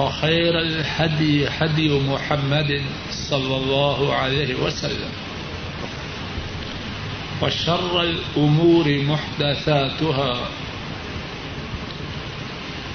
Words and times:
وخير 0.00 0.60
الهدي 0.60 1.48
هدي 1.48 1.88
محمد 1.88 2.82
صلى 3.10 3.56
الله 3.56 4.14
عليه 4.14 4.54
وسلم. 4.54 5.12
وشر 7.42 8.02
الأمور 8.02 8.88
محدثاتها. 8.88 10.48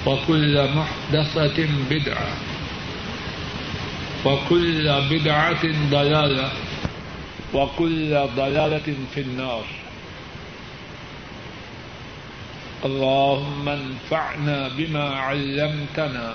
وكل 0.06 0.68
محدثة 0.74 1.68
بدعة. 1.90 2.28
وكل 4.24 5.02
بدعة 5.10 5.90
ضلالة. 5.90 6.52
وكل 7.54 8.26
ضلالة 8.36 8.94
في 9.14 9.20
النار. 9.20 9.64
اللهم 12.84 13.68
انفعنا 13.68 14.68
بما 14.68 15.08
علمتنا. 15.08 16.34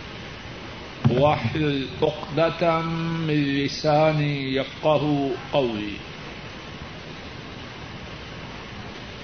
واحلل 1.19 1.87
عقدة 2.01 2.81
من 3.27 3.63
لساني 3.63 4.55
يفقه 4.55 5.31
قولي. 5.53 5.93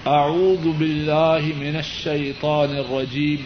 أعوذ 0.07 0.71
بالله 0.71 1.53
من 1.59 1.75
الشيطان 1.75 2.77
الرجيم. 2.77 3.45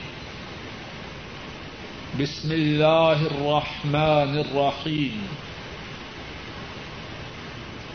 بسم 2.20 2.52
الله 2.52 3.22
الرحمن 3.22 4.38
الرحيم. 4.46 5.28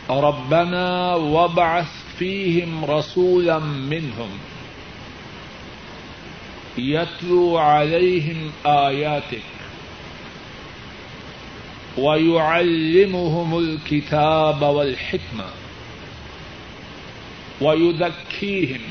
ربنا 0.09 1.15
وابعث 1.15 1.91
فيهم 2.19 2.85
رسولا 2.85 3.59
منهم 3.59 4.29
يتلو 6.77 7.57
عليهم 7.57 8.51
آياتك 8.65 9.56
ويعلمهم 11.97 13.57
الكتاب 13.57 14.61
والحكمة 14.61 15.45
ويذكيهم 17.61 18.81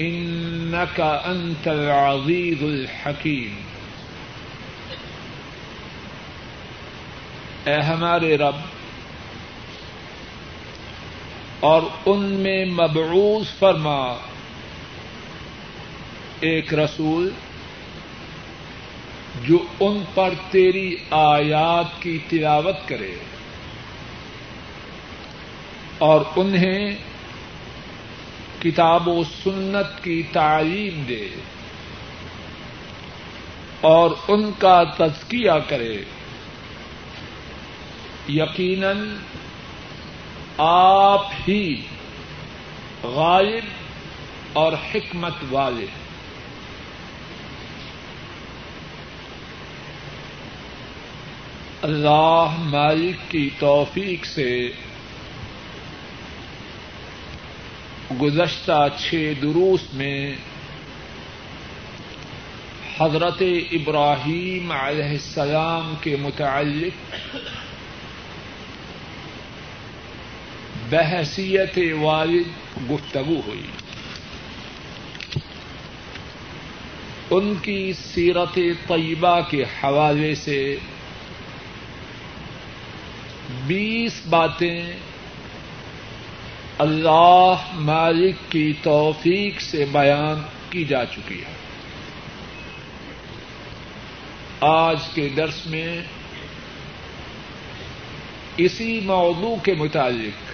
إنك 0.00 1.00
أنت 1.00 1.68
العزيز 1.68 2.62
الحكيم 2.62 3.62
اے 7.64 7.80
ہمارے 7.80 8.36
رب، 8.36 8.58
اور 11.60 11.82
ان 12.06 12.22
میں 12.42 12.64
مبعوث 12.64 13.58
فرما، 13.58 14.16
ایک 16.40 16.74
رسول 16.74 17.30
جو 19.44 19.58
ان 19.80 20.04
پر 20.14 20.34
تیری 20.50 20.96
آیات 21.10 22.02
کی 22.02 22.18
تلاوت 22.28 22.76
کرے 22.86 23.14
اور 25.98 26.20
انہیں 26.36 26.96
کتاب 28.62 29.08
و 29.08 29.24
سنت 29.24 30.04
کی 30.04 30.22
تعلیم 30.32 31.02
دے 31.08 31.28
اور 33.80 34.10
ان 34.28 34.50
کا 34.58 34.82
تزکیہ 34.84 35.52
کرے 35.68 36.04
یقیناً 38.28 39.16
آپ 40.58 41.26
ہی 41.48 41.82
غالب 43.02 43.64
اور 44.52 44.72
حکمت 44.72 45.34
والے 45.50 45.84
ہیں۔ 45.84 46.05
اللہ 51.82 52.56
مالک 52.58 53.30
کی 53.30 53.50
توفیق 53.58 54.26
سے 54.26 54.70
گزشتہ 58.22 58.86
چھ 58.98 59.32
دروس 59.42 59.80
میں 59.92 60.36
حضرت 63.00 63.42
ابراہیم 63.72 64.72
علیہ 64.72 65.04
السلام 65.04 65.94
کے 66.00 66.16
متعلق 66.16 67.36
بحثیت 70.90 71.78
والد 72.00 72.90
گفتگو 72.90 73.40
ہوئی۔ 73.46 73.66
ان 77.30 77.54
کی 77.62 77.92
سیرت 77.92 78.54
طیبہ 78.88 79.40
کے 79.50 79.62
حوالے 79.62 80.34
سے 80.34 80.76
بیس 83.66 84.26
باتیں 84.28 84.92
اللہ 86.78 87.54
مالک 87.72 88.34
کی 88.48 88.72
توفیق 88.82 89.60
سے 89.60 89.84
بیان 89.92 90.42
کی 90.70 90.84
جا 90.84 91.04
چکی 91.04 91.40
ہے 91.40 91.54
آج 94.60 94.98
کے 95.14 95.28
درس 95.28 95.66
میں 95.66 96.00
اسی 98.56 99.00
موضوع 99.00 99.56
کے 99.62 99.74
متعلق 99.74 100.52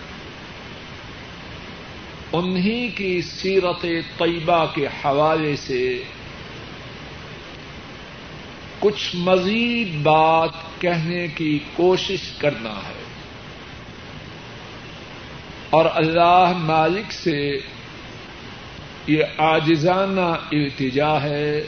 انہی 2.33 2.89
کی 2.89 3.23
سیرت 3.23 3.87
طیبہ 4.19 4.67
کے 4.75 4.87
حوالے 4.87 5.57
سے 5.57 6.03
کچھ 8.79 9.17
مزید 9.17 10.03
بات 10.03 10.51
کہنے 10.79 11.29
کی 11.29 11.59
کوشش 11.77 12.33
کرنا 12.39 12.73
ہے۔ 12.73 13.02
اور 15.73 15.87
اللہ 15.95 16.53
مالک 16.57 17.13
سے 17.13 17.59
یہ 19.07 19.25
آجزانہ 19.37 20.31
التجا 20.53 21.23
ہے 21.23 21.63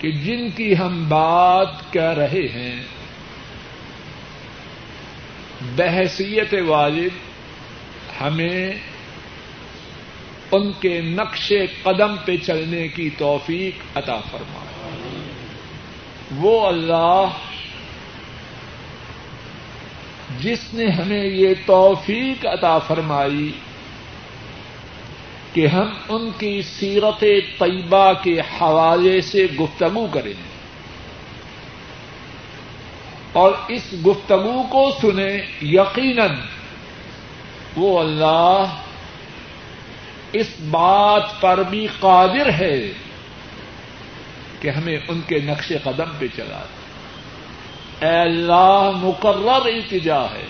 کہ 0.00 0.10
جن 0.10 0.50
کی 0.50 0.76
ہم 0.76 1.04
بات 1.08 1.92
کہہ 1.92 2.12
رہے 2.16 2.46
ہیں، 2.54 2.82
بحثیت 5.76 6.54
والد 6.66 7.16
ہمیں 8.20 8.74
ان 10.52 10.72
کے 10.80 11.00
نقش 11.00 11.52
قدم 11.82 12.16
پہ 12.24 12.36
چلنے 12.36 12.88
کی 12.88 13.10
توفیق 13.18 13.96
عطا 13.96 14.20
فرما 14.30 14.64
وہ 16.36 16.66
اللہ 16.66 17.28
جس 20.40 20.62
نے 20.74 20.86
ہمیں 20.86 21.24
یہ 21.24 21.54
توفیق 21.66 22.46
عطا 22.46 22.78
فرمائی 22.78 23.50
کہ 25.52 25.66
ہم 25.66 25.88
ان 26.08 26.30
کی 26.38 26.60
سیرت 26.62 27.24
طیبہ 27.58 28.12
کے 28.22 28.40
حوالے 28.40 29.20
سے 29.20 29.46
گفتگو 29.60 30.06
کریں 30.12 30.32
اور 33.32 33.52
اس 33.68 33.92
گفتگو 34.06 34.62
کو 34.62 34.90
سنیں 35.00 35.38
یقیناً 35.62 36.36
وہ 37.76 37.98
اللہ 38.00 38.74
اس 40.32 40.54
بات 40.70 41.40
پر 41.40 41.62
بھی 41.70 41.86
قادر 42.00 42.50
ہے 42.52 42.76
کہ 44.60 44.68
ہمیں 44.68 44.96
ان 45.08 45.20
کے 45.26 45.38
نقش 45.44 45.72
قدم 45.84 46.12
پہ 46.18 46.26
چلا 46.36 46.62
دیں 46.62 46.83
اے 48.00 48.20
اللہ 48.20 48.90
مقرر 48.94 49.66
التجا 49.66 50.22
ہے۔ 50.22 50.46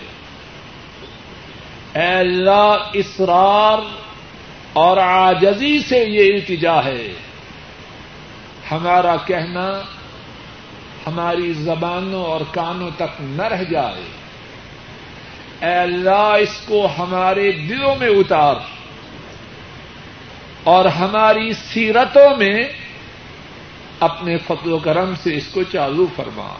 اے 1.95 2.13
اللہ 2.15 2.75
اسرار 2.93 3.77
اور 4.73 4.97
آجزی 4.97 5.79
سے 5.79 5.97
یہ 5.97 6.33
التجا 6.33 6.83
ہے۔ 6.85 7.13
ہمارا 8.71 9.15
کہنا 9.15 9.81
ہماری 11.07 11.53
زبانوں 11.53 12.25
اور 12.25 12.41
کانوں 12.51 12.89
تک 12.95 13.21
نہ 13.21 13.43
رہ 13.43 13.63
جائے۔ 13.63 14.03
اے 15.61 15.75
اللہ 15.75 16.35
اس 16.39 16.61
کو 16.67 16.87
ہمارے 16.99 17.51
دلوں 17.51 17.95
میں 17.95 18.07
اتار۔ 18.07 18.55
اور 20.63 20.85
ہماری 20.85 21.53
سیرتوں 21.53 22.37
میں 22.37 22.63
اپنے 23.99 24.37
فضل 24.37 24.71
و 24.71 24.77
کرم 24.77 25.13
سے 25.23 25.37
اس 25.37 25.47
کو 25.47 25.63
چالو 25.63 26.07
فرما۔ 26.15 26.55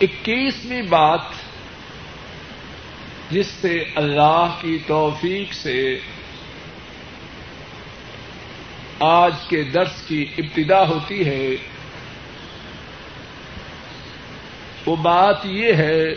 اکیسویں 0.00 0.82
بات 0.82 1.20
جس 3.30 3.46
سے 3.46 3.84
اللہ 3.94 4.56
کی 4.60 4.78
توفیق 4.86 5.52
سے 5.52 5.98
آج 8.98 9.32
کے 9.48 9.62
درس 9.62 10.02
کی 10.06 10.26
ابتدا 10.38 10.82
ہوتی 10.88 11.24
ہے، 11.26 11.56
وہ 14.86 14.96
بات 14.96 15.46
یہ 15.46 15.72
ہے، 15.72 16.14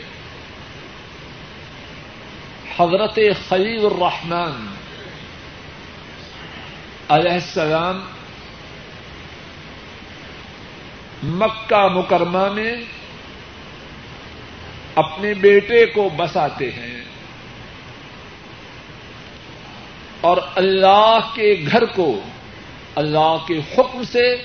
حضرت 2.78 3.20
خلیل 3.50 3.86
الرحمن 3.86 4.68
علیہ 7.10 7.32
السلام 7.32 8.02
مکہ 11.24 11.88
مکرمہ 11.88 12.50
میں 12.54 12.76
اپنے 14.98 15.34
بیٹے 15.34 15.86
کو 15.86 16.10
بساتے 16.18 16.72
ہیں 16.72 17.02
اور 20.22 20.38
اللہ 20.56 21.20
کے 21.34 21.56
گھر 21.72 21.86
کو 21.86 22.22
اللہ 22.96 23.38
کے 23.48 23.58
حکم 23.58 24.04
سے 24.04 24.36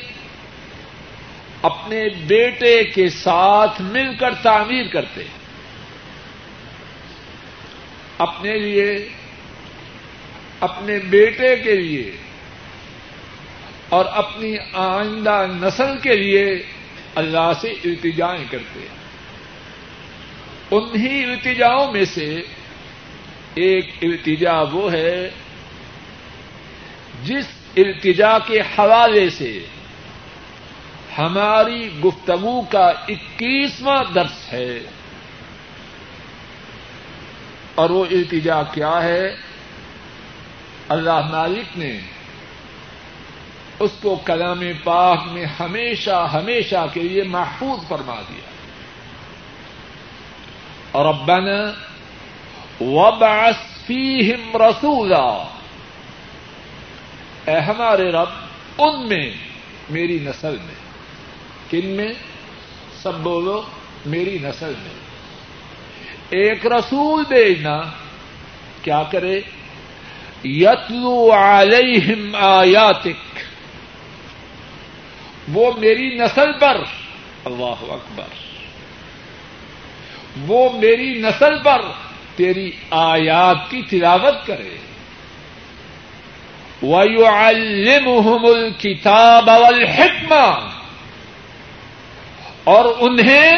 اپنے 1.62 2.08
بیٹے 2.08 2.84
کے 2.84 3.08
ساتھ 3.08 3.82
مل 3.82 4.16
کر 4.20 4.34
تعمیر 4.34 4.86
کرتے 4.86 5.22
ہیں۔ 5.22 5.38
اپنے 8.18 8.58
لیے، 8.58 9.08
اپنے 10.60 10.98
بیٹے 10.98 11.56
کے 11.56 11.74
لیے 11.76 12.12
اور 13.88 14.04
اپنی 14.04 14.56
آئندہ 14.72 15.46
نسل 15.48 15.98
کے 16.02 16.16
لیے 16.16 16.62
اللہ 17.14 17.52
سے 17.60 17.68
التجائیں 17.68 18.44
کرتے 18.50 18.80
ہیں۔ 18.80 19.01
انہیں 20.72 21.24
التجاؤں 21.24 21.92
میں 21.92 22.04
سے 22.04 22.42
ایک 23.54 23.90
التجا 24.02 24.62
وہ 24.62 24.92
ہے 24.92 25.30
جس 27.24 27.44
التجا 27.76 28.38
کے 28.38 28.60
حوالے 28.60 29.30
سے 29.30 29.66
ہماری 31.18 32.00
گفتگو 32.00 32.62
کا 32.62 32.86
اکیسواں 33.08 34.04
درس 34.14 34.52
ہے۔ 34.52 34.80
اور 37.74 37.90
وہ 37.90 38.04
التجا 38.10 38.62
کیا 38.62 39.02
ہے؟ 39.02 39.36
اللہ 40.88 41.20
مالک 41.30 41.78
نے 41.78 42.00
اس 43.78 43.90
کو 44.02 44.16
کلام 44.16 44.62
پاک 44.84 45.18
میں 45.32 45.44
ہمیشہ 45.60 46.30
ہمیشہ 46.32 46.86
کے 46.92 47.00
لیے 47.00 47.22
محفوظ 47.22 47.88
فرما 47.88 48.20
دیا۔ 48.28 48.41
اور 50.92 51.06
ربنا 51.06 51.72
وبعث 52.80 53.56
فیہم 53.86 54.56
رسولا۔ 54.56 55.48
اے 57.46 57.58
ہمارے 57.60 58.12
رب، 58.12 58.28
ان 58.78 59.08
میں 59.08 59.30
میری 59.90 60.18
نسل 60.18 60.56
میں۔ 60.64 60.74
کن 61.70 61.86
میں؟ 61.86 62.12
سب 63.02 63.14
بولو، 63.14 63.62
میری 64.06 64.38
نسل 64.38 64.72
میں۔ 64.82 65.02
ایک 66.30 66.66
رسول 66.66 67.24
بھیجنا، 67.28 67.80
کیا 68.82 69.02
کرے؟ 69.10 69.40
یتلو 70.44 71.32
علیہم 71.32 72.36
آیاتک۔ 72.40 73.38
وہ 75.52 75.72
میری 75.78 76.18
نسل 76.18 76.52
پر۔ 76.52 76.76
اللہ 77.44 77.92
اکبر۔ 77.92 78.51
وہ 80.40 80.78
میری 80.78 81.18
نسل 81.18 81.62
پر 81.62 81.80
تیری 82.36 82.70
آیات 82.90 83.70
کی 83.70 83.82
تلاوت 83.82 84.46
کرے۔ 84.46 84.76
وَيُعَلِّمُهُمُ 86.82 88.56
الْكِتَابَ 88.56 89.50
وَالْحِكْمَةَ۔ 89.50 90.68
اور 92.64 92.84
انہیں 93.00 93.52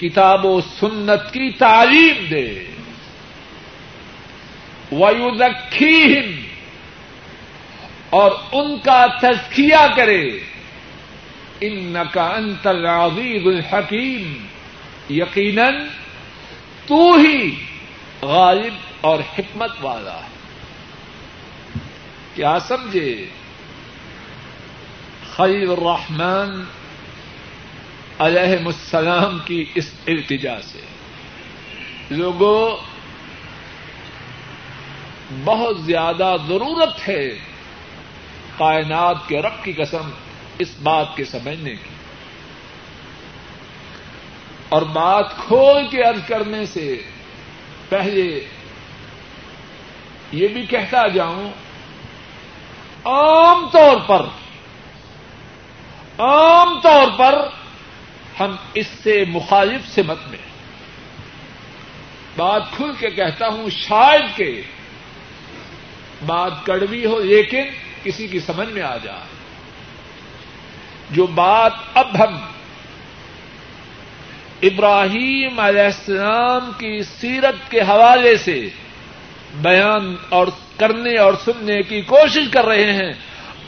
کتاب 0.00 0.46
و 0.46 0.60
سنت 0.60 1.32
کی 1.32 1.50
تعلیم 1.50 2.24
دے۔ 2.30 2.64
وَيُذَكِّيهِمْ 4.92 6.32
اور 8.10 8.30
ان 8.52 8.78
کا 8.78 9.06
تزکیہ 9.20 9.96
کرے۔ 9.96 10.30
ان 11.60 11.96
کا 12.12 12.26
انت 12.26 12.66
العزیز 12.66 13.46
الحکیم 13.46 14.46
یقیناً 15.10 15.74
تو 16.86 17.14
ہی 17.14 17.64
غالب 18.22 18.74
اور 19.00 19.18
حکمت 19.18 19.70
والا 19.80 20.14
ہے۔ 20.14 20.28
کیا 22.34 22.58
سمجھے؟ 22.58 23.26
خلیل 25.36 25.70
الرحمن 25.70 26.64
علیہ 28.18 28.66
السلام 28.66 29.38
کی 29.44 29.64
اس 29.74 29.90
التجا 30.06 30.60
سے۔ 30.62 30.80
لوگوں 32.10 32.76
بہت 35.44 35.80
زیادہ 35.80 36.36
ضرورت 36.48 37.08
ہے 37.08 37.28
کائنات 38.58 39.16
کے 39.28 39.42
رب 39.42 39.64
کی 39.64 39.72
قسم 39.72 40.10
اس 40.58 40.68
بات 40.82 41.16
کے 41.16 41.24
سمجھنے 41.24 41.70
کی۔ 41.70 41.93
اور 44.74 44.82
بات 44.82 45.36
کھول 45.36 45.86
کے 45.90 46.04
ارض 46.04 46.20
کرنے 46.26 46.66
سے 46.66 47.02
پہلے 47.88 48.44
یہ 50.32 50.48
بھی 50.48 50.66
کہتا 50.66 51.06
جاؤں، 51.06 51.50
عام 53.04 53.68
طور 53.72 53.96
پر، 54.06 54.26
عام 56.18 56.80
طور 56.80 57.06
پر 57.18 57.48
ہم 58.40 58.56
اس 58.74 58.86
سے 59.02 59.24
مخالف 59.28 59.88
سے 59.88 60.02
مت 60.02 60.18
میں 60.28 60.38
بات 62.36 62.62
کھل 62.76 62.92
کے 62.98 63.10
کہتا 63.10 63.48
ہوں، 63.48 63.70
شاید 63.70 64.36
کہ 64.36 64.62
بات 66.26 66.52
کڑوی 66.64 67.06
ہو، 67.06 67.18
لیکن 67.18 67.62
کسی 68.02 68.26
کی 68.26 68.40
سمجھ 68.40 68.68
میں 68.68 68.82
آ 68.82 68.96
جائے۔ 68.96 69.20
جو 71.10 71.26
بات 71.26 71.72
اب 71.94 72.18
ہم 72.18 72.53
ابراہیم 74.64 75.60
علیہ 75.60 75.82
السلام 75.82 76.70
کی 76.78 77.02
سیرت 77.02 77.70
کے 77.70 77.80
حوالے 77.80 78.36
سے 78.36 78.68
بیان 79.54 80.16
اور 80.28 80.46
کرنے 80.76 81.18
اور 81.18 81.34
سننے 81.44 81.82
کی 81.82 82.02
کوشش 82.02 82.42
کر 82.52 82.64
رہے 82.64 82.92
ہیں۔ 82.92 83.12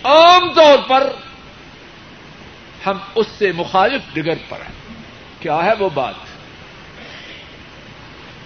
عام 0.05 0.53
طور 0.53 0.79
پر 0.89 1.13
ہم 2.87 2.99
اس 3.15 3.27
سے 3.39 3.53
مخالف 3.53 4.15
ڈگر 4.15 4.35
پر 4.49 4.57
ہیں۔ 4.57 4.95
کیا 5.41 5.65
ہے 5.65 5.71
وہ 5.79 5.89
بات؟ 5.95 6.15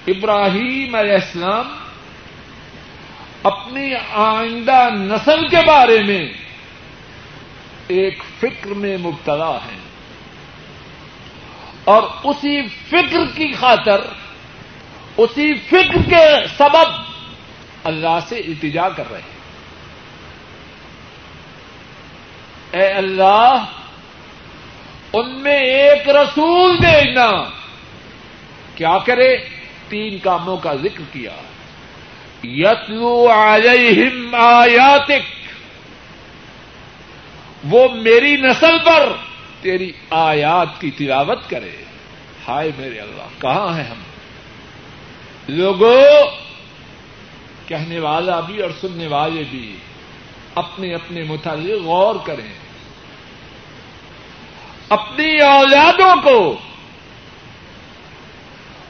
ابراہیم 0.06 0.94
علیہ 0.94 1.14
السلام 1.14 1.76
اپنی 3.42 3.94
آئندہ 4.12 4.88
نسل 4.92 5.48
کے 5.48 5.56
بارے 5.66 6.02
میں 6.02 6.32
ایک 7.86 8.22
فکر 8.38 8.68
میں 8.68 8.96
مبتلا 8.98 9.56
ہیں۔ 9.56 9.79
اور 11.90 12.02
اسی 12.24 12.68
فکر 12.68 13.24
کی 13.34 13.52
خاطر، 13.52 14.00
اسی 15.16 15.54
فکر 15.54 16.10
کے 16.10 16.46
سبب 16.58 17.02
اللہ 17.84 18.18
سے 18.28 18.36
التجا 18.36 18.88
کر 18.88 19.10
رہے 19.10 19.20
ہیں۔ 19.20 19.40
اے 22.72 22.86
اللہ، 22.88 23.64
ان 25.12 25.42
میں 25.42 25.58
ایک 25.58 26.08
رسول 26.08 26.82
دینا 26.82 27.30
کیا 28.74 28.98
کرے؟ 28.98 29.36
تین 29.88 30.18
کاموں 30.18 30.56
کا 30.56 30.74
ذکر 30.74 31.02
کیا۔ 31.12 31.32
یتلو 32.44 33.28
علیہم 33.30 34.34
آیاتک، 34.34 35.22
وہ 37.64 37.88
میری 37.94 38.36
نسل 38.36 38.78
پر 38.84 39.12
تیری 39.62 39.92
آیات 40.10 40.80
کی 40.80 40.90
تلاوت 40.90 41.50
کرے۔ 41.50 41.84
ہائے 42.48 42.70
میرے 42.78 42.98
اللہ، 42.98 43.40
کہاں 43.40 43.76
ہیں 43.76 43.84
ہم؟ 43.84 43.96
لوگوں 45.48 46.04
کہنے 47.68 47.98
والا 47.98 48.40
بھی 48.40 48.62
اور 48.62 48.70
سننے 48.80 49.06
والے 49.06 49.42
بھی 49.50 49.76
اپنے 50.54 50.94
اپنے 50.94 51.22
متعلق 51.22 51.82
غور 51.82 52.14
کریں۔ 52.24 52.52
اپنی 54.88 55.40
اولادوں 55.40 56.22
کو 56.22 56.58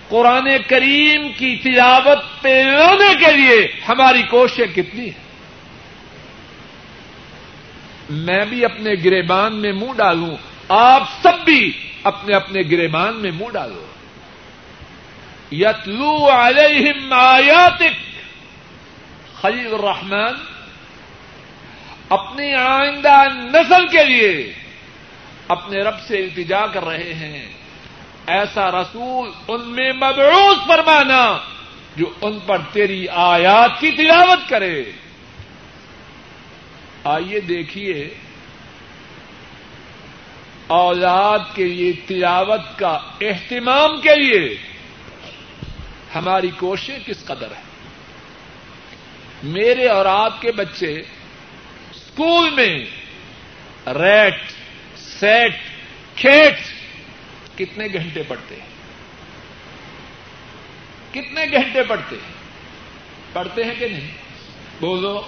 قرآن 0.09 0.49
کریم 0.69 1.29
کی 1.33 1.57
تلاوت 1.57 2.43
پہ 2.43 2.63
لانے 2.67 3.25
کے 3.25 3.33
لیے 3.33 3.73
ہماری 3.89 4.23
کوشش 4.23 4.63
کتنی 4.75 5.07
ہے 5.07 5.31
میں 8.11 8.45
بھی 8.45 8.65
اپنے 8.65 8.91
گریبان 9.05 9.57
میں 9.57 9.73
منہ 9.73 9.93
ڈالوں۔ 9.97 10.50
آپ 10.71 11.03
سب 11.23 11.45
بھی 11.45 11.73
اپنے 12.03 12.35
اپنے 12.35 12.61
گریبان 12.61 13.17
میں 13.17 13.31
منہ 13.31 13.51
ڈالو۔ 13.53 13.87
یتلو 15.53 16.31
علیہم 16.31 17.13
آیاتک۔ 17.13 18.21
خلیل 19.43 19.75
الرحمن، 19.75 20.35
اپنی 22.09 22.55
آئندہ 22.55 23.23
نسل 23.35 23.89
کے 23.89 24.05
لیے 24.05 24.53
اپنے 25.49 25.83
رب 25.83 25.95
سے 26.09 26.17
التجا 26.19 26.67
کر 26.67 26.85
رہے 26.85 27.15
ہیں۔ 27.15 27.53
ایسا 28.27 28.71
رسول 28.71 29.31
ان 29.49 29.69
میں 29.69 29.93
مبعوث 29.93 30.67
فرمانا 30.67 31.39
جو 31.97 32.07
ان 32.21 32.39
پر 32.47 32.59
تیری 32.73 33.07
آیات 33.09 33.81
کی 33.81 33.91
تلاوت 33.91 34.49
کرے۔ 34.49 34.85
آئیے 37.05 37.41
دیکھیے 37.41 38.15
اولاد 40.71 41.39
کے 41.55 41.65
لیے، 41.65 41.93
تلاوت 42.07 42.79
کا 42.79 42.99
اہتمام 43.21 44.01
کے 44.01 44.15
لیے 44.15 44.57
ہماری 46.15 46.51
کوشش 46.57 46.93
کس 47.07 47.25
قدر 47.25 47.47
ہے 47.47 47.63
میرے 49.43 49.87
اور 49.87 50.07
آپ 50.07 50.41
کے 50.41 50.53
بچے 50.53 51.03
اسکول 51.91 52.51
میں 52.51 52.85
ریٹ، 53.87 54.35
سیٹ 54.99 55.57
کھیٹ 56.17 56.59
کتنے 57.59 57.87
گھنٹے 57.93 58.23
پڑھتے 58.29 58.55
ہیں؟ 58.55 58.67
کتنے 61.11 61.45
گھنٹے 61.53 61.83
پڑھتے 61.83 62.17
ہیں؟ 62.17 62.33
پڑھتے 63.33 63.65
ہیں 63.65 63.75
کہ 63.79 63.89
نہیں؟ 63.89 64.11
بولو 64.81 65.23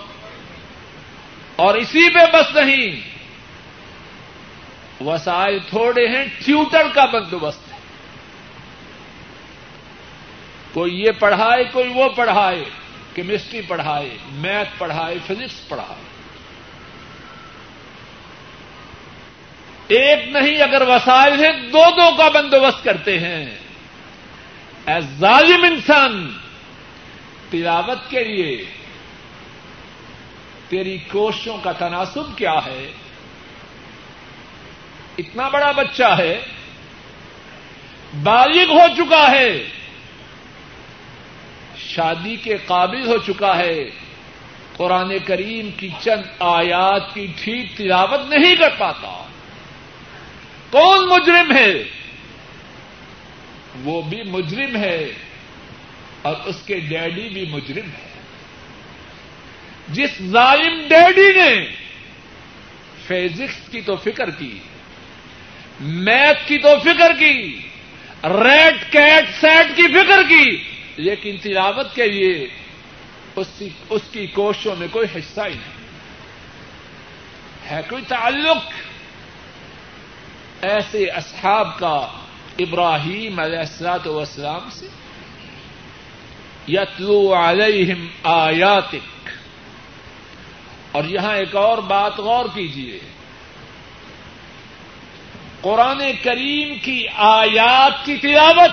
اور 1.56 1.74
اسی 1.74 2.14
پہ 2.14 2.18
بس 2.32 2.56
نہیں۔ 2.56 3.11
وسائل 5.06 5.58
تھوڑے 5.68 6.08
ہیں، 6.08 6.24
ٹیوٹر 6.44 6.82
کا 6.94 7.04
بندوبست 7.04 7.72
ہے۔ 7.72 7.78
کوئی 10.72 11.00
یہ 11.00 11.10
پڑھائے، 11.18 11.64
کوئی 11.72 11.92
وہ 11.94 12.08
پڑھائے، 12.08 12.64
کیمسٹری 13.14 13.60
پڑھائے، 13.60 14.16
میتھ 14.32 14.68
پڑھائے، 14.78 15.18
فزکس 15.26 15.68
پڑھائے۔ 15.68 16.12
ایک 19.88 20.28
نہیں، 20.28 20.62
اگر 20.62 20.82
وسائل 20.88 21.44
ہیں، 21.44 21.52
دو 21.52 21.84
دو 21.96 22.16
کا 22.16 22.28
بندوبست 22.28 22.84
کرتے 22.84 23.18
ہیں۔ 23.18 23.58
اے 24.86 25.00
ظالم 25.18 25.64
انسان، 25.64 26.32
تلاوت 27.50 28.10
کے 28.10 28.24
لیے 28.24 28.64
تیری 30.68 30.98
کوششوں 30.98 31.58
کا 31.58 31.72
تناسب 31.72 32.38
کیا 32.38 32.54
ہے؟ 32.66 32.92
اتنا 35.18 35.48
بڑا 35.48 35.70
بچہ 35.70 36.14
ہے، 36.18 36.40
بالغ 38.22 38.72
ہو 38.72 38.86
چکا 38.96 39.30
ہے، 39.30 39.64
شادی 41.76 42.36
کے 42.36 42.56
قابل 42.66 43.06
ہو 43.06 43.18
چکا 43.18 43.56
ہے، 43.56 43.90
قرآن 44.76 45.18
کریم 45.18 45.70
کی 45.70 45.88
چند 46.00 46.22
آیات 46.38 47.14
کی 47.14 47.26
ٹھیک 47.44 47.76
تلاوت 47.76 48.20
نہیں 48.34 48.56
کر 48.56 48.70
پاتا۔ 48.78 49.26
کون 50.70 51.08
مجرم 51.08 51.56
ہے؟ 51.56 51.72
وہ 53.84 54.02
بھی 54.02 54.22
مجرم 54.22 54.76
ہے 54.76 55.12
اور 56.22 56.34
اس 56.44 56.56
کے 56.66 56.80
ڈیڈی 56.80 57.28
بھی 57.28 57.46
مجرم 57.50 57.86
ہے۔ 57.86 58.12
جس 59.88 60.10
ظالم 60.22 60.80
ڈیڈی 60.88 61.32
نے 61.32 61.66
فزکس 63.06 63.68
کی 63.70 63.80
تو 63.80 63.96
فکر 63.96 64.30
کی 64.30 64.58
میتھ 65.80 66.48
کی 66.48 66.58
تو 66.58 66.68
فکر 66.80 67.12
کی، 67.18 67.58
ریڈ 68.24 68.92
کیٹ 68.92 69.24
سیٹ 69.40 69.76
کی 69.76 69.82
فکر 69.82 70.22
کی، 70.28 70.62
لیکن 70.96 71.36
تلاوت 71.42 71.94
کے 71.94 72.06
لیے 72.06 72.46
اس 73.88 74.02
کی 74.12 74.26
کوششوں 74.26 74.76
میں 74.76 74.88
کوئی 74.90 75.06
حصہ 75.18 75.40
ہی 75.40 75.54
نہیں۔ 75.54 75.82
ہے 77.70 77.80
کوئی 77.88 78.02
تعلق؟ 78.08 78.56
ایسے 80.64 81.04
اصحاب 81.04 81.78
کا 81.78 82.08
ابراہیم 82.58 83.40
علیہ 83.40 83.58
السلاط 83.58 84.06
وسلام 84.06 84.68
سے؟ 84.72 84.86
یتلو 86.68 87.34
علیہم 87.34 88.06
آیاتک۔ 88.22 89.28
اور 90.92 91.04
یہاں 91.04 91.36
ایک 91.36 91.56
اور 91.56 91.78
بات 91.78 92.18
غور 92.18 92.44
کیجیے 92.54 93.00
قرآن 95.62 96.02
کریم 96.22 96.78
کی 96.78 97.06
آیات 97.16 98.06
کی 98.06 98.16
تلاوت، 98.16 98.70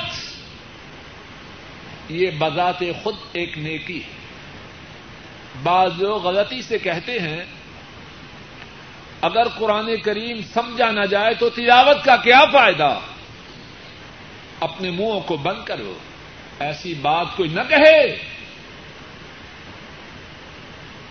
یہ 2.11 2.31
بذات 2.37 2.79
خود 3.03 3.15
ایک 3.33 3.57
نیکی 3.57 4.03
ہے۔ 4.03 4.19
بعض 5.63 5.91
لوگ 5.97 6.27
غلطی 6.27 6.61
سے 6.61 6.77
کہتے 6.77 7.19
ہیں، 7.19 7.43
اگر 9.21 9.47
قرآن 9.47 9.97
کریم 9.97 10.41
سمجھا 10.53 10.91
نہ 10.91 11.05
جائے 11.05 11.33
تو 11.33 11.49
تلاوت 11.49 12.05
کا 12.05 12.15
کیا 12.15 12.39
فائدہ؟ 12.51 12.99
اپنے 14.59 14.91
منہوں 14.91 15.21
کو 15.21 15.37
بند 15.37 15.65
کرو۔ 15.65 15.93
ایسی 16.59 16.93
بات 16.93 17.25
کوئی 17.35 17.49
نہ 17.49 17.61
کہے۔ 17.69 18.17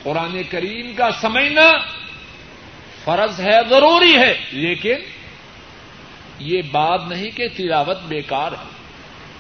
قرآن 0.03 0.43
کریم 0.51 0.95
کا 0.95 1.11
سمجھنا 1.21 1.71
فرض 3.05 3.41
ہے، 3.41 3.61
ضروری 3.71 4.17
ہے، 4.19 4.41
لیکن 4.53 5.18
یہ 6.39 6.63
بات 6.71 7.01
نہیں 7.09 7.31
کہ 7.31 7.49
تلاوت 7.57 8.03
بیکار 8.03 8.53
ہے۔ 8.53 8.67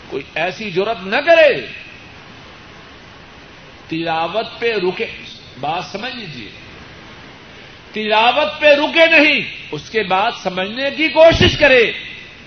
کوئی 0.09 0.23
ایسی 0.35 0.71
ضرورت 0.71 1.07
نہ 1.07 1.17
کرے۔ 1.17 1.67
تلاوت 3.89 4.47
پہ 4.59 4.73
رکے۔ 4.75 5.07
بات 5.61 5.85
سمجھ 5.85 6.17
لیجیے 6.17 6.49
تلاوت 7.93 8.61
پہ 8.61 8.67
رکے 8.67 9.07
نہیں، 9.07 9.41
اس 9.73 9.91
کے 9.91 10.03
بعد 10.03 10.31
سمجھنے 10.43 10.91
کی 10.97 11.09
کوشش 11.09 11.59
کرے۔ 11.59 11.93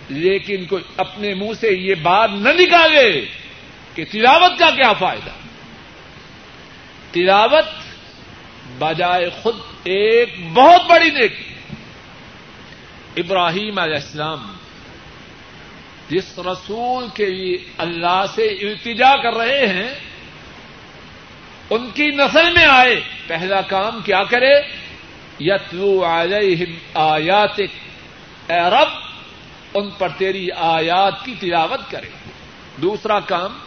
لیکن 0.09 0.65
کوئی 0.65 0.83
اپنے 0.97 1.33
منہ 1.33 1.53
سے 1.59 1.69
یہ 1.71 1.95
بات 1.95 2.29
نہ 2.33 2.49
نکالے 2.49 3.25
کہ 3.95 4.05
تلاوت 4.11 4.59
کا 4.59 4.69
کیا 4.69 4.93
فائدہ۔ 4.93 5.29
تلاوت 7.11 7.65
بجائے 8.77 9.29
خود 9.29 9.55
ایک 9.83 10.35
بہت 10.53 10.81
بڑی 10.89 11.09
نیکی۔ 11.09 11.50
ابراہیم 13.17 13.79
علیہ 13.79 13.95
السلام 13.95 14.53
جس 16.09 16.39
رسول 16.39 17.07
کے 17.13 17.25
لیے 17.25 17.57
اللہ 17.77 18.25
سے 18.35 18.43
التجا 18.43 19.15
کر 19.23 19.37
رہے 19.37 19.67
ہیں، 19.67 19.93
ان 21.69 21.89
کی 21.93 22.07
نسل 22.07 22.53
میں 22.53 22.65
آئے، 22.65 23.01
پہلا 23.27 23.61
کام 23.61 23.99
کیا 24.05 24.23
کرے؟ 24.23 24.61
یتلو 25.39 26.05
علیہم 26.05 26.77
آیاتک، 26.93 27.71
اے 28.51 28.59
رب، 28.59 28.89
ان 29.73 29.89
پر 29.97 30.09
تیری 30.17 30.51
آیات 30.51 31.25
کی 31.25 31.35
تلاوت 31.39 31.91
کرے۔ 31.91 32.09
دوسرا 32.81 33.19
کام 33.19 33.57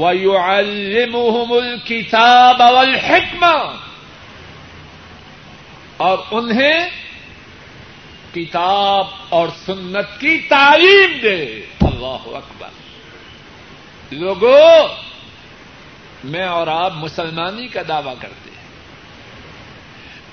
وَيُعَلِّمُهُمُ 0.00 1.62
الْكِتَابَ 1.62 2.72
وَالْحِكْمَةَ 2.72 3.74
اور 5.96 6.18
انہیں 6.30 6.90
کتاب 8.38 9.06
اور 9.28 9.48
سنت 9.66 10.20
کی 10.20 10.38
تعلیم 10.38 11.18
دے۔ 11.22 11.60
اللہ 11.80 12.36
اکبر۔ 12.36 12.68
لوگوں 14.10 14.88
میں 16.24 16.46
اور 16.46 16.66
آپ 16.66 16.92
مسلمانی 16.94 17.68
کا 17.68 17.80
دعوی 17.88 18.14
کرتے 18.20 18.50
ہیں۔ 18.50 18.68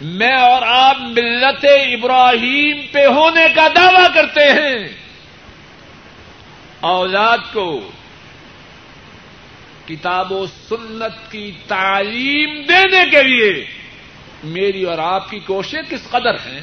میں 0.01 0.35
اور 0.35 0.61
آپ 0.61 0.97
ملت 1.01 1.65
ابراہیم 1.65 2.81
پہ 2.91 3.05
ہونے 3.05 3.45
کا 3.55 3.67
دعوی 3.75 4.07
کرتے 4.13 4.51
ہیں۔ 4.51 4.87
اولاد 6.79 7.37
کو 7.53 7.89
کتاب 9.87 10.31
و 10.31 10.45
سنت 10.69 11.31
کی 11.31 11.51
تعلیم 11.67 12.61
دینے 12.61 13.05
کے 13.11 13.23
لیے 13.23 13.65
میری 14.43 14.83
اور 14.83 14.97
آپ 14.97 15.29
کی 15.29 15.39
کوشش 15.39 15.89
کس 15.89 16.09
قدر 16.09 16.39
ہے 16.39 16.61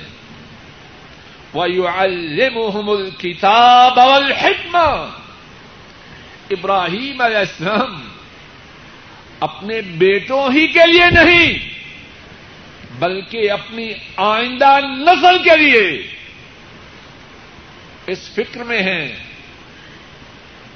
وَيُعَلِّمُهُمُ 1.55 2.99
الْكِتَابَ 2.99 4.01
وَالْحِكْمَةِ۔ 4.01 5.09
ابراہیم 6.51 7.21
علیہ 7.21 7.37
السلام 7.37 8.09
اپنے 9.41 9.81
بیٹوں 9.81 10.53
ہی 10.53 10.67
کے 10.67 10.87
لیے 10.87 11.11
نہیں، 11.11 11.59
بلکہ 12.99 13.51
اپنی 13.51 13.93
آئندہ 14.17 14.79
نسل 14.81 15.43
کے 15.43 15.57
لیے۔ 15.57 16.07
اس 18.07 18.31
فکر 18.35 18.65
میں 18.65 18.83
ہیں 18.83 19.17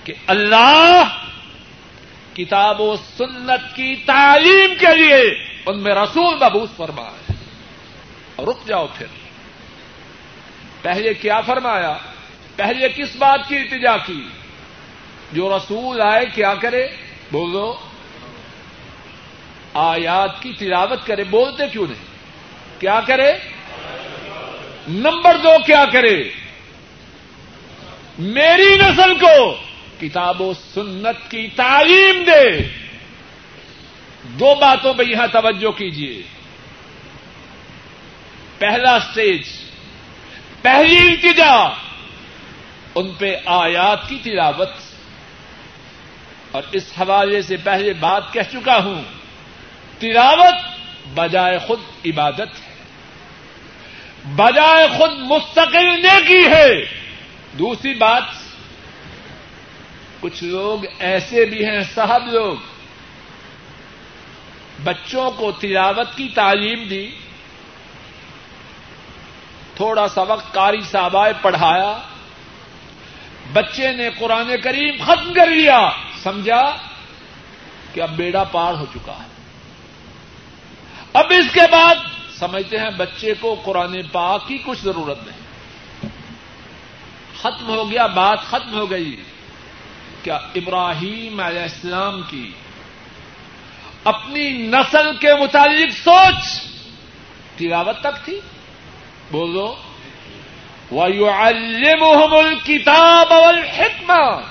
کہ 0.05 0.15
اللہ 0.27 1.03
کتاب 2.35 2.81
و 2.81 2.97
سنت 2.97 3.77
کی 3.77 3.97
تعلیم 3.97 4.75
کے 4.79 4.97
لیے 4.97 5.49
ان 5.67 5.83
میں 5.83 5.95
رسول 5.95 6.35
مبوس 6.35 6.69
فرمائے۔ 6.77 7.33
رک 8.39 8.67
جاؤ 8.67 8.87
پھر۔ 8.87 9.26
پہلے 10.83 11.15
کیا 11.15 11.41
فرمایا؟ 11.41 11.99
پہلے 12.57 12.89
کس 12.89 13.17
بات 13.17 13.41
کی 13.49 13.57
التجا 13.57 13.97
کی؟ 13.97 14.29
جو 15.33 15.57
رسول 15.57 16.01
آئے 16.01 16.25
کیا 16.35 16.55
کرے؟ 16.55 16.89
بولو۔ 17.33 17.77
آیات 19.75 20.43
کی 20.43 20.53
تلاوت 20.53 21.07
کرے۔ 21.07 21.25
بولتے 21.25 21.69
کیوں 21.69 21.87
نہیں؟ 21.87 22.05
کیا 22.81 23.01
کرے؟ 23.07 23.33
نمبر 24.89 25.37
دو 25.37 25.63
کیا 25.67 25.85
کرے؟ 25.93 26.31
میری 28.19 28.77
نسل 28.77 29.15
کو 29.19 29.57
کتاب 30.01 30.41
و 30.41 30.53
سنت 30.75 31.31
کی 31.31 31.49
تعلیم 31.57 32.25
دے۔ 32.27 32.69
دو 34.23 34.55
باتوں 34.55 34.95
پہ 34.95 35.03
یہاں 35.03 35.27
توجہ 35.33 35.71
کیجیے 35.71 36.23
پہلا 38.59 38.97
اسٹیج 38.97 39.43
پہلی 40.67 40.99
التجا 40.99 41.69
ان 42.95 43.15
پہ 43.15 43.37
آیات 43.47 44.09
کی 44.09 44.19
تلاوت۔ 44.23 44.69
اور 46.51 46.63
اس 46.73 46.93
حوالے 47.01 47.43
سے 47.43 47.57
پہلے 47.57 47.93
بات 47.93 48.33
کہہ 48.33 48.53
چکا 48.53 48.79
ہوں۔ 48.85 49.03
تلاوت 49.99 50.55
بجائے 51.15 51.59
خود 51.59 51.81
عبادت 52.07 52.41
ہے۔ 52.41 52.75
بجائے 54.25 54.89
خود 54.89 55.11
مستقل 55.19 56.03
نیکی 56.03 56.47
ہے۔ 56.47 56.85
دوسری 57.59 57.95
بات، 57.95 58.23
کچھ 60.21 60.45
لوگ 60.45 60.81
ایسے 60.99 61.45
بھی 61.45 61.65
ہیں، 61.65 61.81
صاحب 61.95 62.27
لوگ، 62.27 62.57
بچوں 64.85 65.31
کو 65.31 65.53
تلاوت 65.53 66.17
کی 66.17 66.29
تعلیم 66.35 66.89
دی۔ 66.89 67.11
تھوڑا 69.77 70.09
سا 70.09 70.23
وقت 70.23 70.55
کاری 70.55 70.81
صاحبائے 70.81 71.33
پڑھایا۔ 71.43 71.99
بچے 73.53 73.93
نے 73.93 74.11
قرآن 74.19 74.53
کریم 74.65 74.95
ختم 75.05 75.33
کر 75.33 75.47
لیا 75.47 75.91
سمجھا 76.23 76.77
کہ 77.95 78.01
اب 78.01 78.11
بیڑا 78.11 78.45
پار 78.45 78.75
ہو 78.75 78.87
چکا 78.95 79.13
ہے۔ 79.13 79.27
اب 81.13 81.25
اس 81.31 81.53
کے 81.53 81.61
بعد 81.73 81.95
سمجھتے 82.39 82.79
ہیں 82.79 82.91
بچے 82.97 83.35
کو 83.41 83.57
قرآن 83.65 84.03
پاک 84.13 84.49
کی 84.49 84.59
کچھ 84.67 84.79
ضرورت 84.85 85.19
نہیں۔ 85.27 85.47
ختم 87.41 87.67
ہو 87.67 87.91
گیا، 87.91 88.07
بات 88.07 88.39
ختم 88.51 88.79
ہو 88.79 88.91
گئی۔ 88.91 89.23
کیا 90.23 90.35
ابراہیم 90.35 91.41
علیہ 91.41 91.63
السلام 91.63 92.23
کی 92.31 92.53
اپنی 94.05 94.51
نسل 94.51 95.17
کے 95.17 95.35
متعلق 95.41 96.05
سوچ 96.05 96.63
تلاوت 97.57 98.01
تک 98.01 98.25
تھی؟ 98.25 98.41
بولو. 99.31 99.75
وَيُعَلِّمُهُمُ 100.93 102.35
الْكِتَابَ 102.35 103.35
وَالْحِكْمَةِ۔ 103.35 104.43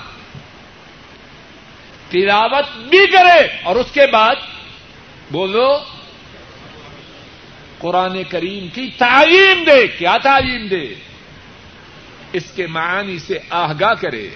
تلاوت 2.10 2.76
بھی 2.76 3.06
کرے 3.06 3.48
اور 3.62 3.76
اس 3.76 3.86
کے 3.92 4.06
بعد 4.06 4.34
بولو، 5.30 5.78
قرآن 7.78 8.24
کریم 8.24 8.68
کی 8.68 8.90
تعلیم 8.98 9.64
دے، 9.64 9.86
کیا 9.86 10.16
تعلیم 10.22 10.66
دے؟ 10.66 10.94
اس 12.32 12.50
کے 12.56 12.66
معنی 12.66 13.18
سے 13.18 13.38
آگاہ 13.50 13.94
کرے۔ 13.94 14.30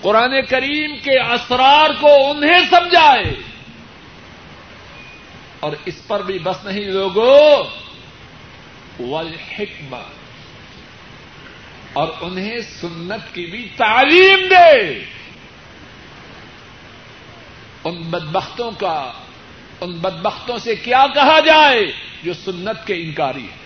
قرآن 0.00 0.34
کریم 0.48 0.96
کے 0.96 1.20
اسرار 1.20 1.90
کو 2.00 2.30
انہیں 2.30 2.60
سمجھائے۔ 2.70 3.34
اور 5.60 5.72
اس 5.84 6.06
پر 6.06 6.22
بھی 6.22 6.38
بس 6.38 6.64
نہیں 6.64 6.84
لوگوں 6.84 7.81
والحکمہ، 9.08 10.02
اور 11.92 12.08
انہیں 12.20 12.58
سنت 12.58 13.34
کی 13.34 13.46
بھی 13.46 13.68
تعلیم 13.76 14.48
دے۔ 14.50 15.04
ان 17.84 17.94
بدبختوں 17.94 18.70
کا، 18.70 19.12
ان 19.80 19.92
بدبختوں 19.92 20.58
سے 20.58 20.74
کیا 20.76 21.06
کہا 21.14 21.40
جائے؟ 21.40 21.92
جو 22.22 22.32
سنت 22.34 22.86
کے 22.86 22.94
انکاری 22.94 23.42
ہیں۔ 23.42 23.62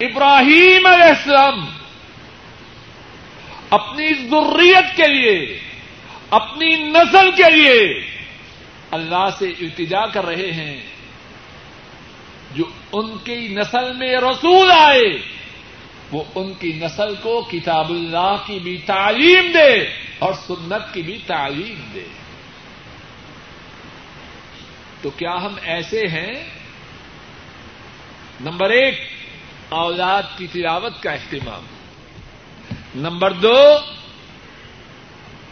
ابراہیم 0.00 0.86
علیہ 0.86 1.08
السلام 1.08 1.66
اپنی 3.70 4.08
ضروریت 4.14 4.96
کے 4.96 5.06
لیے، 5.06 5.58
اپنی 6.30 6.76
نسل 6.76 7.30
کے 7.30 7.50
لیے 7.50 8.04
اللہ 8.90 9.28
سے 9.38 9.48
التجا 9.48 10.06
کر 10.06 10.24
رہے 10.26 10.52
ہیں۔ 10.52 10.99
جو 12.54 12.64
ان 12.92 13.18
کی 13.24 13.48
نسل 13.48 13.92
میں 13.92 14.16
رسول 14.16 14.70
آئے، 14.70 15.22
وہ 16.12 16.24
ان 16.34 16.52
کی 16.54 16.72
نسل 16.72 17.14
کو 17.14 17.48
کتاب 17.52 17.90
اللہ 17.90 18.36
کی 18.46 18.58
بھی 18.58 18.78
تعلیم 18.86 19.52
دے 19.54 19.88
اور 20.18 20.32
سنت 20.32 20.94
کی 20.94 21.02
بھی 21.02 21.18
تعلیم 21.26 21.90
دے۔ 21.94 22.04
تو 25.02 25.10
کیا 25.10 25.34
ہم 25.34 25.54
ایسے 25.62 26.00
ہیں؟ 26.00 26.44
نمبر 28.40 28.70
ایک، 28.70 28.94
اولاد 29.68 30.22
کی 30.36 30.46
تلاوت 30.46 31.02
کا 31.02 31.10
اہتمام۔ 31.10 31.62
نمبر 32.94 33.32
دو، 33.32 33.78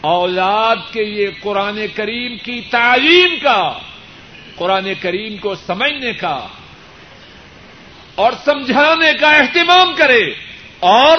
اولاد 0.01 0.75
کے 0.91 1.03
لیے 1.03 1.31
قرآن 1.41 1.79
کریم 1.95 2.37
کی 2.37 2.61
تعلیم 2.61 3.39
کا، 3.41 3.79
قرآن 4.55 4.93
کریم 5.01 5.37
کو 5.37 5.55
سمجھنے 5.55 6.13
کا۔ 6.13 6.47
اور 8.19 8.33
سمجھانے 8.45 9.13
کا 9.13 9.29
اہتمام 9.29 9.95
کرے 9.95 10.33
اور 10.79 11.17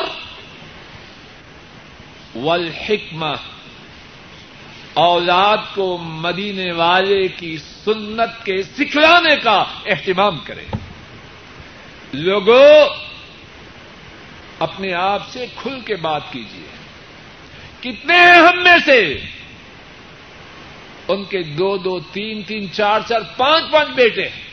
والحکمہ، 2.35 3.37
اولاد 4.95 5.57
کو 5.75 5.99
مدینے 5.99 6.73
والے 6.73 7.29
کی 7.29 7.57
سنت 7.59 8.45
کے 8.45 8.63
سکھلانے 8.63 9.37
کا 9.37 9.65
اہتمام 9.87 10.39
کرے۔ 10.39 10.65
لوگوں 12.13 12.97
اپنے 14.59 14.93
آپ 14.93 15.29
سے 15.31 15.47
کھل 15.57 15.81
کے 15.81 15.97
بات 15.97 16.23
کیجیے 16.33 16.67
کتنے 17.81 18.17
ہیں 18.17 18.39
ہم 18.39 18.63
میں 18.63 18.79
سے؟ 18.85 19.21
ان 21.09 21.25
کے 21.25 21.43
دو 21.43 21.77
دو، 21.77 22.01
تین 22.01 22.43
تین، 22.43 22.73
چار 22.73 23.01
چار، 23.09 23.21
پانچ 23.37 23.65
پانچ 23.71 23.89
بیٹے۔ 23.89 24.29
ہیں 24.29 24.50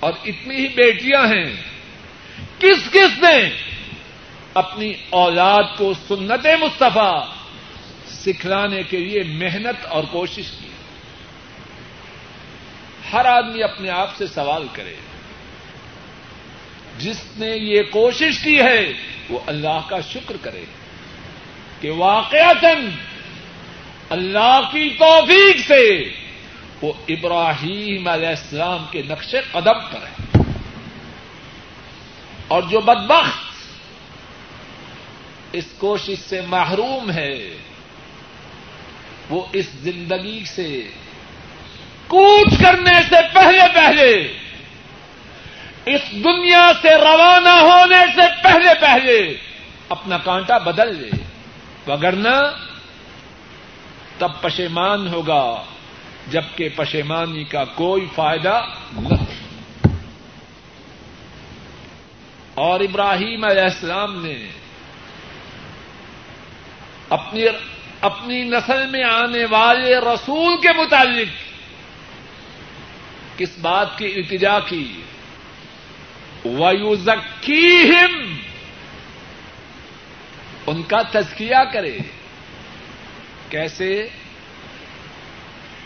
اور 0.00 0.12
اتنی 0.24 0.54
ہی 0.54 0.68
بیٹیاں 0.68 1.26
ہیں۔ 1.26 1.56
کس 2.58 2.90
کس 2.92 3.22
نے 3.22 3.50
اپنی 4.54 4.92
اولاد 5.10 5.62
کو 5.78 5.94
سنت 6.08 6.46
مصطفیٰ 6.60 7.26
سکھلانے 8.06 8.82
کے 8.82 8.96
لیے 8.96 9.22
محنت 9.22 9.86
اور 9.86 10.04
کوشش 10.04 10.44
کی؟ 10.60 10.68
ہر 13.12 13.24
آدمی 13.24 13.62
اپنے 13.62 13.90
آپ 13.90 14.16
سے 14.16 14.26
سوال 14.26 14.66
کرے۔ 14.72 14.94
جس 16.98 17.24
نے 17.36 17.56
یہ 17.56 17.82
کوشش 17.82 18.38
کی 18.44 18.60
ہے، 18.60 18.92
وہ 19.30 19.40
اللہ 19.46 19.80
کا 19.88 20.00
شکر 20.00 20.36
کرے 20.42 20.64
کہ 21.80 21.90
واقعات 21.90 22.64
اللہ 24.10 24.60
کی 24.72 24.90
توفیق 24.98 25.66
سے 25.68 26.10
وہ 26.82 26.92
ابراہیم 27.08 28.08
علیہ 28.08 28.28
السلام 28.28 28.86
کے 28.90 29.02
نقش 29.08 29.34
قدم 29.52 29.80
پر 29.92 30.02
ہے۔ 30.02 30.42
اور 32.48 32.62
جو 32.62 32.80
بدبخت 32.80 33.50
اس 35.52 35.64
کوشش 35.78 36.18
سے 36.18 36.40
محروم 36.40 37.10
ہے، 37.10 37.56
وہ 39.30 39.46
اس 39.52 39.68
زندگی 39.70 40.44
سے 40.44 40.90
کوچ 42.06 42.62
کرنے 42.62 43.02
سے 43.08 43.16
پہلے 43.32 43.60
پہلے، 43.74 44.38
اس 45.86 46.00
دنیا 46.10 46.72
سے 46.82 46.88
روانہ 46.88 47.48
ہونے 47.48 48.12
سے 48.14 48.42
پہلے 48.42 48.80
پہلے 48.80 49.34
اپنا 49.88 50.18
کانٹا 50.18 50.58
بدل 50.58 50.96
لے۔ 50.96 51.10
وگرنہ 51.86 52.52
تب 54.18 54.28
پشیمان 54.40 55.08
ہوگا۔ 55.08 55.64
جبکہ 56.30 56.68
پشیمانی 56.76 57.44
کا 57.44 57.64
کوئی 57.64 58.06
فائدہ 58.14 58.62
نہ 58.92 59.14
اور 62.54 62.80
ابراہیم 62.80 63.44
علیہ 63.44 63.62
السلام 63.62 64.24
نے 64.24 64.48
اپنی 67.08 67.44
اپنی 68.00 68.42
نسل 68.42 68.86
میں 68.86 69.04
آنے 69.04 69.44
والے 69.50 69.96
رسول 69.96 70.60
کے 70.60 70.68
متعلق 70.68 71.50
کس 73.38 73.58
بات 73.60 73.98
کی 73.98 74.06
التجا 74.06 74.58
کی؟ 74.60 75.02
ویو 76.44 76.94
ان 80.66 80.82
کا 80.82 81.02
تزکیہ 81.02 81.72
کرے۔ 81.72 81.98
کیسے؟ 83.48 84.08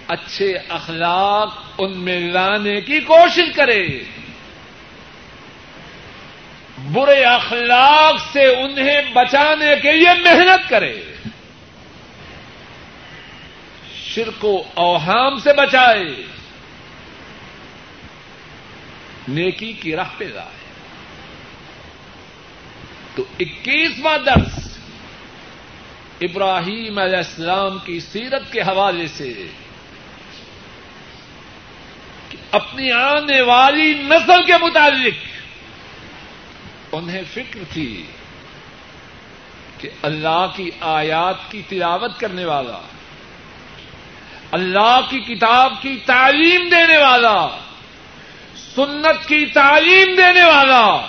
اچھے 0.09 0.57
اخلاق 0.69 1.63
ان 1.79 1.99
میں 1.99 2.21
لانے 2.21 2.81
کی 2.81 3.01
کوشش 3.01 3.55
کرے۔ 3.55 3.87
برے 6.93 7.25
اخلاق 7.25 8.33
سے 8.33 8.47
انہیں 8.47 9.13
بچانے 9.13 9.75
کے 9.83 9.93
لیے 9.93 10.23
محنت 10.23 10.69
کرے۔ 10.69 11.03
شرک 14.05 14.45
و 14.45 14.63
اوہام 14.75 15.39
سے 15.39 15.53
بچائے۔ 15.53 16.27
نیکی 19.29 19.73
کی 19.73 19.97
راہ 19.97 20.09
پہ 20.19 20.25
لائے۔ 20.25 20.65
تو 23.15 23.25
اکیسواں 23.41 24.19
درس 24.19 24.79
ابراہیم 26.21 26.99
علیہ 26.99 27.17
السلام 27.17 27.79
کی 27.79 28.01
سیرت 28.01 28.53
کے 28.53 28.61
حوالے 28.61 29.07
سے 29.07 29.47
اپنی 32.55 32.93
آنے 32.93 33.41
والی 33.41 33.95
نسل 33.95 34.45
کے 34.45 34.53
متعلق۔ 34.63 35.15
انہیں 36.93 37.23
فکر 37.33 37.61
تھی 37.73 38.07
کہ 39.79 39.89
اللہ 40.03 40.47
کی 40.57 40.71
آیات 40.81 41.51
کی 41.51 41.63
تلاوت 41.69 42.21
کرنے 42.21 42.45
والا، 42.45 42.79
اللہ 44.51 45.01
کی 45.11 45.21
کتاب 45.21 45.73
کی 45.83 45.97
تعلیم 46.07 46.69
دینے 46.69 46.97
والا، 46.97 47.49
سنت 48.75 49.29
کی 49.29 49.47
تعلیم 49.47 50.15
دینے 50.17 50.45
والا، 50.45 51.07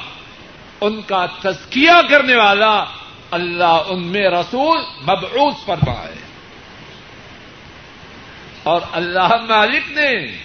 ان 0.81 1.01
کا 1.01 1.25
تزکیہ 1.25 2.09
کرنے 2.09 2.35
والا 2.35 2.83
اللہ 3.31 3.81
ان 3.87 4.07
میں 4.07 4.29
رسول 4.29 4.77
مبعوث 5.01 5.65
فرمائے۔ 5.65 6.15
اور 8.63 8.81
اللہ 8.91 9.27
مالک 9.47 9.91
نے 9.91 10.37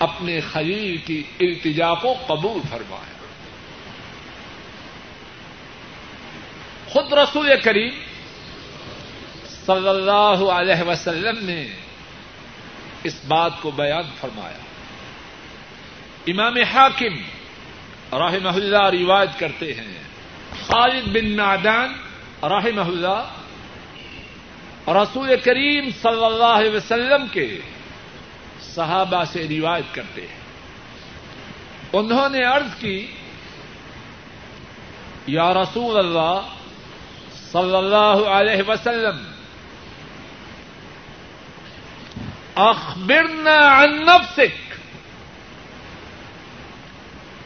اپنے 0.00 0.40
خلیل 0.40 0.96
کی 0.96 1.22
التجا 1.40 1.94
کو 1.94 2.14
قبول 2.26 2.60
فرمایا 2.70 3.24
خود 6.88 7.12
رسول 7.12 7.50
کریم 7.62 7.90
صلی 9.66 9.88
اللہ 9.88 10.50
علیہ 10.52 10.88
وسلم 10.88 11.46
نے 11.46 11.66
اس 13.04 13.24
بات 13.28 13.52
کو 13.60 13.70
بیان 13.70 14.02
فرمایا۔ 14.20 14.58
امام 16.26 16.56
حاکم 16.56 17.16
رحمہ 18.12 18.48
اللہ 18.48 18.88
روایت 18.90 19.38
کرتے 19.38 19.74
ہیں۔ 19.74 19.98
خالد 20.66 21.08
بن 21.08 21.36
نادان 21.36 21.92
رحمہ 22.42 22.80
اللہ 22.80 23.32
رسول 24.88 25.36
کریم 25.44 25.90
صلی 26.02 26.24
اللہ 26.24 26.44
علیہ 26.44 26.70
وسلم 26.70 27.26
کے 27.32 27.60
صحابہ 28.74 29.24
سے 29.24 29.48
روایت 29.48 29.94
کرتے 29.94 30.20
ہیں۔ 30.20 30.40
انہوں 31.92 32.28
نے 32.28 32.42
عرض 32.42 32.80
کی، 32.80 33.06
یا 35.26 35.54
رسول 35.54 35.98
اللہ 35.98 36.40
صلی 37.52 37.76
اللہ 37.76 38.28
علیہ 38.28 38.62
وسلم، 38.68 39.16
اخبرنا 42.54 43.82
عن 43.82 43.96
نفسک۔ 43.96 44.74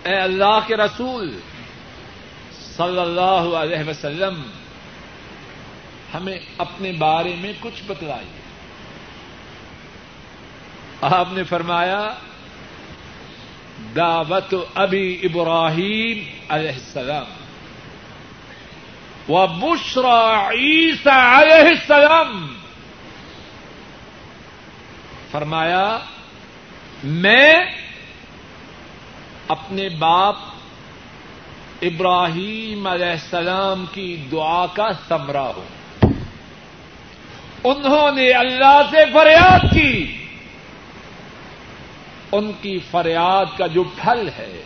اے 0.07 0.17
اللہ 0.17 0.59
کے 0.67 0.77
رسول 0.77 1.41
صلی 2.53 3.01
اللہ 3.01 3.57
علیہ 3.57 3.89
وسلم، 3.89 4.43
ہمیں 6.15 6.39
اپنے 6.59 6.93
بارے 6.93 7.35
میں 7.39 7.53
کچھ 7.61 7.83
بتلائیے۔ 7.87 8.44
آپ 11.13 11.29
نے 11.31 11.43
فرمایا، 11.43 12.15
دعوت 13.97 14.55
ابی 14.75 15.19
ابراہیم 15.23 16.25
علیہ 16.49 16.69
السلام 16.69 17.25
و 19.33 19.47
بشرا 19.47 20.51
عیسا 20.51 21.41
علیہ 21.41 21.69
السلام. 21.69 22.55
فرمایا، 25.31 25.99
میں 27.05 27.55
اپنے 29.49 29.89
باپ 29.89 30.37
ابراہیم 31.83 32.87
علیہ 32.87 33.11
السلام 33.11 33.85
کی 33.93 34.17
دعا 34.33 34.67
کا 34.67 34.89
سمرا 35.09 35.51
ہوں۔ 35.57 36.09
انہوں 37.65 38.11
نے 38.13 38.31
اللہ 38.31 38.83
سے 38.91 38.99
فریاد 39.13 39.75
کی۔ 39.75 40.24
ان 42.35 42.53
کی 42.61 42.79
فریاد 42.91 43.59
کا 43.59 43.67
جو 43.67 43.83
پھل 43.83 44.29
ہے، 44.29 44.63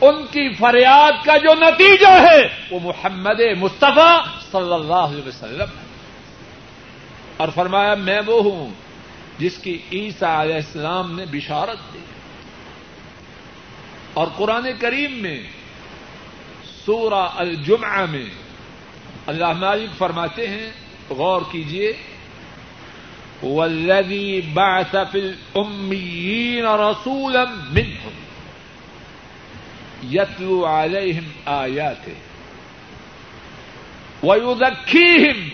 ان 0.00 0.26
کی 0.26 0.54
فریاد 0.54 1.12
کا 1.24 1.36
جو 1.36 1.54
نتیجہ 1.54 2.08
ہے، 2.08 2.48
وہ 2.70 2.80
محمد 2.82 3.40
مصطفیٰ 3.58 4.24
صلی 4.52 4.72
اللہ 4.72 4.94
علیہ 4.94 5.28
وسلم 5.28 5.68
ہے۔ 5.78 5.86
اور 7.36 7.48
فرمایا، 7.54 7.94
میں 7.94 8.20
وہ 8.26 8.42
ہوں 8.42 8.70
جس 9.38 9.58
کی 9.58 9.78
عیسیٰ 9.92 10.40
علیہ 10.40 10.54
السلام 10.54 11.16
نے 11.16 11.24
بشارت 11.30 11.94
دی۔ 11.94 11.98
اور 14.14 14.26
قرآن 14.36 14.66
کریم 14.80 15.12
میں، 15.12 15.42
سورہ 16.86 17.28
الجمعہ 17.34 18.06
میں 18.10 18.26
اللہ 19.26 19.52
مالک 19.52 19.98
فرماتے 19.98 20.46
ہیں، 20.46 20.70
غور 21.10 21.42
کیجیے 21.50 21.92
والذی 23.42 24.40
بعث 24.54 24.94
فی 25.12 25.18
الامیین 25.18 26.64
رسولا 26.64 27.44
منہم 27.44 28.24
یتلو 30.02 30.66
علیہم 30.66 31.28
آیاتہ 31.44 32.10
ویذکیہم 34.22 35.48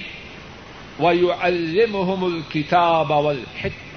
ویعلمہم 1.00 2.24
الکتاب 2.24 3.10
والحکمہ 3.10 3.90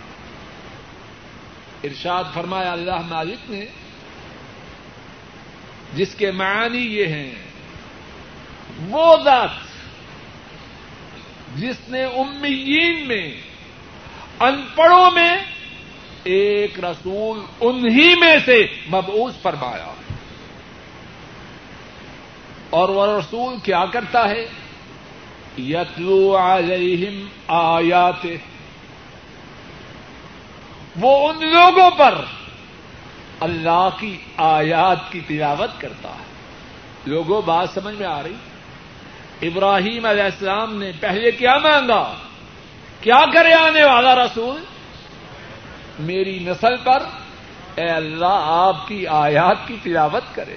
ارشاد 1.83 2.23
فرمایا، 2.33 2.71
اللہ 2.71 3.01
مالک 3.07 3.51
نے، 3.51 3.65
جس 5.93 6.15
کے 6.15 6.31
معنی 6.31 6.77
یہ 6.77 7.05
ہیں، 7.05 7.33
وہ 8.89 9.15
ذات 9.23 9.49
جس 11.55 11.89
نے 11.89 12.03
امیین 12.03 13.07
میں 13.07 13.31
ان 14.39 14.65
پڑھوں 14.75 15.11
میں 15.11 15.37
ایک 16.23 16.79
رسول 16.79 17.39
انہی 17.61 18.15
میں 18.19 18.35
سے 18.45 18.67
مبعوث 18.87 19.33
فرمایا 19.41 19.93
اور 22.69 22.89
وہ 22.89 23.17
رسول 23.17 23.55
کیا 23.63 23.85
کرتا 23.85 24.29
ہے؟ 24.29 24.45
یتلو 25.57 26.37
علیہم 26.37 27.27
آیات 27.47 28.27
وہ 30.99 31.29
ان 31.29 31.51
لوگوں 31.51 31.91
پر 31.91 32.21
اللہ 33.39 33.89
کی 33.99 34.17
آیات 34.37 35.11
کی 35.11 35.21
تلاوت 35.27 35.81
کرتا 35.81 36.09
ہے۔ 36.09 36.25
لوگوں، 37.05 37.41
بات 37.41 37.69
سمجھ 37.73 37.95
میں 37.95 38.07
آ 38.07 38.23
رہی؟ 38.23 38.35
ابراہیم 39.47 40.05
علیہ 40.05 40.23
السلام 40.23 40.75
نے 40.75 40.91
پہلے 40.99 41.31
کیا 41.31 41.57
مانگا؟ 41.57 42.13
کیا 43.05 43.25
کرے 43.33 43.53
آنے 43.53 43.85
والا 43.85 44.15
رسول؟ 44.15 44.63
میری 45.99 46.39
نسل 46.39 46.77
پر 46.77 47.03
اے 47.75 47.85
اللہ 47.85 48.37
آپ 48.45 48.87
کی 48.87 49.07
آیات 49.07 49.57
کی 49.67 49.75
تلاوت 49.83 50.35
کرے۔ 50.35 50.55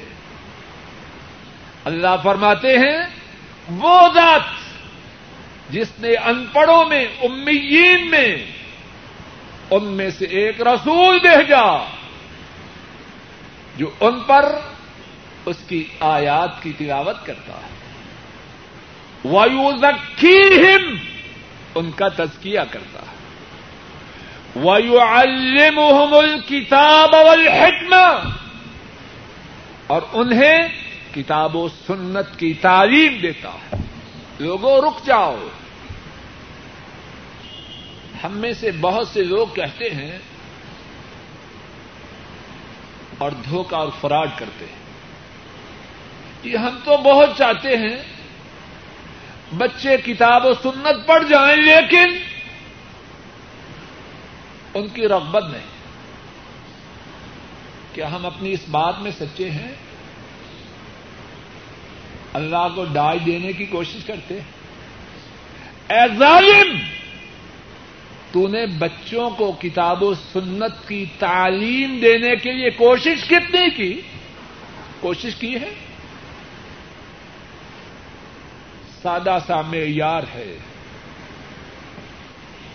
اللہ 1.84 2.16
فرماتے 2.22 2.78
ہیں، 2.78 2.98
وہ 3.68 4.00
ذات 4.14 4.40
جس 5.70 5.88
نے 5.98 6.16
ان 6.16 6.46
پڑھوں 6.52 6.84
میں، 6.84 7.04
امیین 7.22 8.10
میں 8.10 8.36
ان 9.70 9.84
میں 9.84 10.10
سے 10.10 10.24
ایک 10.24 10.60
رسول 10.60 11.18
بھیجا، 11.18 11.84
جو 13.76 13.90
ان 14.00 14.20
پر 14.20 14.58
اس 15.46 15.56
کی 15.68 15.84
آیات 16.00 16.62
کی 16.62 16.72
تلاوت 16.72 17.26
کرتا۔ 17.26 17.52
ہے 17.52 17.78
وایو 19.24 19.70
ذکیم 19.76 20.96
ان 21.74 21.90
کا 21.90 22.08
تزکیہ 22.08 22.60
کرتا 22.70 23.00
ہے۔ 23.00 23.18
وایو 24.56 25.00
الکتاب 25.00 26.14
کتاب 26.48 27.94
اور 29.86 30.02
انہیں 30.12 30.58
کتاب 31.14 31.56
و 31.56 31.68
سنت 31.68 32.38
کی 32.38 32.54
تعلیم 32.54 33.18
دیتا 33.22 33.48
ہے۔ 33.48 33.76
لوگوں، 34.38 34.82
رک 34.82 35.06
جاؤ۔ 35.06 35.36
ہم 38.24 38.32
میں 38.32 38.52
سے 38.52 38.70
بہت 38.80 39.08
سے 39.08 39.24
لوگ 39.24 39.46
کہتے 39.46 39.90
ہیں 39.90 40.18
اور 43.18 43.30
دھوکہ 43.30 43.74
اور 43.74 43.88
فراڈ 44.00 44.28
کرتے 44.36 44.64
ہیں۔ 44.64 44.78
کہ 46.42 46.56
ہم 46.56 46.78
تو 46.84 46.96
بہت 46.96 47.30
چاہتے 47.38 47.76
ہیں۔ 47.76 48.17
بچے 49.56 49.96
کتاب 50.04 50.44
و 50.44 50.54
سنت 50.54 51.06
پڑھ 51.06 51.24
جائیں 51.28 51.56
لیکن 51.56 52.16
ان 54.74 54.88
کی 54.88 55.08
رغبت 55.08 55.44
نہیں۔ 55.44 55.66
کیا 57.94 58.12
ہم 58.12 58.26
اپنی 58.26 58.52
اس 58.52 58.68
بات 58.70 58.98
میں 58.98 59.10
سچے 59.10 59.50
ہیں؟ 59.50 59.72
اللہ 62.32 62.66
کو 62.74 62.84
ڈائی 62.84 63.18
دینے 63.18 63.52
کی 63.52 63.66
کوشش 63.66 64.04
کرتے 64.04 64.40
اے 65.88 66.18
ظالم، 66.18 66.78
تو 68.32 68.48
نے 68.48 68.66
بچوں 68.66 69.30
کو 69.30 69.52
کتاب 69.52 70.02
و 70.02 70.14
سنت 70.14 70.88
کی 70.88 71.04
تعلیم 71.18 71.98
دینے 72.02 72.36
کے 72.36 72.52
لیے 72.52 72.70
کوشش 72.70 73.28
کتنی 73.28 73.70
کی؟ 73.70 74.00
کوشش 75.00 75.34
کی 75.34 75.54
ہے؟ 75.54 75.87
سادہ 79.02 79.38
سا 79.46 79.60
معیار 79.60 80.22
ہے۔ 80.34 80.58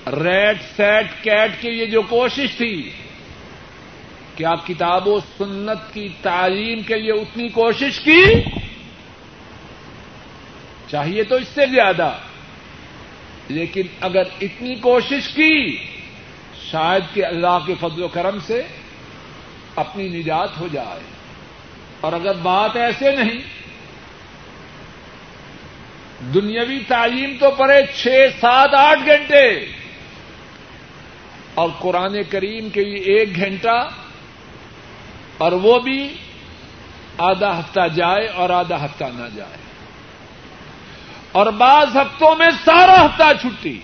ریڈ 0.08 0.58
سیٹ 0.76 1.06
کیٹ 1.24 1.52
کے 1.62 1.72
لیے 1.72 1.86
جو 1.86 2.02
کوشش 2.02 2.58
تھی 2.58 2.92
کیا 4.36 4.52
کتاب 4.68 5.08
و 5.08 5.20
سنت 5.20 5.94
کی 5.94 6.10
تعلیم 6.22 6.82
کے 6.82 6.96
لیے 6.96 7.12
اتنی 7.12 7.50
کوشش 7.50 8.00
کی، 8.00 8.24
چاہیے 10.92 11.24
تو 11.24 11.36
اس 11.36 11.48
سے 11.48 11.62
زیادہ۔ 11.66 12.12
لیکن 13.48 13.82
اگر 14.02 14.24
اتنی 14.42 14.76
کوشش 14.76 15.28
کی، 15.28 15.78
شاید 16.72 17.04
کہ 17.14 17.26
اللہ 17.26 17.60
کے 17.68 17.74
فضل 17.80 18.04
و 18.04 18.08
کرم 18.08 18.40
سے 18.40 18.62
اپنی 19.76 20.08
نجات 20.08 20.58
ہو 20.60 20.68
جائے۔ 20.72 21.00
اور 22.02 22.14
اگر 22.14 22.34
بات 22.34 22.76
ایسے 22.76 23.12
نہیں 23.12 23.63
دنیاوی 26.22 26.80
تعلیم 26.88 27.36
تو 27.40 27.52
پڑے 27.52 27.82
چھ 27.96 28.26
سات 28.42 28.74
آٹھ 28.76 29.06
گھنٹے 29.06 29.48
اور 31.54 31.70
قرآن 31.80 32.22
کریم 32.30 32.70
کے 32.70 32.84
لیے 32.84 33.18
ایک 33.18 33.36
گھنٹہ 33.36 33.78
اور 35.38 35.52
وہ 35.52 35.80
بھی 35.80 36.02
آدھا 37.18 37.58
ہفتہ 37.60 37.88
جائے 37.88 38.28
اور 38.28 38.50
آدھا 38.50 38.84
ہفتہ 38.86 39.06
نہ 39.14 39.28
جائے 39.36 39.62
اور 41.32 41.48
بعض 41.58 41.98
ہفتوں 41.98 42.36
میں 42.36 42.50
سارا 42.66 42.96
ہفتہ 43.06 43.32
چھٹی 43.42 43.80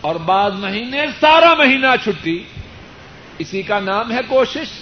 اور 0.00 0.14
بعض 0.24 0.52
مہینے 0.54 1.06
سارا 1.20 1.54
مہینہ 1.54 1.94
چھٹی 2.04 2.42
اسی 3.38 3.62
کا 3.62 3.78
نام 3.80 4.12
ہے 4.12 4.20
کوشش 4.28 4.72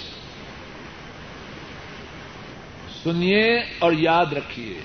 سنیے 3.03 3.59
اور 3.79 3.91
یاد 3.91 4.33
رکھیے، 4.33 4.79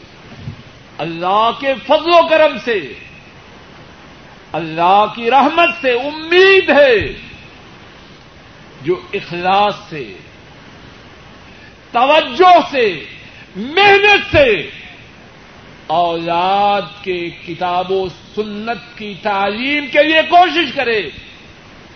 اللہ 0.99 1.51
کے 1.61 1.75
فضل 1.87 2.11
و 2.11 2.29
کرم 2.29 2.57
سے، 2.65 2.93
اللہ 4.53 5.05
کی 5.15 5.31
رحمت 5.31 5.69
سے 5.81 5.93
امید 5.93 6.71
ہے، 6.71 7.13
جو 8.83 9.01
اخلاص 9.15 9.75
سے، 9.89 10.15
توجہ 11.93 12.59
سے، 12.71 13.05
محنت 13.57 14.37
سے 14.37 14.71
اولاد 15.87 16.83
کے 17.03 17.31
کتاب 17.47 17.93
و 17.93 18.09
سنت 18.09 18.99
کی 18.99 19.15
تعلیم 19.23 19.87
کے 19.87 20.03
لیے 20.03 20.23
کوشش 20.29 20.75
کرے۔ 20.75 21.11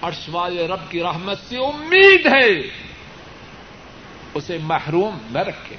عرش 0.02 0.28
والے 0.28 0.66
رب 0.66 0.90
کی 0.90 1.02
رحمت 1.02 1.38
سے 1.48 1.56
امید 1.56 2.26
ہے، 2.26 2.60
اسے 4.34 4.58
محروم 4.62 5.18
نہ 5.30 5.38
رکھے۔ 5.38 5.76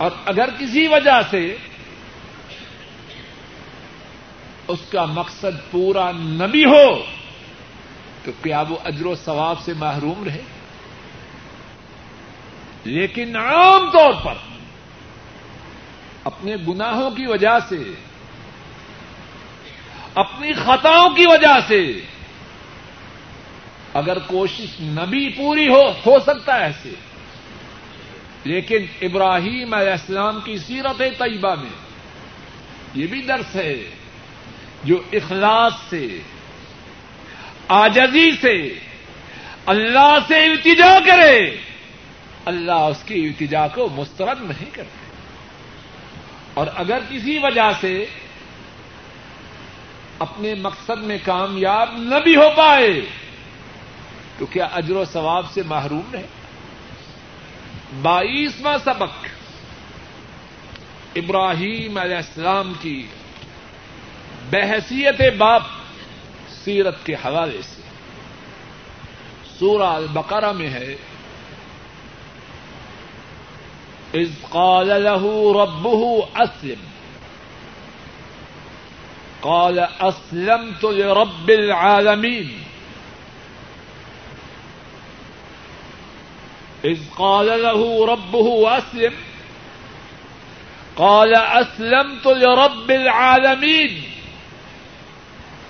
اور 0.00 0.10
اگر 0.24 0.48
کسی 0.58 0.86
وجہ 0.86 1.20
سے 1.30 1.56
اس 4.68 4.78
کا 4.92 5.04
مقصد 5.04 5.70
پورا 5.70 6.10
نہ 6.10 6.44
بھی 6.44 6.64
ہو، 6.64 7.04
تو 8.24 8.32
کیا 8.42 8.62
وہ 8.68 8.76
اجر 8.84 9.06
و 9.06 9.14
ثواب 9.14 9.60
سے 9.60 9.72
محروم 9.72 10.24
رہے؟ 10.24 10.42
لیکن 12.84 13.36
عام 13.36 13.90
طور 13.90 14.12
پر 14.24 14.34
اپنے 16.24 16.56
گناہوں 16.68 17.10
کی 17.10 17.26
وجہ 17.26 17.58
سے، 17.68 17.82
اپنی 20.14 20.52
خطاؤں 20.52 21.10
کی 21.10 21.24
وجہ 21.26 21.58
سے 21.68 22.00
اگر 23.94 24.18
کوشش 24.18 24.68
نہ 24.80 25.00
بھی 25.00 25.28
پوری 25.28 25.68
ہو 25.68 25.90
ہو 26.06 26.18
سکتا 26.18 26.56
ہے 26.56 26.62
ایسے۔ 26.62 26.92
لیکن 28.44 28.86
ابراہیم 29.02 29.74
علیہ 29.74 29.90
السلام 29.90 30.40
کی 30.40 30.58
سیرت 30.58 30.98
طیبہ 30.98 31.54
میں 31.54 31.70
یہ 32.94 33.06
بھی 33.06 33.22
درس 33.22 33.56
ہے 33.56 33.90
جو 34.84 35.02
اخلاص 35.12 35.72
سے، 35.90 36.18
آجزی 37.68 38.30
سے، 38.40 38.72
اللہ 39.66 40.18
سے 40.28 40.44
التجا 40.44 40.98
کرے، 41.06 41.56
اللہ 42.44 42.72
اس 42.72 43.02
کی 43.06 43.26
التجا 43.26 43.68
کو 43.68 43.88
مسترد 43.88 44.42
نہیں 44.42 44.70
کرتے۔ 44.72 45.10
اور 46.54 46.66
اگر 46.74 46.98
کسی 47.10 47.38
وجہ 47.38 47.70
سے 47.80 48.06
اپنے 50.18 50.54
مقصد 50.54 51.02
میں 51.02 51.18
کامیاب 51.24 51.88
نہ 51.96 52.14
بھی 52.24 52.36
ہو 52.36 52.50
پائے، 52.56 53.00
تو 54.38 54.46
کیا 54.46 54.64
اجر 54.64 54.96
و 54.96 55.04
ثواب 55.04 55.46
سے 55.52 55.62
محروم 55.62 56.12
رہے؟ 56.12 56.26
بائیسواں 58.02 58.78
سبق 58.84 59.26
ابراہیم 61.16 61.98
علیہ 61.98 62.16
السلام 62.16 62.72
کی 62.80 63.06
بحثیت 64.50 65.20
باپ 65.38 65.62
سیرت 66.64 67.06
کے 67.06 67.14
حوالے 67.14 67.62
سے۔ 67.62 67.82
سورہ 69.58 69.82
البقرہ 69.82 70.52
میں 70.52 70.70
ہے، 70.70 70.96
اذ 74.14 74.30
قال 74.48 74.88
له 74.88 75.26
ربه 75.54 76.10
اسلم۔ 76.34 76.90
قال 79.40 79.78
اسلمت 79.78 80.84
لرب 80.84 81.48
العالمين 81.48 82.59
اذ 86.84 86.98
قال 87.18 87.62
له 87.62 88.06
ربه 88.06 88.78
اسلم 88.78 89.12
قال 90.96 91.34
اسلمت 91.34 92.26
لرب 92.26 92.90
العالمين. 92.90 94.02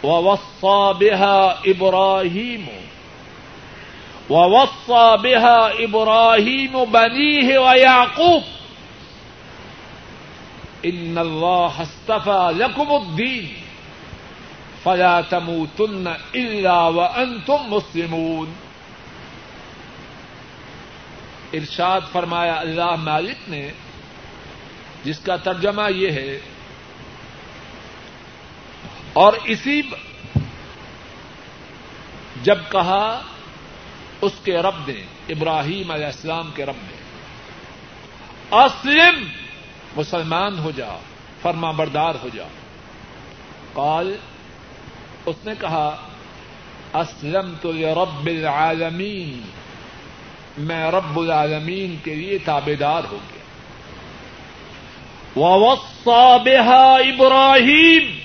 ووصى 0.02 0.94
بها 1.00 1.58
ابراهيم 1.66 2.66
ووصى 4.30 5.16
بها 5.22 5.84
ابراهيم 5.84 6.84
بنيه 6.84 7.58
ويعقوب. 7.58 8.42
ان 10.84 11.18
الله 11.18 11.82
اصطفى 11.82 12.54
لكم 12.56 12.96
الدين. 12.96 13.48
فلا 14.84 15.20
تموتن 15.20 16.16
الا 16.34 16.82
وانتم 16.82 17.72
مسلمون. 17.72 18.56
ارشاد 21.52 22.00
فرمایا 22.12 22.54
اللہ 22.54 22.94
مالک 22.96 23.48
نے، 23.48 23.70
جس 25.04 25.18
کا 25.18 25.36
ترجمہ 25.36 25.92
یہ 25.92 26.10
ہے، 26.10 26.40
اور 29.12 29.32
اسی 29.44 29.82
جب 32.42 32.58
کہا، 32.70 33.22
اس 34.20 34.32
کے 34.44 34.56
رب 34.56 34.76
نے، 34.86 35.04
ابراہیم 35.28 35.90
علیہ 35.90 36.06
السلام 36.06 36.50
کے 36.54 36.66
رب 36.66 36.76
نے، 36.76 36.96
اسلم، 38.56 39.28
مسلمان 39.96 40.58
ہو 40.58 40.70
جا، 40.70 40.98
فرما 41.42 41.70
بردار 41.70 42.14
ہو 42.22 42.28
جا۔ 42.34 42.46
قال، 43.72 44.16
اس 45.26 45.36
نے 45.44 45.52
کہا 45.60 46.08
اسلم 46.94 47.54
تو 47.60 47.72
رب 47.72 48.26
العالمین۔ 48.26 49.59
میں 50.58 50.90
رب 50.90 51.18
العالمین 51.18 51.96
کے 52.04 52.14
لیے 52.14 52.38
تابے 52.38 52.74
دار 52.74 53.02
ہو 53.04 53.18
گیا 53.32 53.40
ووصى 55.36 56.38
بها 56.44 56.94
ابراہیم 56.94 58.18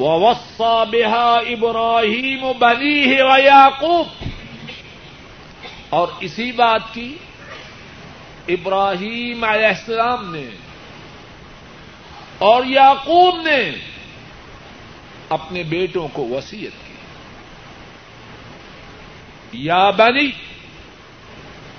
ووصى 0.00 0.84
بها 0.90 1.38
ابراہیم 1.48 2.52
بنيه 2.58 3.24
ويعقوب۔ 3.24 4.06
اور 5.90 6.08
اسی 6.20 6.52
بات 6.52 6.80
کی 6.92 7.16
ابراہیم 8.48 9.44
علیہ 9.44 9.66
السلام 9.66 10.34
نے 10.34 10.50
اور 12.38 12.64
یعقوب 12.64 13.36
نے 13.36 13.70
اپنے 15.28 15.62
بیٹوں 15.62 16.08
کو 16.12 16.28
وسیعت 16.28 16.83
یا 19.54 19.90
بنی، 19.90 20.30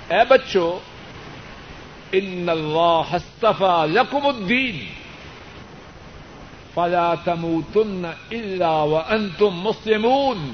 اے 0.10 0.26
بچوں، 0.30 0.80
ان 2.12 2.50
اللہ 2.50 3.02
حصفا 3.14 3.86
لکم 3.86 4.28
الدین، 4.28 4.86
فلا 6.74 7.14
تموتن 7.16 8.06
الا 8.32 8.70
وانتم 8.70 9.50
مسلمون۔ 9.50 10.54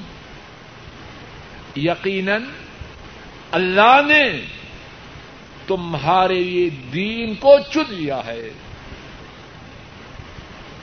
یقیناً 1.76 2.42
اللہ 3.50 4.00
نے 4.06 4.40
تمہارے 5.66 6.42
لیے 6.42 6.70
دین 6.70 7.34
کو 7.34 7.56
چن 7.72 7.82
لیا 7.88 8.20
ہے۔ 8.26 8.48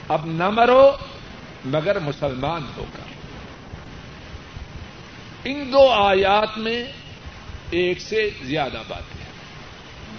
اب 0.07 0.21
نہ 0.25 0.49
مرو 0.49 0.91
مگر 1.65 1.99
مسلمان 1.99 2.61
ہوگا۔ 2.77 3.08
ان 5.45 5.71
دو 5.71 5.89
آیات 5.89 6.57
میں 6.57 6.83
ایک 7.69 8.01
سے 8.01 8.29
زیادہ 8.43 8.81
باتیں 8.87 9.25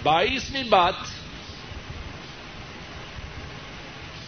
بائیسویں 0.03 0.63
بات 0.63 0.93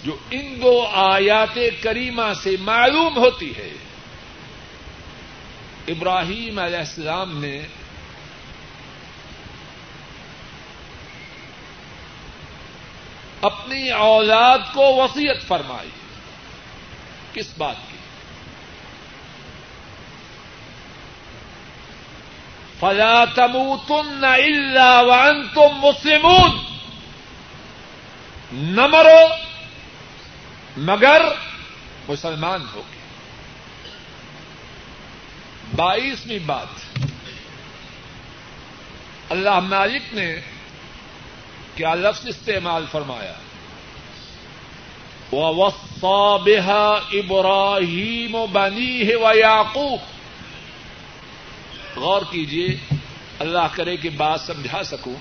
جو 0.04 0.18
ان 0.32 0.62
دو 0.62 0.88
آیات 0.94 1.60
کریمہ 1.82 2.34
سے 2.44 2.56
معلوم 2.60 3.18
ہوتی 3.18 3.52
ہے، 3.58 3.74
ابراہیم 5.88 6.60
علیہ 6.60 6.78
السلام 6.78 7.38
نے 7.38 7.62
اپنی 13.42 13.92
اولاد 13.92 14.60
کو 14.74 14.96
وسیعت 14.96 15.48
فرمائی۔ 15.48 15.90
کس 17.34 17.58
بات 17.58 17.76
کی؟ 17.92 17.98
فلا 22.80 23.26
تموتن 23.26 24.24
الا 24.24 25.02
وانتم 25.02 25.78
مسلمون. 25.78 26.52
نہ 28.54 28.88
مرو، 28.88 29.28
مگر 30.78 31.22
مسلمان 32.08 32.62
ہو 32.62 32.82
گئے۔ 32.92 33.02
بائیسویں 35.76 36.40
بات۔ 36.46 37.00
اللہ 39.30 39.60
مالک 39.60 40.14
نے 40.14 40.36
کیا 41.76 41.96
لفظ 41.96 42.28
استعمال 42.28 42.86
فرمایا؟ 42.92 43.34
وَوَصَّى 45.36 46.44
بِهَا 46.44 47.00
إِبْرَاهِيمُ 47.12 48.48
بَنِيهِ 48.48 49.14
وَيَعْقُوبُ۔ 49.22 50.13
غور 51.96 52.22
کیجیے 52.32 52.68
اللہ 53.40 53.68
کرے 53.74 53.98
کہ 53.98 54.10
بات 54.10 54.42
سمجھا 54.42 54.84
سکوں۔ 54.84 55.16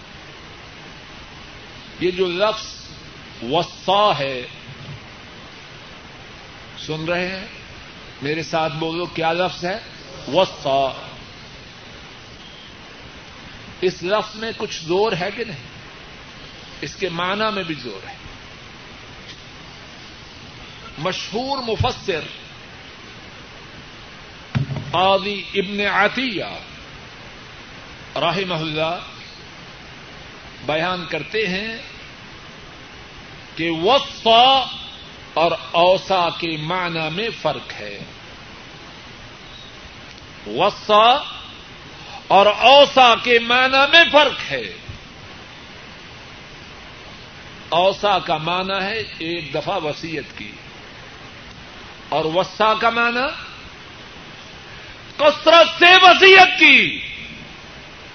یہ 2.00 2.10
جو 2.10 2.26
لفظ 2.26 2.66
وسا 3.42 4.18
ہے، 4.18 4.46
سن 6.78 7.04
رہے 7.04 7.40
ہیں؟ 7.40 7.46
میرے 8.22 8.42
ساتھ 8.42 8.72
بولو، 8.72 9.06
کیا 9.06 9.32
لفظ 9.32 9.64
ہے؟ 9.64 9.78
وسا 10.28 11.06
اس 13.80 14.02
لفظ 14.02 14.36
میں 14.36 14.52
کچھ 14.56 14.84
زور 14.84 15.12
ہے 15.20 15.30
کہ 15.36 15.44
نہیں؟ 15.44 15.58
اس 16.80 16.94
کے 16.94 17.08
معنی 17.08 17.54
میں 17.54 17.62
بھی 17.62 17.74
زور 17.74 18.06
ہے۔ 18.06 18.14
مشہور 20.98 21.58
مفسر 21.58 22.20
قاضی 24.92 25.42
ابن 25.54 25.80
عطیہ 25.80 26.44
رحمہ 28.16 28.54
اللہ 28.54 28.98
بیان 30.66 31.06
کرتے 31.08 31.46
ہیں 31.46 31.78
کہ 33.56 33.70
وسا 33.70 34.64
اور 35.34 35.52
اوسا 35.70 36.28
کے 36.38 36.56
معنی 36.56 37.10
میں 37.12 37.28
فرق 37.42 37.72
ہے۔ 37.72 37.98
وسا 40.46 41.22
اور 42.28 42.46
اوسا 42.46 43.14
کے 43.22 43.38
معنی 43.38 43.90
میں 43.92 44.04
فرق 44.12 44.52
ہے۔ 44.52 44.72
اوسا 47.68 48.18
کا 48.18 48.36
معنی 48.36 48.84
ہے 48.84 48.98
ایک 49.00 49.54
دفعہ 49.54 49.84
وسیعت 49.84 50.38
کی۔ 50.38 50.52
اور 52.08 52.24
وسا 52.24 52.74
کا 52.74 52.90
معنی 52.90 53.51
کثرت 55.16 55.78
سے 55.78 55.94
وسیعت 56.02 56.58
کی۔ 56.58 57.00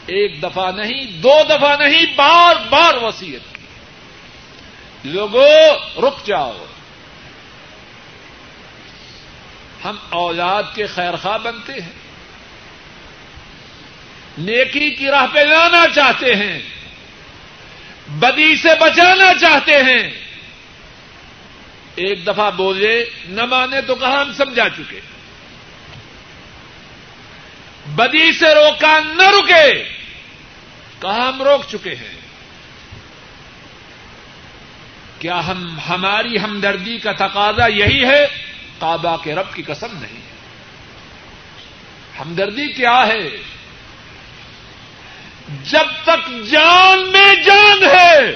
ایک 0.06 0.44
دفعہ 0.44 0.72
نہیں، 0.72 1.06
دو 1.06 1.34
دفعہ 1.50 1.78
نہیں، 1.80 2.06
بار 2.16 2.56
بار 2.70 2.94
وسیعت 2.96 3.56
کی۔ 3.56 3.66
لوگوں 5.04 5.80
رک 6.02 6.26
جاؤ۔ 6.26 6.66
ہم 9.86 9.96
اولاد 10.10 10.64
کے 10.76 10.88
خیر 10.88 11.16
خواہ 11.16 11.38
بنتے 11.38 11.74
ہیں۔ 11.74 11.92
نیکی 14.38 14.90
کی 14.90 15.08
راہ 15.08 15.26
پہ 15.34 15.40
لانا 15.40 15.84
چاہتے 15.96 16.36
ہیں۔ 16.36 16.60
بدی 18.08 18.56
سے 18.56 18.70
بچانا 18.80 19.34
چاہتے 19.42 19.72
ہیں۔ 19.72 20.10
ایک 21.96 22.28
دفعہ 22.28 22.52
بولے، 22.52 23.06
نہ 23.30 23.46
مانے 23.46 23.82
تو 23.82 23.96
کہاں 23.96 24.20
ہم 24.20 24.34
سمجھا 24.34 24.70
چکے۔ 24.70 25.00
بدی 27.88 28.32
سے 28.32 28.54
روکا 28.54 29.00
نہ 29.00 29.24
رکے 29.24 29.84
کہاں 31.02 31.28
ہم 31.28 31.42
روک 31.42 31.70
چکے 31.70 31.96
ہیں؟ 31.96 32.18
کیا 35.20 35.48
ہم 35.48 35.80
ہماری 35.90 36.40
ہمدردی 36.40 36.98
کا 36.98 37.12
تقاضا 37.12 37.68
یہی 37.68 38.06
ہے؟ 38.06 38.28
کعبہ 38.80 39.18
کے 39.24 39.36
رب 39.36 39.54
کی 39.54 39.64
قسم 39.64 39.88
نہیں 39.92 40.18
ہے۔ 40.18 40.38
ہمدردی 42.20 42.68
کیا 42.68 43.08
ہے؟ 43.08 43.30
جب 45.64 45.88
تک 46.04 46.50
جان 46.52 47.12
میں 47.12 47.36
جان 47.36 47.84
ہے، 47.84 48.36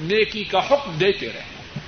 نیکی 0.00 0.44
کا 0.44 0.58
حکم 0.58 0.98
دیتے 0.98 1.26
رہے۔ 1.26 1.78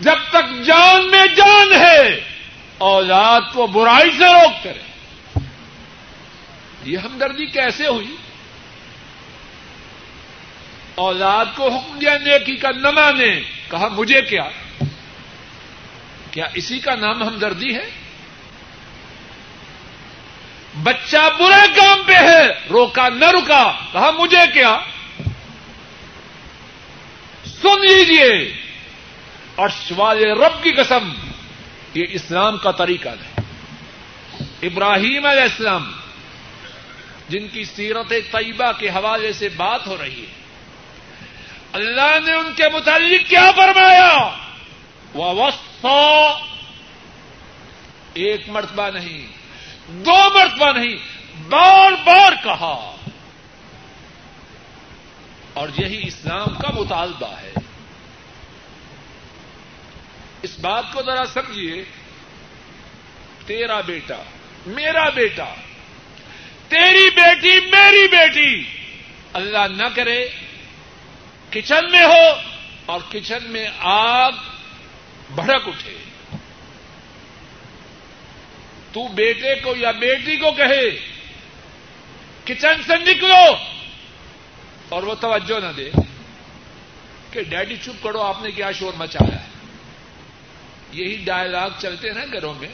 جب 0.00 0.16
تک 0.30 0.64
جان 0.64 1.10
میں 1.10 1.26
جان 1.36 1.72
ہے، 1.72 2.20
اولاد 2.78 3.40
کو 3.52 3.66
برائی 3.66 4.10
سے 4.18 4.24
روکتے 4.24 4.68
رہے۔ 4.68 4.85
یہ 6.86 6.98
ہمدردی 6.98 7.46
کیسے 7.46 7.86
ہوئی؟ 7.86 8.16
اولاد 10.94 11.46
کو 11.54 11.68
حکم 11.68 11.98
دیا 11.98 12.18
نیکی 12.18 12.56
کا 12.56 12.70
نہ 12.70 12.90
مانے 12.90 13.40
کہا 13.70 13.88
مجھے 13.88 14.20
کیا؟ 14.20 14.48
کیا 16.30 16.44
اسی 16.54 16.78
کا 16.78 16.94
نام 16.94 17.22
ہمدردی 17.22 17.74
ہے؟ 17.74 17.90
بچہ 20.82 21.28
برے 21.38 21.66
کام 21.76 22.02
پہ 22.06 22.12
ہے، 22.12 22.48
روکا 22.70 23.08
نہ 23.08 23.24
رکا، 23.24 23.72
کہا 23.92 24.10
مجھے 24.10 24.44
کیا؟ 24.54 24.78
سن 27.62 27.80
لیجیے 27.80 28.52
اور 29.54 29.68
شوال 29.68 30.18
رب 30.18 30.62
کی 30.62 30.70
قسم، 30.70 31.12
یہ 31.94 32.04
اسلام 32.10 32.58
کا 32.58 32.70
طریقہ 32.70 33.08
ہے۔ 33.08 33.40
ابراہیم 34.62 35.26
علیہ 35.26 35.42
السلام 35.42 35.92
جن 37.28 37.48
کی 37.48 37.64
سیرت 37.64 38.08
طیبہ 38.08 38.72
کے 38.72 38.88
حوالے 38.88 39.32
سے 39.32 39.48
بات 39.48 39.86
ہو 39.86 39.96
رہی 40.00 40.20
ہے۔ 40.20 40.46
اللہ 41.72 42.18
نے 42.26 42.32
ان 42.32 42.54
کے 42.56 42.68
متعلق 42.68 43.28
کیا 43.28 43.50
فرمایا؟ 43.56 44.36
وسو 45.14 46.32
ایک 48.14 48.48
مرتبہ 48.48 48.88
نہیں، 48.88 49.26
دو 49.88 50.38
مرتبہ 50.38 50.72
نہیں، 50.72 50.96
بار 51.48 51.92
بار 52.04 52.32
کہا۔ 52.44 52.96
اور 55.52 55.68
یہی 55.78 56.06
اسلام 56.06 56.46
کا 56.46 56.70
مطالبہ 56.74 57.36
ہے۔ 57.40 57.52
اس 60.42 60.58
بات 60.58 60.84
کو 60.92 61.02
ذرا 61.02 61.26
سمجھیے، 61.26 61.84
تیرا 63.46 63.80
بیٹا، 63.80 64.22
میرا 64.66 65.08
بیٹا 65.08 65.54
بیٹی 67.16 67.60
میری 67.60 68.08
بیٹی 68.08 68.62
اللہ 69.32 69.58
نہ 69.76 69.86
کرے 69.94 70.28
کچن 71.50 71.90
میں 71.90 72.04
ہو 72.04 72.40
اور 72.86 73.00
کچن 73.12 73.44
میں 73.44 73.68
آگ 73.78 74.32
بھڑک 75.34 75.68
اٹھے۔ 75.68 75.96
تو 78.92 79.08
بیٹے 79.08 79.54
کو 79.54 79.74
یا 79.76 79.90
بیٹی 79.90 80.36
کو 80.36 80.50
کہے، 80.52 80.90
کچن 82.44 82.82
سے 82.86 82.96
نکلو۔ 82.96 83.54
اور 84.88 85.02
وہ 85.02 85.14
توجہ 85.14 85.60
نہ 85.60 85.72
دے 85.76 85.90
کہ 87.30 87.42
ڈیڈی 87.42 87.76
چپ 87.76 88.02
کرو، 88.02 88.22
آپ 88.22 88.42
نے 88.42 88.50
کیا 88.50 88.72
شور 88.72 88.92
مچایا۔ 88.96 89.40
ہے 89.40 89.48
یہی 90.92 91.16
ڈائلاگ 91.24 91.70
چلتے 91.78 92.08
ہیں 92.08 92.14
نا 92.14 92.24
گھروں 92.32 92.54
میں، 92.54 92.68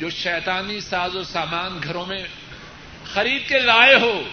جو 0.00 0.10
شیطانی 0.10 0.80
ساز 0.80 1.16
و 1.16 1.24
سامان 1.24 1.80
گھروں 1.84 2.06
میں 2.06 2.24
خرید 3.14 3.48
کے 3.48 3.58
لائے 3.58 3.94
ہو۔ 3.94 4.28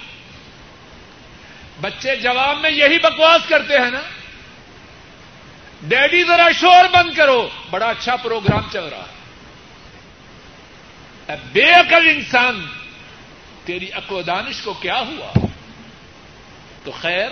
بچے 1.81 2.15
جواب 2.15 2.57
میں 2.57 2.71
یہی 2.71 2.99
بکواس 2.99 3.41
کرتے 3.49 3.77
ہیں 3.77 3.91
نا۔ 3.91 4.01
ڈیڈی 5.81 6.23
ذرا 6.23 6.47
شور 6.59 6.85
بند 6.93 7.13
کرو۔ 7.13 7.49
بڑا 7.69 7.89
اچھا 7.89 8.15
پروگرام 8.15 8.61
چل 8.73 8.83
رہا 8.83 9.05
ہے۔ 9.07 9.21
بے 11.51 11.71
عقل 11.71 12.09
انسان، 12.09 12.65
تیری 13.65 13.87
و 14.09 14.21
دانش 14.21 14.61
کو 14.61 14.73
کیا 14.73 14.99
ہوا؟ 14.99 15.39
تو 16.83 16.91
خیر، 16.91 17.29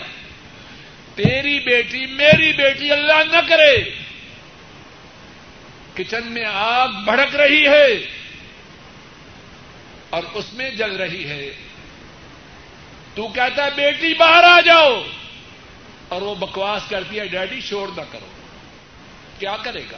تیری 1.15 1.59
بیٹی 1.59 2.05
میری 2.05 2.53
بیٹی 2.53 2.91
اللہ 2.91 3.31
نہ 3.31 3.37
کرے۔ 3.47 3.77
کچن 5.95 6.23
میں 6.23 6.45
آگ 6.53 6.87
بھڑک 6.87 7.35
رہی 7.35 7.67
ہے۔ 7.67 8.18
اور 10.09 10.23
اس 10.33 10.53
میں 10.53 10.71
جل 10.71 10.95
رہی 10.95 11.29
ہے۔ 11.29 11.55
تو 13.15 13.27
کہتا 13.27 13.65
ہے، 13.65 13.69
بیٹی، 13.75 14.13
باہر 14.13 14.43
آ 14.43 14.61
جاؤ۔ 14.61 15.01
اور 16.07 16.21
وہ 16.21 16.35
بکواس 16.35 16.81
کرتی 16.89 17.19
ہے، 17.19 17.27
ڈیڈی، 17.27 17.61
شور 17.61 17.87
نہ 17.87 18.01
کرو۔ 18.11 18.25
کیا 19.39 19.57
کرے 19.63 19.83
گا؟ 19.91 19.97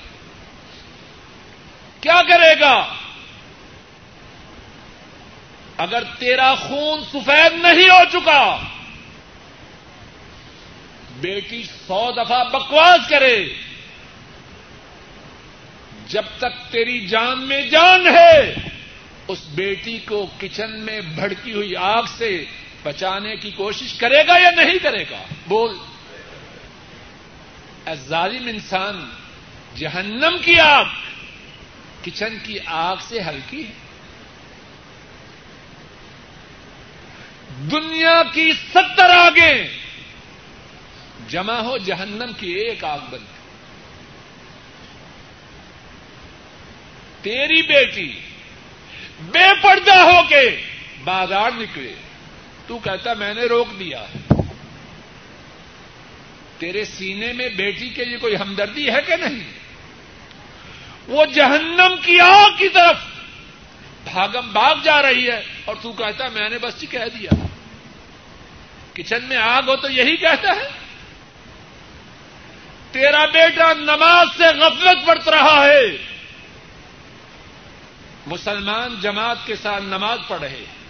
کیا 2.01 2.22
کرے 2.30 2.59
گا؟ 2.59 2.93
اگر 5.78 6.03
تیرا 6.20 6.55
خون 6.55 7.03
سفید 7.14 7.53
نہیں 7.53 7.89
ہو 7.89 8.03
چکا، 8.12 8.57
بیٹی 11.20 11.64
سو 11.64 12.12
دفعہ 12.12 12.43
بکواس 12.43 13.09
کرے۔ 13.09 13.45
جب 16.07 16.24
تک 16.38 16.72
تیری 16.72 17.07
جان 17.07 17.41
میں 17.41 17.62
جان 17.62 18.07
ہے 18.07 18.55
اس 19.32 19.45
بیٹی 19.55 19.99
کو 19.99 20.27
کچن 20.39 20.79
میں 20.79 21.01
بھڑکی 21.01 21.53
ہوئی 21.53 21.75
آگ 21.75 22.03
سے 22.17 22.45
بچانے 22.84 23.36
کی 23.36 23.51
کوشش 23.51 23.93
کرے 23.93 24.27
گا 24.27 24.38
یا 24.38 24.51
نہیں 24.51 24.79
کرے 24.79 25.03
گا؟ 25.11 25.23
بول۔ 25.47 25.77
ظالم 27.93 28.47
انسان 28.47 29.09
جہنم 29.75 30.38
کی 30.45 30.59
آگ 30.59 30.86
کچن 32.03 32.38
کی 32.43 32.57
آگ 32.65 32.95
سے 33.01 33.21
ہلکی 33.21 33.67
ہے۔ 33.67 33.71
دنیا 37.71 38.23
کی 38.34 38.51
ستر 38.73 39.09
آگیں 39.09 39.67
جمع 41.29 41.53
ہو 41.53 41.77
جہنم 41.77 42.32
کی 42.38 42.51
ایک 42.51 42.84
آگ 42.84 42.99
بن۔ 43.11 43.19
تیری 47.21 47.61
بیٹی 47.61 48.30
بے 49.22 49.61
پردہ 49.61 49.95
ہو 49.95 50.24
کے 50.30 50.61
بازار 51.03 51.51
نکلے۔ 51.57 51.93
تو 52.67 52.80
کہتا، 52.80 53.13
میں 53.13 53.34
نے 53.34 53.41
روک 53.41 53.67
دیا۔ 53.80 54.05
تیرے 56.57 56.86
سینے 56.86 57.34
میں 57.34 57.49
بیٹی 57.49 57.89
کے 57.89 58.05
لیے 58.05 58.17
کوئی 58.17 58.36
ہمدردی 58.36 58.89
ہے 58.89 59.01
کہ 59.07 59.15
نہیں؟ 59.15 59.53
وہ 61.07 61.26
جہنم 61.26 61.95
کی 62.05 62.19
آگ 62.19 62.49
کی 62.57 62.69
طرف 62.69 62.97
بھاگم 64.03 64.51
بھاگ 64.51 64.76
جا 64.84 65.01
رہی 65.01 65.32
ہے 65.32 65.43
اور 65.65 65.76
تو 65.82 65.91
کہتا، 65.91 66.28
میں 66.28 66.49
نے 66.49 66.57
بس 66.57 66.82
جی 66.82 66.88
کہہ 66.88 67.17
دیا۔ 67.19 67.45
کچن 68.93 69.24
میں 69.24 69.38
آگ 69.38 69.61
ہو 69.67 69.76
تو 69.76 69.89
یہی 69.89 70.15
کہتا 70.17 70.51
ہے۔ 70.55 70.69
تیرا 72.91 73.26
بیٹا 73.26 73.74
نماز 73.74 74.28
سے 74.38 74.43
غفلت 74.43 75.05
برت 75.05 75.30
رہا 75.30 75.65
ہے۔ 75.65 76.11
مسلمان 78.32 78.99
جماعت 79.01 79.38
کے 79.45 79.55
ساتھ 79.55 79.84
نماز 79.84 80.19
پڑھ 80.27 80.39
رہے 80.39 80.49
ہیں۔ 80.49 80.82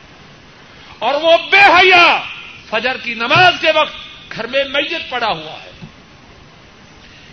اور 1.00 1.14
وہ 1.14 1.38
بے 1.52 1.58
حیا 1.58 2.22
فجر 2.70 2.98
کی 2.98 3.14
نماز 3.14 3.54
کے 3.62 3.72
وقت 3.72 3.96
گھر 4.32 4.48
میں 4.48 4.64
میت 4.64 5.10
پڑا 5.10 5.28
ہوا 5.28 5.64
ہے۔ 5.64 5.72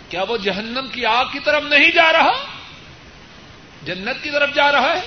کیا 0.09 0.23
وہ 0.23 0.37
جہنم 0.37 0.87
کی 0.91 1.05
آگ 1.05 1.25
کی 1.31 1.39
طرف 1.39 1.63
نہیں 1.63 1.91
جا 1.91 2.13
رہا؟ 2.13 2.45
جنت 3.83 4.23
کی 4.23 4.29
طرف 4.31 4.53
جا 4.55 4.71
رہا 4.71 4.93
ہے؟ 4.93 5.01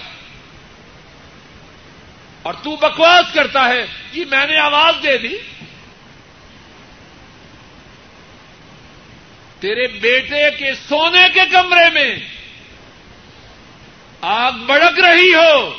اور 2.42 2.54
تو 2.62 2.76
بکواس 2.76 3.34
کرتا 3.34 3.68
ہے 3.68 3.86
کہ 4.12 4.24
میں 4.30 4.46
نے 4.46 4.58
آواز 4.58 4.94
دے 5.02 5.18
دی۔ 5.18 5.36
تیرے 9.60 9.86
بیٹے 9.86 10.50
کے 10.50 10.74
سونے 10.88 11.28
کے 11.34 11.40
کمرے 11.52 11.90
میں 11.90 12.41
آگ 14.22 14.52
بڑک 14.52 15.00
رہی 15.00 15.34
ہو 15.34 15.78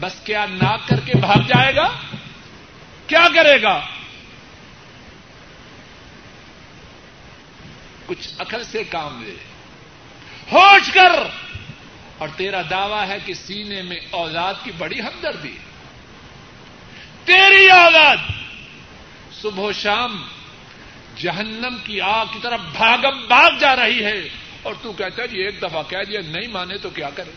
بس 0.00 0.20
کیا 0.24 0.46
ناک 0.46 0.88
کر 0.88 1.00
کے 1.00 1.12
بھاگ 1.18 1.42
جائے 1.46 1.76
گا 1.76 1.88
کیا 3.06 3.26
کرے 3.34 3.62
گا 3.62 3.80
کچھ 8.06 8.28
عقل 8.38 8.64
سے 8.64 8.84
کام 8.84 9.22
لے 9.22 9.34
ہوش 10.52 10.90
کر 10.92 11.12
اور 12.18 12.28
تیرا 12.36 12.62
دعویٰ 12.70 13.08
ہے 13.08 13.18
کہ 13.24 13.34
سینے 13.34 13.82
میں 13.82 14.00
اولاد 14.10 14.54
کی 14.64 14.70
بڑی 14.78 15.00
ہمدردی 15.00 15.56
تیری 17.24 17.70
اولاد 17.70 18.16
صبح 19.42 19.64
و 19.64 19.72
شام 19.72 20.22
جہنم 21.16 21.76
کی 21.84 22.00
آگ 22.00 22.26
کی 22.32 22.38
طرف 22.42 22.60
بھاگم 22.60 23.26
بھاگ 23.26 23.50
جا 23.60 23.76
رہی 23.76 24.04
ہے۔ 24.04 24.28
اور 24.62 24.74
تو 24.82 24.92
کہتا 24.92 25.22
ہے 25.22 25.28
جی 25.28 25.38
ایک 25.38 25.62
دفعہ 25.62 25.82
کہہ 25.88 26.04
دیا، 26.08 26.20
نہیں 26.20 26.46
مانے 26.46 26.78
تو 26.78 26.90
کیا 26.90 27.10
کرے؟ 27.10 27.30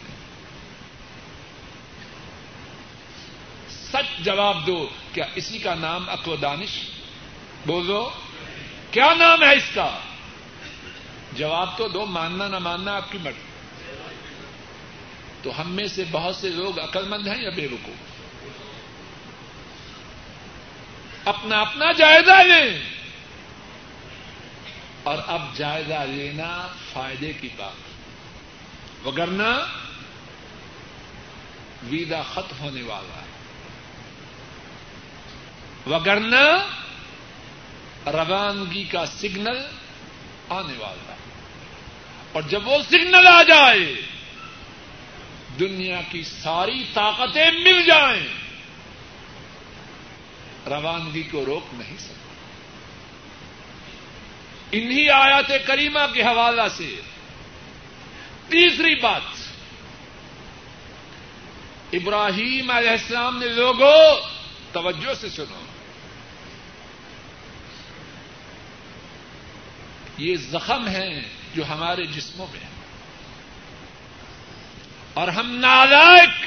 سچ 3.69 4.25
جواب 4.25 4.67
دو، 4.67 4.89
کیا 5.13 5.25
اسی 5.35 5.59
کا 5.59 5.75
نام 5.75 6.09
اکو 6.09 6.35
دانش؟ 6.35 6.89
بولو، 7.65 8.09
کیا 8.91 9.13
نام 9.13 9.43
ہے 9.43 9.55
اس 9.55 9.69
کا؟ 9.73 9.99
جواب 11.33 11.77
تو 11.77 11.87
دو، 11.87 12.05
ماننا 12.05 12.47
نہ 12.47 12.59
ماننا 12.59 12.95
آپ 12.95 13.11
کی 13.11 13.17
مرضی۔ 13.23 13.41
تو 15.41 15.61
ہم 15.61 15.71
میں 15.71 15.87
سے 15.87 16.03
بہت 16.11 16.35
سے 16.35 16.49
لوگ 16.49 16.79
عقل 16.79 17.07
مند 17.07 17.27
ہیں 17.27 17.43
یا 17.43 17.49
بے 17.49 17.67
رکو 17.67 17.91
اپنا 21.25 21.61
اپنا 21.61 21.91
جائزہ 21.91 22.43
لیں۔ 22.43 23.00
اور 25.03 25.17
اب 25.27 25.41
جائزہ 25.55 25.93
لینا 25.93 26.67
فائدے 26.93 27.33
کی 27.33 27.49
بات 27.57 27.91
وگرنا 29.07 29.65
ویزا 31.83 32.21
ختم 32.33 32.59
ہونے 32.59 32.81
والا 32.81 33.21
ہے۔ 33.21 33.31
وگرنا 35.89 36.43
روانگی 38.11 38.83
کا 38.83 39.05
سگنل 39.05 39.67
آنے 40.49 40.77
والا 40.77 41.13
ہے۔ 41.13 41.19
اور 42.31 42.41
جب 42.41 42.67
وہ 42.67 42.77
سگنل 42.89 43.27
آ 43.27 43.43
جائے، 43.43 44.01
دنیا 45.59 46.01
کی 46.11 46.23
ساری 46.23 46.83
طاقتیں 46.93 47.51
مل 47.51 47.83
جائیں۔ 47.87 48.27
روانگی 50.69 51.23
کو 51.23 51.45
روک 51.45 51.73
نہیں 51.73 51.97
سکتے۔ 51.97 52.30
انہی 54.71 55.09
آیات 55.09 55.67
کریمہ 55.67 55.99
کے 56.13 56.23
حوالہ 56.23 56.61
سے۔ 56.77 57.01
تیسری 58.49 58.95
بات۔ 58.95 59.21
ابراہیم 61.93 62.71
علیہ 62.71 62.89
السلام 62.89 63.39
نے 63.39 63.47
لوگوں، 63.47 64.27
توجہ 64.71 65.13
سے 65.13 65.29
سنو۔ 65.29 65.61
یہ 70.17 70.35
زخم 70.35 70.87
ہے 70.87 71.21
جو 71.55 71.63
ہمارے 71.69 72.05
جسموں 72.05 72.47
میں 72.51 72.59
ہے 72.59 72.67
اور 75.13 75.27
ہم 75.27 75.55
نالائک 75.55 76.45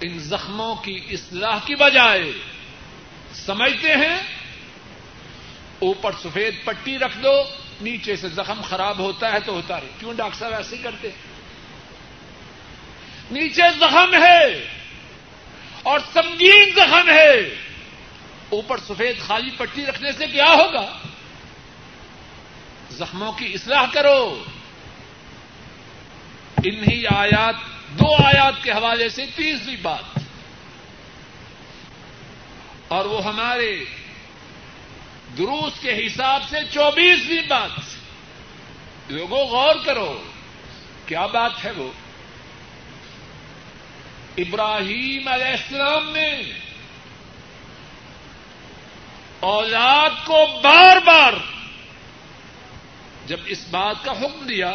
ان 0.00 0.18
زخموں 0.18 0.74
کی 0.74 1.06
اصلاح 1.10 1.58
کی 1.64 1.74
بجائے 1.74 2.32
سمجھتے 3.34 3.92
ہیں 3.92 4.33
اوپر 5.86 6.12
سفید 6.24 6.64
پٹی 6.64 6.98
رکھ 6.98 7.18
دو، 7.18 7.42
نیچے 7.80 8.16
سے 8.16 8.28
زخم 8.28 8.60
خراب 8.60 8.98
ہوتا 8.98 9.32
ہے 9.32 9.40
تو 9.40 9.52
ہوتا 9.52 9.80
رہے 9.80 9.88
کیوں 9.98 10.14
ڈاکٹر 10.14 10.38
صاحب 10.38 10.54
ایسے 10.54 10.76
ہی 10.76 10.82
کرتے؟ 10.82 11.08
ہیں 11.08 11.34
نیچے 13.30 13.62
زخم 13.78 14.14
ہے 14.14 14.68
اور 15.82 16.00
سنگین 16.12 16.70
زخم 16.76 17.10
ہے۔ 17.10 17.38
اوپر 18.48 18.78
سفید 18.78 19.20
خالی 19.20 19.50
پٹی 19.50 19.86
رکھنے 19.86 20.12
سے 20.12 20.26
کیا 20.26 20.46
ہوگا؟ 20.46 20.98
زخموں 22.90 23.32
کی 23.32 23.54
اصلاح 23.54 23.84
کرو۔ 23.92 24.44
انہی 26.64 27.04
آیات، 27.06 27.54
دو 27.90 28.14
آیات 28.14 28.54
کے 28.62 28.72
حوالے 28.72 29.08
سے 29.08 29.26
تیسری 29.36 29.76
بات۔ 29.76 30.18
اور 32.88 33.04
وہ 33.04 33.24
ہمارے 33.24 33.84
دروس 35.38 35.72
کے 35.80 36.06
حساب 36.06 36.42
سے 36.50 36.56
چوبیسویں 36.70 37.42
بات۔ 37.48 37.70
لوگوں 39.08 39.46
غور 39.46 39.74
کرو، 39.84 40.22
کیا 41.06 41.26
بات 41.26 41.64
ہے 41.64 41.70
وہ؟ 41.70 41.92
ابراہیم 44.36 45.28
علیہ 45.28 45.46
السلام 45.46 46.10
نے 46.10 46.42
اولاد 49.40 50.26
کو 50.26 50.46
بار 50.62 50.96
بار 51.04 51.32
جب 53.26 53.40
اس 53.46 53.68
بات 53.70 53.96
کا 54.04 54.12
حکم 54.12 54.46
دیا، 54.46 54.70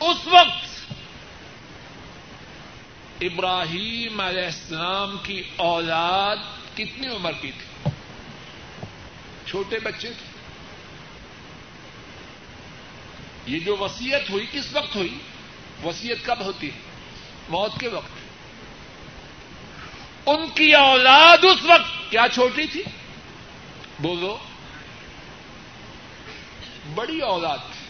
اس 0.00 0.26
وقت 0.26 0.92
ابراہیم 3.20 4.20
علیہ 4.20 4.44
السلام 4.44 5.16
کی 5.22 5.42
اولاد 5.56 6.36
کتنی 6.76 7.06
عمر 7.06 7.32
کی 7.32 7.52
تھی؟ 7.52 7.90
چھوٹے 9.46 9.78
بچے 9.78 10.08
تھے۔ 10.08 10.36
یہ 13.46 13.58
جو 13.58 13.76
وسیعت 13.76 14.30
ہوئی، 14.30 14.46
کس 14.52 14.76
وقت 14.76 14.96
ہوئی؟ 14.96 15.18
وسیعت 15.84 16.26
کب 16.26 16.40
ہوتی 16.40 16.66
ہے؟ 16.66 16.78
موت 17.48 17.80
کے 17.80 17.88
وقت۔ 17.88 18.10
ان 20.26 20.48
کی 20.54 20.74
اولاد 20.74 21.44
اس 21.44 21.64
وقت 21.64 22.10
کیا 22.10 22.26
چھوٹی 22.32 22.66
تھی؟ 22.66 22.82
بولو۔ 24.00 24.38
بڑی 26.94 27.20
اولاد 27.20 27.58
تھی۔ 27.58 27.86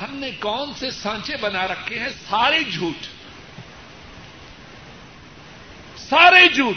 ہم 0.00 0.16
نے 0.16 0.30
کون 0.30 0.72
سے 0.78 0.90
سانچے 0.90 1.36
بنا 1.36 1.66
رکھے 1.66 1.98
ہیں؟ 1.98 2.08
سارے 2.28 2.62
جھوٹ۔ 2.62 3.19
سارے 6.10 6.48
جھوٹ۔ 6.54 6.76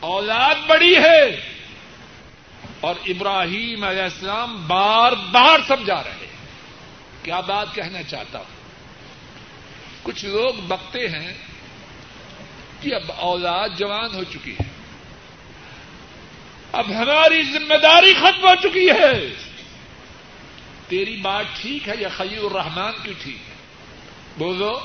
اولاد 0.00 0.54
بڑی 0.66 0.96
ہے۔ 0.96 1.52
اور 2.80 2.94
ابراہیم 3.06 3.84
علیہ 3.84 4.02
السلام 4.02 4.68
بار 4.68 5.12
بار 5.12 5.58
سمجھا 5.68 6.02
رہے 6.02 6.26
کیا 7.22 7.40
بات 7.40 7.74
کہنا 7.74 8.02
چاہتا 8.02 8.38
ہوں؟ 8.38 8.62
کچھ 10.02 10.24
لوگ 10.24 10.60
بکتے 10.62 11.08
ہیں 11.08 11.32
کہ 12.80 12.94
اب 12.94 13.12
اولاد 13.16 13.68
جوان 13.76 14.14
ہو 14.14 14.24
چکی 14.24 14.52
ہے۔ 14.52 14.64
اب 16.72 16.90
ہماری 16.90 17.42
ذمہ 17.42 17.74
داری 17.74 18.14
ختم 18.14 18.48
ہو 18.48 18.68
چکی 18.68 18.90
ہے۔ 18.90 19.34
تیری 20.88 21.16
بات 21.16 21.44
ٹھیک 21.62 21.88
ہے 21.88 21.94
یا 21.98 22.08
خلیل 22.08 22.38
الرحمان 22.38 22.92
کی 23.02 23.12
ٹھیک 23.22 23.36
ہے؟ 23.48 23.54
بولو۔ 24.38 24.78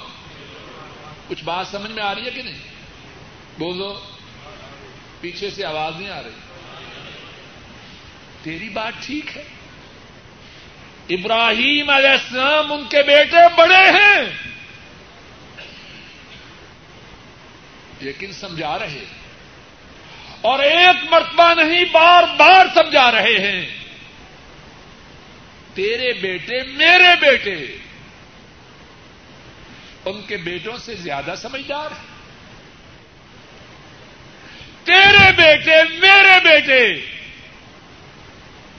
کچھ 1.27 1.43
بات 1.43 1.67
سمجھ 1.67 1.91
میں 1.91 2.03
آ 2.03 2.15
رہی 2.15 2.25
ہے 2.25 2.31
کہ 2.31 2.41
نہیں؟ 2.41 2.57
بولو 3.57 3.99
پیچھے 5.21 5.49
سے 5.49 5.65
آواز 5.65 5.93
نہیں 5.99 6.09
آ 6.09 6.23
رہی۔ 6.23 6.29
تیری 8.43 8.69
بات 8.69 8.93
ٹھیک 9.01 9.37
ہے۔ 9.37 9.43
ابراہیم 11.09 11.89
علیہ 11.89 12.09
السلام 12.09 12.73
ان 12.73 12.83
کے 12.89 13.03
بیٹے 13.03 13.37
بڑے 13.57 13.89
ہیں۔ 13.89 14.25
لیکن 18.01 18.31
سمجھا 18.31 18.79
رہے۔ 18.79 19.03
اور 20.41 20.59
ایک 20.59 21.13
مرتبہ 21.13 21.53
نہیں، 21.53 21.85
بار 21.91 22.23
بار 22.37 22.65
سمجھا 22.75 23.11
رہے 23.11 23.51
ہیں۔ 23.51 23.77
تیرے 25.73 26.13
بیٹے 26.13 26.63
میرے 26.63 27.15
بیٹے۔ 27.19 27.86
ان 30.07 30.21
کے 30.27 30.37
بیٹوں 30.37 30.77
سے 30.77 30.95
زیادہ 30.95 31.33
سمجھدار 31.37 31.91
ہیں۔ 31.91 32.17
تیرے 34.83 35.31
بیٹے، 35.31 35.83
میرے 35.83 36.39
بیٹے۔ 36.43 37.05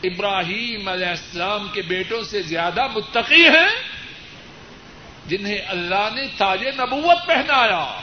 ابراہیم 0.03 0.89
علیہ 0.89 1.07
السلام 1.07 1.69
کے 1.73 1.83
بیٹوں 1.83 2.25
سے 2.25 2.43
زیادہ 2.43 2.87
متقی 2.87 3.49
ہیں، 3.49 3.83
جنہیں 5.27 5.59
اللہ 5.67 6.09
نے 6.15 6.23
تاج 6.37 6.67
نبوت 6.67 7.27
پہنایا۔ 7.27 8.01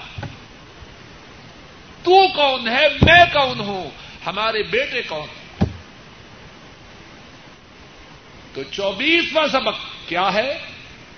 تو 2.03 2.28
کون 2.28 2.67
ہے؟ 2.67 2.88
میں 3.01 3.26
کون 3.34 3.59
ہوں؟ 3.59 3.89
ہمارے 4.26 4.63
بیٹے 4.63 5.01
کون؟ 5.01 5.28
ہیں 5.61 5.65
تو 8.53 8.63
چوبیسواں 8.63 9.47
سبق 9.47 9.76
کیا 10.07 10.34
ہے؟ 10.34 10.57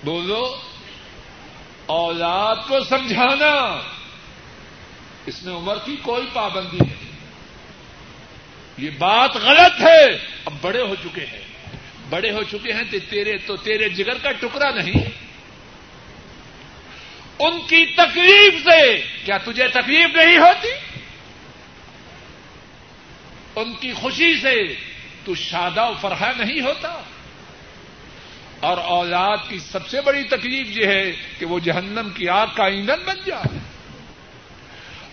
بولو۔ 0.04 0.58
اولاد 1.88 2.56
کو 2.68 2.84
سمجھانا۔ 2.84 3.82
اس 5.26 5.44
میں 5.44 5.54
عمر 5.54 5.78
کی 5.86 5.96
کوئی 6.02 6.28
پابندی 6.34 6.78
نہیں۔ 6.82 7.12
یہ 8.78 8.90
بات 8.98 9.36
غلط 9.36 9.82
ہے۔ 9.82 10.06
اب 10.46 10.54
بڑے 10.62 10.82
ہو 10.82 10.96
چکے 10.96 11.26
ہیں۔ 11.26 11.42
بڑے 12.10 12.32
ہو 12.32 12.44
چکے 12.44 12.74
ہیں 12.74 12.84
تو 12.92 12.98
تیرے 13.10 13.38
تو 13.38 13.56
تیرے 13.56 13.90
جگر 13.90 14.18
کا 14.18 14.32
ٹکڑا 14.32 14.70
نہیں۔ 14.70 15.10
ان 17.40 17.62
کی 17.62 17.86
تکلیف 17.86 18.64
سے۔ 18.64 19.02
کیا 19.26 19.38
تجھے 19.38 19.68
تکلیف 19.68 20.16
نہیں 20.16 20.38
ہوتی؟ 20.38 21.00
ان 23.56 23.74
کی 23.74 23.94
خوشی 23.94 24.40
سے 24.42 24.76
تو 25.26 25.36
شادہ 25.36 25.90
و 25.90 25.94
فرحا 26.02 26.32
نہیں 26.38 26.62
ہوتا۔ 26.62 27.02
اور 28.68 28.78
اولاد 28.78 29.38
کی 29.50 29.60
سب 29.60 29.88
سے 29.88 30.02
بڑی 30.02 30.24
تکلیف 30.24 30.68
یہ 30.78 30.86
ہے 30.86 31.12
کہ 31.40 31.46
وہ 31.46 31.60
جہنم 31.60 32.10
کی 32.10 32.30
آگ 32.30 32.48
کا 32.56 32.66
ایندھن 32.66 33.04
بن 33.06 33.16
جائے۔ 33.26 33.60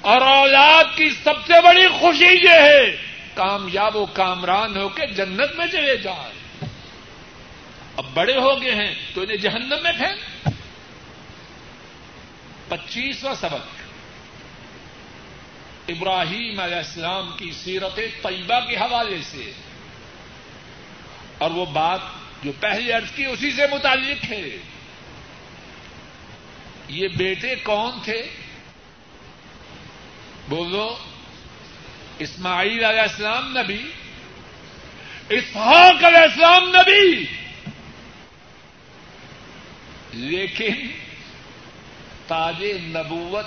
اور 0.00 0.20
اولاد 0.20 0.84
کی 0.96 1.11
سب 1.11 1.46
سے 1.46 1.52
بڑی 1.64 1.88
خوشی 1.88 2.44
یہ 2.44 2.61
ہے، 2.62 2.96
کامیاب 3.34 3.96
و 3.96 4.07
کامران 4.07 4.76
ہو 4.76 4.88
کے 4.88 5.07
جنت 5.07 5.55
میں 5.57 5.66
چلے 5.72 5.96
جائے۔ 5.96 6.66
اب 7.96 8.05
بڑے 8.14 8.36
ہو 8.36 8.62
گئے 8.62 8.74
ہیں 8.74 8.94
تو 9.14 9.20
انہیں 9.20 9.36
جہنم 9.36 9.82
میں 9.82 9.92
پھینک۔ 9.92 10.48
پچیسواں 12.68 13.34
سبق۔ 13.34 13.82
ابراہیم 15.88 16.61
علیہ 16.61 16.76
السلام 16.76 17.36
کی 17.38 17.52
سیرت 17.52 17.96
طیبہ 17.96 18.61
کے 18.61 18.76
حوالے 18.76 19.18
سے۔ 19.22 19.52
اور 21.38 21.50
وہ 21.50 21.66
بات 21.66 22.00
جو 22.45 22.53
پہلی 22.61 22.92
عرض 22.92 23.11
کی 23.11 23.24
اسی 23.24 23.53
سے 23.53 23.62
متعلق 23.70 24.24
ہے۔ 24.24 24.57
یہ 26.88 27.09
بیٹے 27.09 27.55
کون 27.55 27.92
تھے؟ 28.05 28.28
بولو، 30.49 30.97
اسماعیل 32.18 32.84
علیہ 32.84 33.01
السلام 33.01 33.59
نبی، 33.59 33.90
اسحاق 35.28 36.05
علیہ 36.05 36.18
السلام 36.18 36.68
نبی۔ 36.68 37.24
لیکن 40.12 40.74
تاج 42.26 42.64
نبوت 42.64 43.47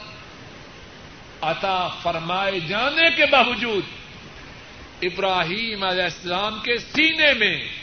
عطا 1.42 1.88
فرمائے 1.88 2.60
جانے 2.60 3.10
کے 3.16 3.26
باوجود 3.26 3.84
ابراہیم 5.02 5.84
علیہ 5.84 6.04
السلام 6.04 6.60
کے 6.60 6.78
سینے 6.78 7.34
میں 7.34 7.77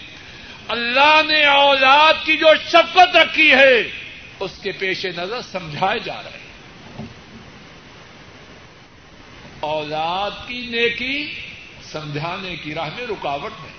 اللہ 0.68 1.20
نے 1.28 1.46
اولاد 1.46 2.14
کی 2.24 2.36
جو 2.36 2.46
شفقت 2.68 3.16
رکھی 3.16 3.52
ہے، 3.52 3.82
اس 4.40 4.50
کے 4.62 4.72
پیش 4.72 5.06
نظر 5.06 5.40
سمجھائے 5.42 5.98
جا 5.98 6.22
رہے 6.22 6.30
ہیں۔ 6.30 7.06
اولاد 9.60 10.30
کی 10.48 10.66
نیکی، 10.70 11.34
سمجھانے 11.82 12.56
کی 12.56 12.74
راہ 12.74 12.88
میں 12.96 13.06
رکاوٹ 13.06 13.52
ہے۔ 13.52 13.72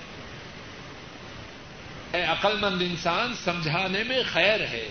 اے 2.18 2.24
عقل 2.24 2.56
مند 2.60 2.82
انسان، 2.82 3.34
سمجھانے 3.44 4.02
میں 4.02 4.22
خیر 4.32 4.60
ہے۔ 4.60 4.88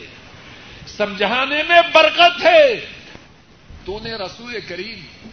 سمجھانے 0.87 1.63
میں 1.63 1.81
برکت 1.93 2.45
ہے۔ 2.45 2.85
تو 3.85 3.99
نے 4.03 4.13
رسول 4.13 4.59
کریم 4.67 5.27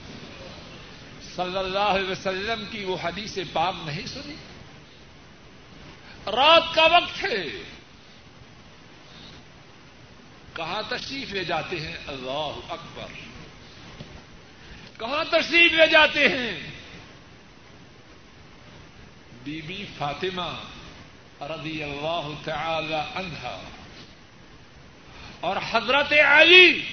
صلی 1.37 1.59
اللہ 1.59 1.79
علیہ 1.79 2.11
وسلم 2.11 2.65
کی 2.71 2.85
وہ 2.85 2.97
حدیث 3.03 3.39
پاک 3.53 3.75
نہیں 3.85 4.07
سنی؟ 4.07 4.35
رات 6.27 6.75
کا 6.75 6.83
وقت 6.83 7.25
ہے۔ 7.25 7.45
کہاں 10.55 10.83
تشریف 10.89 11.33
لے 11.33 11.45
جاتے 11.45 11.81
ہیں؟ 11.81 11.97
اللہ 12.07 12.59
اکبر۔ 12.69 13.07
کہاں 14.99 15.25
تشریف 15.31 15.73
لے 15.73 15.87
جاتے 15.87 16.29
ہیں؟ 16.29 16.71
بی 19.45 19.61
بی 19.63 19.85
فاطمہ 19.99 20.65
رضی 21.41 21.83
اللہ 21.83 22.29
تعالی 22.45 22.95
عنہا 22.95 23.63
اور 25.41 25.57
حضرت 25.71 26.13
علی 26.13 26.85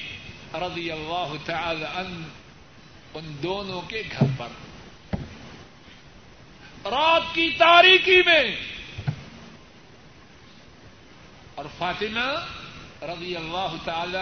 رضی 0.53 0.91
اللہ 0.91 1.33
تعالی 1.45 1.85
عنہ، 1.93 2.25
ان 3.13 3.37
دونوں 3.43 3.81
کے 3.81 4.03
گھر 4.19 4.25
پر۔ 4.37 4.47
رات 6.89 7.35
کی 7.35 7.49
تاریکی 7.57 8.21
میں 8.25 8.55
اور 11.59 11.67
فاطمہ 11.77 12.45
رضی 13.03 13.35
اللہ 13.35 13.75
تعالی 13.85 14.17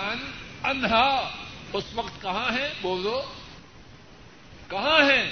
عنہا 0.63 1.29
اس 1.73 1.83
وقت 1.93 2.21
کہاں 2.21 2.51
ہے 2.51 2.73
بولو۔ 2.81 3.33
کہاں 4.67 5.01
ہیں؟ 5.01 5.31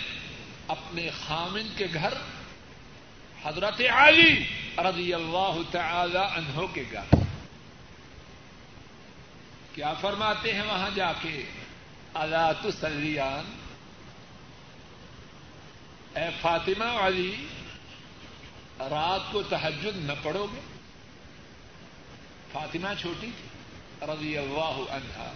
اپنے 0.68 1.10
خامن 1.28 1.68
کے 1.78 1.88
گھر، 1.94 2.14
حضرت 3.46 3.82
علی 3.90 4.46
رضی 4.78 5.14
اللہ 5.14 5.58
تعالی 5.72 6.18
عنہ 6.18 6.62
کے 6.74 6.84
گھر۔ 6.92 7.16
کیا 9.76 9.94
فرماتے 9.94 10.54
ہیں 10.54 10.66
وہاں 10.66 10.90
جا 10.96 11.12
کے؟ 11.22 11.44
اللہ 12.14 12.52
تسلیان۔ 12.62 13.56
اے 16.16 16.30
فاطمہ 16.42 16.86
علی، 16.86 17.48
رات 18.80 19.32
کو 19.32 19.44
تحجد 19.44 19.96
نہ 19.96 20.14
پڑھو 20.24 20.48
گے۔ 20.56 20.75
فاطمہ 22.56 22.88
چھوٹی 23.02 23.28
تھی، 23.28 24.06
رضی 24.08 24.38
اللہ 24.38 24.78
عنہا۔ 24.92 25.34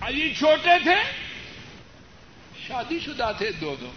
علی 0.00 0.34
چھوٹے 0.34 0.78
تھے، 0.82 0.96
شادی 2.66 2.98
شدہ 3.00 3.32
تھے 3.38 3.52
دونوں 3.52 3.90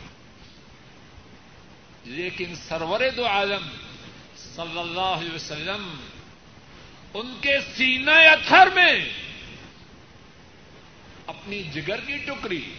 لیکن 2.06 2.56
سرور 2.56 3.00
دو 3.18 3.28
عالم 3.28 3.70
صلی 4.38 4.80
اللہ 4.80 5.16
علیہ 5.20 5.36
وسلم، 5.36 6.02
ان 7.14 7.38
کے 7.42 7.58
سینہ 7.76 8.12
اتھر 8.12 8.68
میں 8.76 9.10
اپنی 11.28 11.64
جگر 11.64 12.00
کی 12.00 12.18
ٹکری 12.18 12.74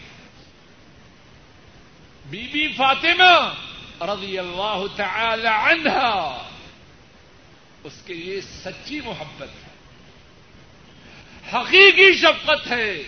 بی 2.24 2.48
بی 2.52 2.68
فاطمہ 2.68 3.54
رضی 4.04 4.38
اللہ 4.38 4.84
تعالی 4.96 5.48
عنہا۔ 5.48 6.49
اس 7.84 7.92
کے 8.06 8.14
لیے 8.14 8.40
سچی 8.40 9.00
محبت 9.00 9.48
ہے۔ 9.48 9.70
حقیقی 11.52 12.12
شفقت 12.12 12.70
ہے۔ 12.70 13.02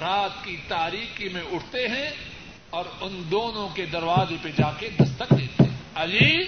رات 0.00 0.44
کی 0.44 0.56
تاریخی 0.68 1.28
میں 1.28 1.42
اٹھتے 1.52 1.88
ہیں 1.88 2.10
اور 2.70 2.84
ان 3.00 3.22
دونوں 3.30 3.68
کے 3.68 3.86
دروازے 3.86 4.34
پہ 4.42 4.48
جا 4.48 4.70
کے 4.78 4.88
دستک 4.88 5.38
دیتے 5.38 5.64
ہیں۔ 5.64 5.76
علی، 5.94 6.44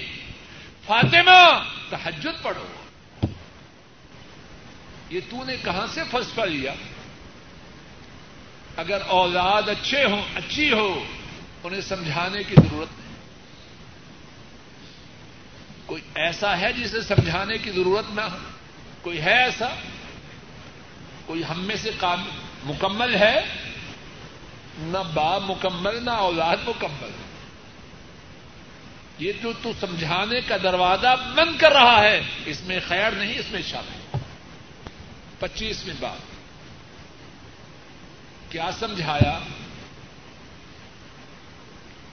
فاطمہ 0.87 1.65
تحجد 1.91 2.43
پڑھو۔ 2.43 2.67
یہ 5.11 5.21
تو 5.31 5.45
نے 5.45 5.57
کہاں 5.65 5.87
سے 5.87 6.01
فلسفہ 6.11 6.41
لیا؟ 6.41 6.75
اگر 8.77 8.99
اولاد 9.07 9.69
اچھے 9.69 10.05
ہوں، 10.05 10.23
اچھی 10.35 10.73
ہو، 10.73 11.05
انہیں 11.65 11.81
سمجھانے 11.81 12.43
کی 12.43 12.55
ضرورت 12.55 13.00
کوئی 15.91 16.03
ایسا 16.15 16.61
ہے 16.61 16.73
جسے 16.73 17.01
سمجھانے 17.01 17.59
کی 17.59 17.71
ضرورت 17.71 18.05
نہ 18.15 18.21
ہو؟ 18.21 18.37
کوئی 19.03 19.21
ہے 19.21 19.45
ایسا؟ 19.45 19.69
کوئی 21.27 21.43
ہم 21.51 21.65
میں 21.65 21.77
سے 21.77 21.91
کام 22.01 22.29
مکمل 22.65 23.15
ہے؟ 23.15 23.41
نہ 24.79 24.99
باپ 25.15 25.43
مکمل، 25.47 26.05
نہ 26.05 26.11
اولاد 26.11 26.57
مکمل۔ 26.67 27.11
یہ 29.19 29.33
جو 29.43 29.53
تو 29.63 29.73
سمجھانے 29.81 30.41
کا 30.41 30.57
دروازہ 30.57 31.17
بند 31.35 31.61
کر 31.61 31.73
رہا 31.73 32.01
ہے، 32.01 32.21
اس 32.47 32.63
میں 32.63 32.81
خیر 32.89 33.11
نہیں، 33.11 33.39
اس 33.39 33.51
میں 33.51 33.63
شامل 33.63 34.19
پچیسویں 35.39 35.95
بات۔ 36.01 36.21
کیا 38.53 38.71
سمجھایا؟ 38.79 39.39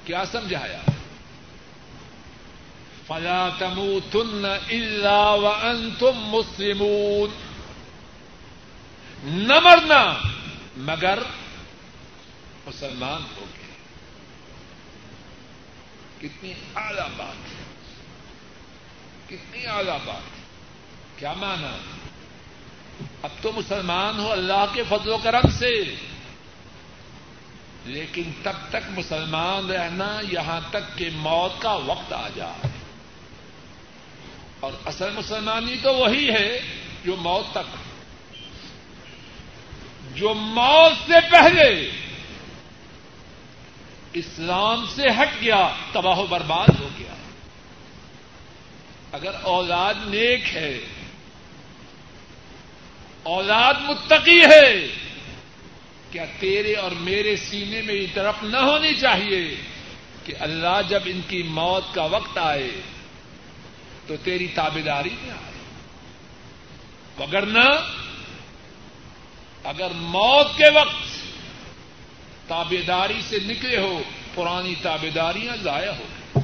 کیا 0.05 0.25
سمجھایا؟ 0.25 0.91
فلا 3.07 3.49
تموتن 3.59 4.45
الا 4.69 5.29
وانتم 5.29 6.11
مسلمون. 6.15 7.29
نہ 9.23 9.59
مرنا، 9.59 10.13
مگر 10.77 11.19
مسلمان 12.65 13.21
ہو 13.21 13.45
گئے. 13.57 13.75
کتنی 16.19 16.53
اعلی 16.75 17.01
بات 17.17 17.49
ہے. 17.49 17.63
کتنی 19.27 19.65
اعلی 19.65 19.91
بات 20.05 20.37
ہے. 20.37 20.43
کیا 21.15 21.33
مانا؟ 21.33 21.77
اب 23.23 23.29
تو 23.41 23.51
مسلمان 23.51 24.19
ہو 24.19 24.31
اللہ 24.31 24.65
کے 24.73 24.83
فضل 24.89 25.09
و 25.09 25.17
کرم 25.23 25.49
سے. 25.49 25.95
لیکن 27.85 28.23
تب 28.43 28.53
تک 28.69 28.89
مسلمان 28.89 29.71
رہنا 29.71 30.19
یہاں 30.31 30.61
تک 30.69 30.97
کہ 30.97 31.09
موت 31.15 31.61
کا 31.61 31.73
وقت 31.73 32.13
آ 32.13 32.27
جائے. 32.35 32.76
اور 34.59 34.71
اصل 34.85 35.11
مسلمانی 35.11 35.75
تو 35.81 35.93
وہی 35.93 36.29
ہے 36.29 36.61
جو 37.05 37.15
موت 37.15 37.51
تک 37.51 37.75
جو 40.15 40.33
موت 40.33 40.91
سے 41.05 41.29
پہلے 41.31 41.91
اسلام 44.13 44.85
سے 44.95 45.03
ہٹ 45.21 45.41
گیا، 45.41 45.69
تباہ 45.91 46.17
و 46.17 46.25
برباد 46.25 46.67
ہو 46.79 46.89
گیا۔ 46.99 47.13
اگر 49.11 49.31
اولاد 49.41 49.93
نیک 50.07 50.55
ہے، 50.55 50.79
اولاد 53.23 53.73
متقی 53.81 54.41
ہے، 54.41 54.87
کیا 56.11 56.25
تیرے 56.39 56.75
اور 56.75 56.91
میرے 56.91 57.35
سینے 57.35 57.81
میں 57.81 57.95
یہ 57.95 58.07
طرف 58.13 58.35
نہ 58.43 58.57
ہونی 58.57 58.93
چاہیے 58.95 59.55
کہ 60.25 60.33
اللہ 60.39 60.81
جب 60.89 60.99
ان 61.05 61.21
کی 61.27 61.43
موت 61.43 61.93
کا 61.93 62.03
وقت 62.03 62.37
آئے 62.37 62.71
تو 64.07 64.15
تیری 64.23 64.47
تابے 64.47 64.81
داری 64.81 65.15
میں 65.21 65.31
آئے 65.31 65.51
مگر 67.17 67.45
نہ 67.45 67.91
اگر 69.63 69.91
موت 69.95 70.57
کے 70.57 70.69
وقت 70.75 71.27
تابے 72.47 72.81
داری 72.81 73.21
سے 73.29 73.37
نکلے 73.39 73.77
ہو، 73.77 74.01
پرانی 74.35 74.75
تابے 74.81 75.09
داریاں 75.09 75.55
ضائع 75.55 75.91
ہو 75.91 76.03
گئی۔ 76.03 76.41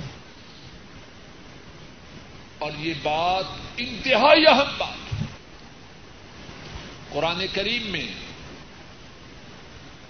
اور 2.58 2.72
یہ 2.78 2.94
بات 3.04 3.44
انتہائی 3.78 4.48
اہم 4.48 4.74
بات 4.78 5.16
قرآن 7.10 7.46
کریم 7.54 7.84
میں 7.84 8.08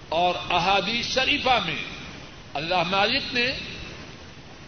اور 0.08 0.34
احادیث 0.50 1.06
شریفہ 1.14 1.58
میں 1.66 1.84
اللہ 2.54 2.82
مالک 2.90 3.22
نے 3.32 3.46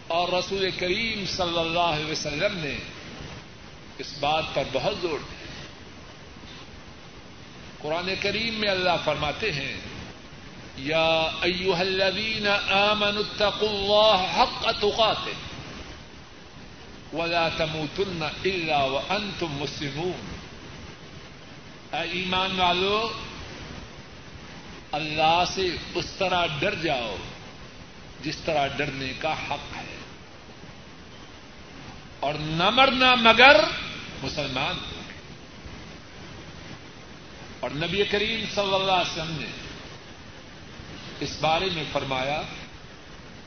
اور 0.08 0.28
رسول 0.28 0.70
کریم 0.78 1.24
صلی 1.26 1.58
اللہ 1.58 1.94
علیہ 1.94 2.10
وسلم 2.10 2.58
نے 2.58 2.76
اس 3.98 4.12
بات 4.20 4.44
پر 4.54 4.64
بہت 4.72 4.96
زور 5.02 5.18
دیا 5.18 5.34
قرآن 7.82 8.08
کریم 8.20 8.54
میں 8.54 8.68
اللہ 8.70 8.96
فرماتے 9.04 9.52
ہیں، 9.52 9.76
یا 10.76 11.08
ایوہ 11.42 11.76
الذین 11.76 12.46
آمنوا 12.46 13.22
اتقوا 13.22 13.68
اللہ 13.70 14.24
حق 14.36 14.64
تقاته 14.80 15.36
ولا 17.12 17.48
تموتن 17.56 18.22
الا 18.22 18.82
وانتم 18.84 19.52
مسلمون۔ 19.58 20.34
اے 21.92 22.02
ایمان 22.12 22.58
والو، 22.60 22.98
اللہ 24.92 25.42
سے 25.54 25.68
اس 25.94 26.10
طرح 26.18 26.46
ڈر 26.58 26.74
جاؤ 26.82 27.16
جس 28.22 28.36
طرح 28.44 28.66
ڈرنے 28.76 29.12
کا 29.20 29.32
حق 29.50 29.75
اور 32.26 32.34
نہ 32.34 32.70
مرنا 32.70 33.14
مگر 33.14 33.56
مسلمان 34.22 34.78
اور 37.60 37.70
نبی 37.70 38.04
کریم 38.04 38.44
صلی 38.54 38.74
اللہ 38.74 38.92
علیہ 38.92 39.12
وسلم 39.12 39.36
نے 39.40 39.50
اس 41.20 41.36
بارے 41.40 41.68
میں 41.74 41.84
فرمایا، 41.92 42.40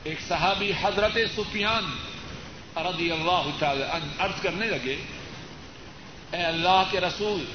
ایک 0.04 0.20
صحابی 0.28 0.72
حضرت 0.82 1.18
سفیان 1.36 1.92
رضی 2.76 3.12
اللہ 3.12 3.50
تعالی 3.60 3.84
ارض 4.20 4.42
کرنے 4.42 4.68
لگے، 4.68 4.96
اے 6.32 6.44
اللہ 6.44 6.84
کے 6.92 7.00
رسول، 7.02 7.46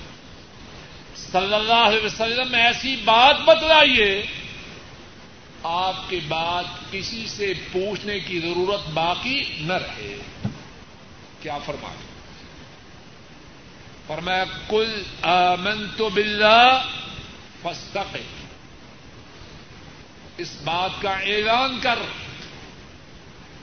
صلی 1.17 1.55
اللہ 1.55 1.89
علیہ 1.89 2.05
وسلم 2.05 2.55
ایسی 2.55 2.97
بات 2.97 3.41
بتلائیے، 3.41 4.27
آپ 5.63 6.11
کے 6.11 6.21
بعد 6.29 6.65
کسی 6.91 7.27
سے 7.29 7.53
پوچھنے 7.73 8.21
کی 8.21 8.41
ضرورت 8.41 8.89
باقی 8.89 9.43
نہ 9.59 9.73
رہے۔ 9.73 10.17
کیا 11.45 11.59
فرما 11.59 11.89
فرمایا 14.07 14.45
کل 14.69 15.03
آمنت 15.23 16.03
باللہ 16.03 16.83
فاستقم۔ 17.63 18.47
اس 20.39 20.57
بات 20.65 21.03
کا 21.03 21.11
اعلان 21.11 21.79
کر۔ 21.83 21.99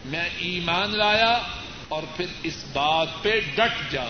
میں 0.06 0.30
ایمان 0.38 0.98
لایا 0.98 1.42
اور 1.88 2.04
پھر 2.18 2.26
اس 2.44 2.64
بات 2.74 3.08
پہ 3.22 3.40
ڈٹ 3.56 3.92
جا۔ 3.92 4.06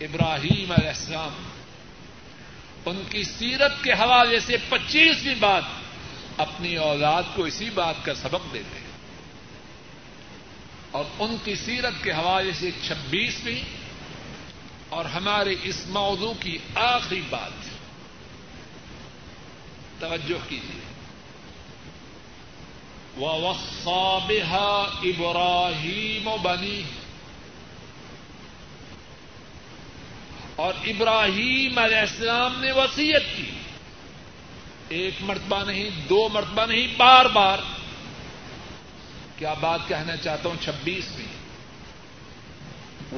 ابراہیم 0.00 0.72
علیہ 0.72 0.88
السلام، 0.88 1.48
ان 2.86 3.02
کی 3.10 3.22
سیرت 3.22 3.84
کے 3.84 3.92
حوالے 3.92 4.40
سے 4.40 4.56
پچیسویں 4.68 5.34
بات 5.34 5.62
اپنی 6.36 6.76
اولاد 6.76 7.22
کو 7.34 7.44
اسی 7.44 7.70
بات 7.70 7.94
کا 8.04 8.14
سبق 8.14 8.52
دیتے 8.52 8.78
ہیں۔ 8.80 8.85
اور 10.96 11.04
ان 11.18 11.36
کی 11.44 11.54
سیرت 11.54 12.04
کے 12.04 12.12
حوالے 12.12 12.52
سے 12.52 12.70
چھبیسویں 12.86 13.62
اور 14.88 15.04
ہمارے 15.04 15.54
اس 15.62 15.86
موضوع 15.86 16.32
کی 16.40 16.58
آخری 16.74 17.20
بات 17.30 17.50
توجہ 20.00 20.48
کیجیے۔ 20.48 20.80
وَوَصَّى 23.16 24.38
ابراہیم 25.10 26.28
و 26.28 26.36
بنی 26.42 26.82
اور 30.56 30.74
ابراہیم 30.84 31.78
علیہ 31.78 31.96
السلام 31.96 32.60
نے 32.60 32.72
وسیعت 32.72 33.36
کی۔ 33.36 33.50
ایک 34.88 35.14
مرتبہ 35.20 35.64
نہیں، 35.64 35.90
دو 36.08 36.28
مرتبہ 36.28 36.66
نہیں، 36.66 36.86
بار 36.96 37.24
بار۔ 37.24 37.58
کیا 39.38 39.54
بات 39.54 39.80
کہنا 39.88 40.16
چاہتا 40.16 40.48
ہوں 40.48 40.56
چھبیس 40.64 41.04
میں؟ 41.18 41.26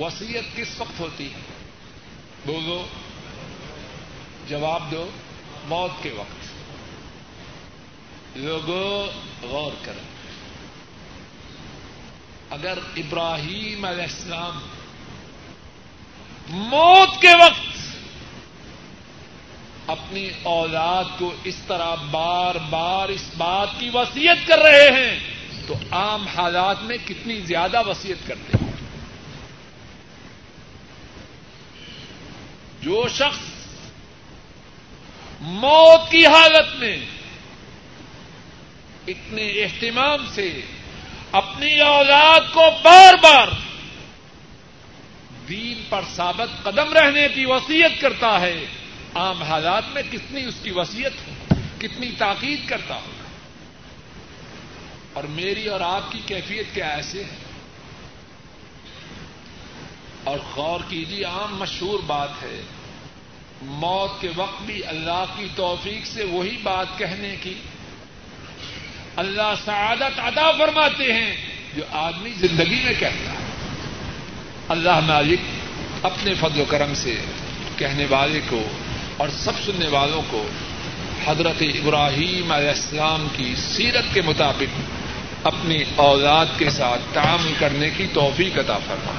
وسیعت 0.01 0.57
کس 0.57 0.81
وقت 0.81 1.01
ہوتی 1.01 1.27
ہے؟ 1.27 1.39
بولو 2.47 2.87
جواب 4.49 4.83
دو، 4.91 5.11
موت 5.65 6.03
کے 6.03 6.11
وقت۔ 6.11 6.49
لوگوں 8.37 9.21
غور 9.47 9.73
کریں 9.85 10.19
اگر 12.51 12.79
ابراہیم 12.97 13.85
علیہ 13.85 14.03
السلام 14.03 14.59
موت 16.49 17.21
کے 17.21 17.35
وقت 17.41 17.79
اپنی 19.87 20.31
اولاد 20.43 21.05
کو 21.19 21.35
اس 21.45 21.57
طرح 21.67 21.95
بار 21.95 22.55
بار 22.71 23.09
اس 23.09 23.25
بات 23.37 23.69
کی 23.79 23.91
وسیعت 23.95 24.47
کر 24.47 24.59
رہے 24.59 24.91
ہیں 24.91 25.28
تو 25.69 25.75
عام 25.91 26.27
حالات 26.27 26.83
میں 26.83 26.97
کتنی 27.07 27.41
زیادہ 27.41 27.89
وسیعت 27.89 28.29
کرتے 28.29 28.65
ہیں؟ 28.65 28.73
جو 32.81 33.07
شخص 33.09 33.47
موت 35.41 36.11
کی 36.11 36.27
حالت 36.27 36.77
میں 36.77 36.97
اتنے 39.07 39.47
اہتمام 39.49 40.27
سے 40.35 40.61
اپنی 41.33 41.81
اولاد 41.81 42.53
کو 42.53 42.71
بار 42.83 43.15
بار 43.23 43.49
دین 45.49 45.83
پر 45.89 46.01
ثابت 46.17 46.65
قدم 46.65 46.93
رہنے 46.93 47.29
کی 47.35 47.45
وسیعت 47.47 48.01
کرتا 48.01 48.41
ہے، 48.41 48.65
عام 49.15 49.43
حالات 49.43 49.85
میں 49.93 50.03
کتنی 50.13 50.45
اس 50.45 50.55
کی 50.63 50.71
وسیعت 50.71 51.29
ہو، 51.29 51.55
کتنی 51.79 52.11
تاکید 52.19 52.69
کرتا 52.69 52.95
ہوگا 52.95 53.18
اور 55.19 55.27
میری 55.27 55.67
اور 55.67 55.81
آپ 55.81 56.13
کی 56.13 56.21
کیفیت 56.27 56.75
کیا 56.75 56.89
ایسے 56.89 57.25
ہے؟ 57.25 57.37
اور 60.25 60.39
غور 60.57 60.81
کیجیے، 60.89 61.25
عام 61.25 61.57
مشہور 61.57 61.99
بات 62.07 62.29
ہے، 62.43 62.61
موت 63.63 64.21
کے 64.21 64.29
وقت 64.37 64.63
بھی 64.63 64.87
اللہ 64.87 65.25
کی 65.37 65.47
توفیق 65.57 66.07
سے 66.07 66.25
وہی 66.25 66.57
بات 66.63 66.87
کہنے 66.99 67.37
کی۔ 67.43 67.55
اللہ 69.17 69.55
سعادت 69.65 70.19
عطا 70.19 70.51
فرماتے 70.59 71.13
ہیں، 71.13 71.37
جو 71.77 71.83
آدمی 71.91 72.31
زندگی 72.31 72.83
میں 72.85 72.93
کہتا 72.99 73.33
ہے۔ 73.33 73.51
اللہ 74.69 75.01
مالک 75.01 75.41
اپنے 76.03 76.35
فضل 76.35 76.61
و 76.61 76.65
کرم 76.69 76.95
سے 76.95 77.15
کہنے 77.77 78.07
والے 78.11 78.41
کو 78.49 78.63
اور 79.17 79.29
سب 79.29 79.53
سننے 79.67 79.89
والوں 79.89 80.23
کو 80.31 80.49
حضرت 81.27 81.63
ابراہیم 81.63 82.53
علیہ 82.53 82.69
السلام 82.69 83.29
کی 83.37 83.55
سیرت 83.57 84.15
کے 84.15 84.23
مطابق 84.23 84.98
اپنی 85.43 85.85
اولاد 85.97 86.47
کے 86.59 86.71
ساتھ 86.71 87.15
تعامل 87.15 87.53
کرنے 87.59 87.91
کی 87.97 88.07
توفیق 88.13 88.59
عطا 88.59 88.79
فرما۔ 88.79 89.13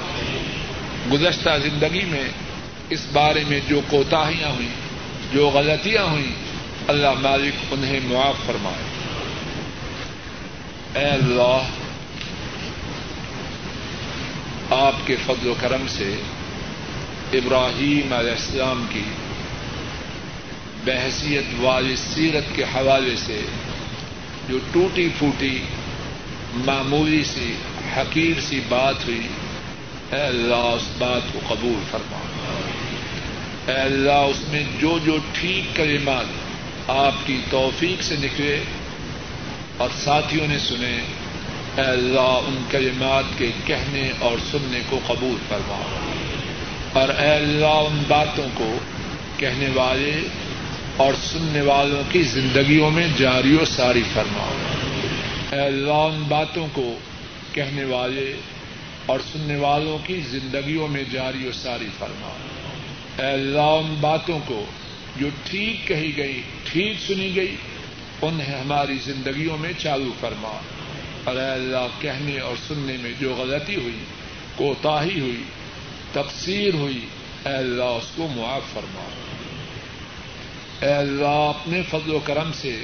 گزشتہ 1.14 1.50
زندگی 1.64 2.06
میں 2.06 2.24
اس 2.90 3.06
بارے 3.14 3.44
میں 3.48 3.60
جو 3.68 3.82
کوتاہیاں 3.90 4.50
ہوئیں، 4.50 4.70
جو 5.34 5.50
غلطیاں 5.50 6.04
ہوئیں، 6.04 6.32
اللہ 6.88 7.14
مالک 7.22 7.66
انہیں 7.72 8.00
معاف 8.04 8.36
فرمائے۔ 8.46 8.84
اے 10.96 11.06
اللہ، 11.06 11.62
آپ 14.70 15.08
کے 15.08 15.16
فضل 15.26 15.48
و 15.48 15.54
کرم 15.60 15.88
سے 15.88 16.16
ابراہیم 17.34 18.14
علیہ 18.14 18.32
السلام 18.32 18.86
کی 18.90 19.04
بحثیت 20.86 21.44
والی 21.60 21.96
سیرت 21.96 22.56
کے 22.56 22.64
حوالے 22.64 23.16
سے 23.16 23.42
جو 24.50 24.60
ٹوٹی 24.72 25.10
پھوٹی 25.18 25.64
معمولی 26.54 27.24
سی، 27.24 27.54
حقیر 27.98 28.42
سی 28.42 28.62
بات 28.70 28.96
ہوئی۔ 29.06 29.28
اے 30.12 30.22
اللہ، 30.22 30.56
اس 30.56 30.84
بات 30.98 31.34
کو 31.34 31.40
قبول 31.48 31.80
فرما۔ 31.92 32.20
اے 33.72 33.78
اللہ، 33.78 34.12
اس 34.12 34.50
میں 34.50 34.64
جو 34.82 35.00
جو 35.06 35.18
ٹھیک 35.34 35.76
کلمات 35.76 36.26
آپ 36.90 37.14
کی 37.26 37.38
توفیق 37.50 38.04
سے 38.04 38.16
نکلے 38.20 38.60
اور 39.78 39.90
ساتھیوں 40.04 40.48
نے 40.48 40.60
سنے، 40.60 40.98
اے 41.78 41.82
اللہ، 41.82 42.20
ان 42.20 42.64
کلمات 42.72 43.38
کے 43.38 43.52
کہنے 43.66 44.12
اور 44.20 44.38
سننے 44.52 44.80
کو 44.90 45.00
قبول 45.08 45.36
فرما۔ 45.50 46.00
اور 46.94 47.10
اے 47.10 47.34
اللہ، 47.36 47.66
ان 47.66 48.04
باتوں 48.08 48.48
کو 48.54 48.78
کہنے 49.38 49.70
والے 49.74 50.22
اور 50.98 51.14
سننے 51.14 51.62
والوں 51.62 52.04
کی 52.12 52.22
زندگیوں 52.22 52.92
میں 52.92 53.08
جاری 53.18 53.56
و 53.56 53.66
ساری 53.66 54.04
فرما۔ 54.14 54.76
اے 55.52 55.60
اللہ 55.60 55.92
ان 55.92 56.24
باتوں 56.28 56.68
کو 56.74 56.98
کہنے 57.54 57.84
والے 57.84 58.34
اور 59.06 59.20
سننے 59.32 59.56
والوں 59.56 59.98
کی 60.06 60.20
زندگیوں 60.30 60.88
میں 60.88 61.04
جاری 61.12 61.48
و 61.48 61.52
ساری 61.52 61.88
فرما 61.98 62.34
اے 63.18 63.32
اللہ 63.32 63.72
ان 63.80 63.96
باتوں 64.00 64.40
کو 64.46 64.64
جو 65.18 65.30
ٹھیک 65.44 65.88
کہی 65.88 66.12
گئی، 66.18 66.42
ٹھیک 66.64 67.00
سنی 67.08 67.36
گئی، 67.36 67.56
انہیں 68.22 68.60
ہماری 68.60 68.98
زندگیوں 69.06 69.58
میں 69.58 69.72
چالو 69.78 70.12
فرما 70.20 70.60
اور 71.24 71.36
اے 71.36 71.50
اللہ 71.52 71.88
کہنے 72.00 72.40
اور 72.40 72.56
سننے 72.68 72.98
میں 73.02 73.12
جو 73.20 73.34
غلطی 73.38 73.76
ہوئی، 73.76 74.00
کوتاہی 74.56 75.20
ہوئی 75.20 75.44
تقسیر 76.12 76.74
ہوئی 76.74 77.06
اے 77.46 77.56
اللہ 77.56 77.98
اس 77.98 78.12
کو 78.16 78.28
معاف 78.36 78.74
فرما 78.74 79.08
اے 80.82 80.94
اللہ 80.94 81.42
اپنے 81.50 81.82
فضل 81.90 82.14
و 82.14 82.20
کرم 82.24 82.52
سے 82.54 82.76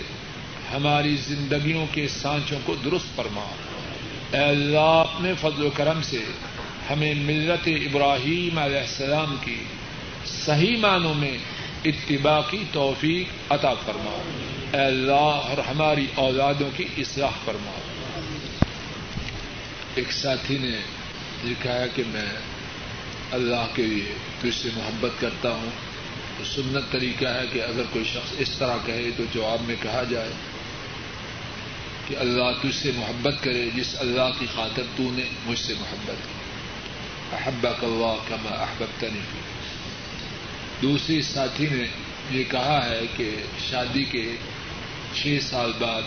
ہماری 0.74 1.16
زندگیوں 1.28 1.86
کے 1.92 2.08
سانچوں 2.08 2.60
کو 2.66 2.76
درست 2.76 3.16
فرما۔ 3.16 3.46
اے 4.32 4.44
اللہ، 4.44 4.80
اپنے 4.80 5.34
فضل 5.42 5.66
و 5.66 5.70
کرم 5.70 6.02
سے 6.02 6.18
ہمیں 6.90 7.14
ملت 7.14 7.68
ابراہیم 7.68 8.58
علیہ 8.58 8.80
السلام 8.80 9.36
کی 9.42 9.64
صحیح 10.26 10.78
معنوں 10.78 11.14
میں 11.14 11.38
اتباع 11.86 12.42
کی 12.50 12.64
توفیق 12.72 13.52
عطا 13.52 13.74
فرما۔ 13.74 14.22
اے 14.74 14.86
اللہ، 14.86 15.14
اور 15.14 15.58
ہماری 15.58 16.06
اولادوں 16.16 16.70
کی 16.78 16.86
اصلاح 16.98 17.30
فرما۔ 17.46 17.72
ایک 19.96 20.12
ساتھی 20.12 20.58
نے 20.58 20.78
لکھا 21.44 21.74
ہے 21.74 21.86
کہ 21.96 22.04
میں 22.08 22.34
اللہ 23.32 23.68
کے 23.74 23.84
لیے 23.84 24.14
تجھ 24.42 24.56
سے 24.56 24.70
محبت 24.76 25.22
کرتا 25.22 25.50
ہوں۔ 25.50 25.70
تو 26.38 26.44
سنت 26.44 26.92
طریقہ 26.92 27.26
ہے 27.26 27.46
کہ 27.54 27.62
اگر 27.62 27.84
کوئی 27.94 28.06
شخص 28.06 28.34
اس 28.38 28.50
طرح 28.50 28.78
کہے 28.86 29.10
تو 29.18 29.24
جواب 29.34 29.62
میں 29.68 29.76
کہا 29.82 30.04
جائے۔ 30.10 30.32
کہ 32.08 32.16
اللہ 32.18 32.52
تجھ 32.62 32.76
سے 32.76 32.92
محبت 32.96 33.44
کرے، 33.44 33.70
جس 33.76 33.96
اللہ 34.00 34.30
کی 34.40 34.46
خاطر 34.56 34.84
تو 34.96 35.04
نے 35.12 35.24
مجھ 35.46 35.60
سے 35.60 35.74
محبت 35.80 36.16
کی۔ 36.28 36.46
احبک 37.32 37.84
اللہ 37.84 38.14
کما 38.28 38.56
احبت 38.56 39.04
نہیں 39.04 39.42
دوسری 40.82 41.22
ساتھی 41.22 41.68
نے 41.72 41.88
یہ 42.32 42.44
کہا 42.44 42.86
ہے 42.86 43.02
کہ 43.18 43.36
شادی 43.70 44.04
کے 44.04 44.36
چھ 45.14 45.38
سال 45.42 45.72
بعد 45.80 46.02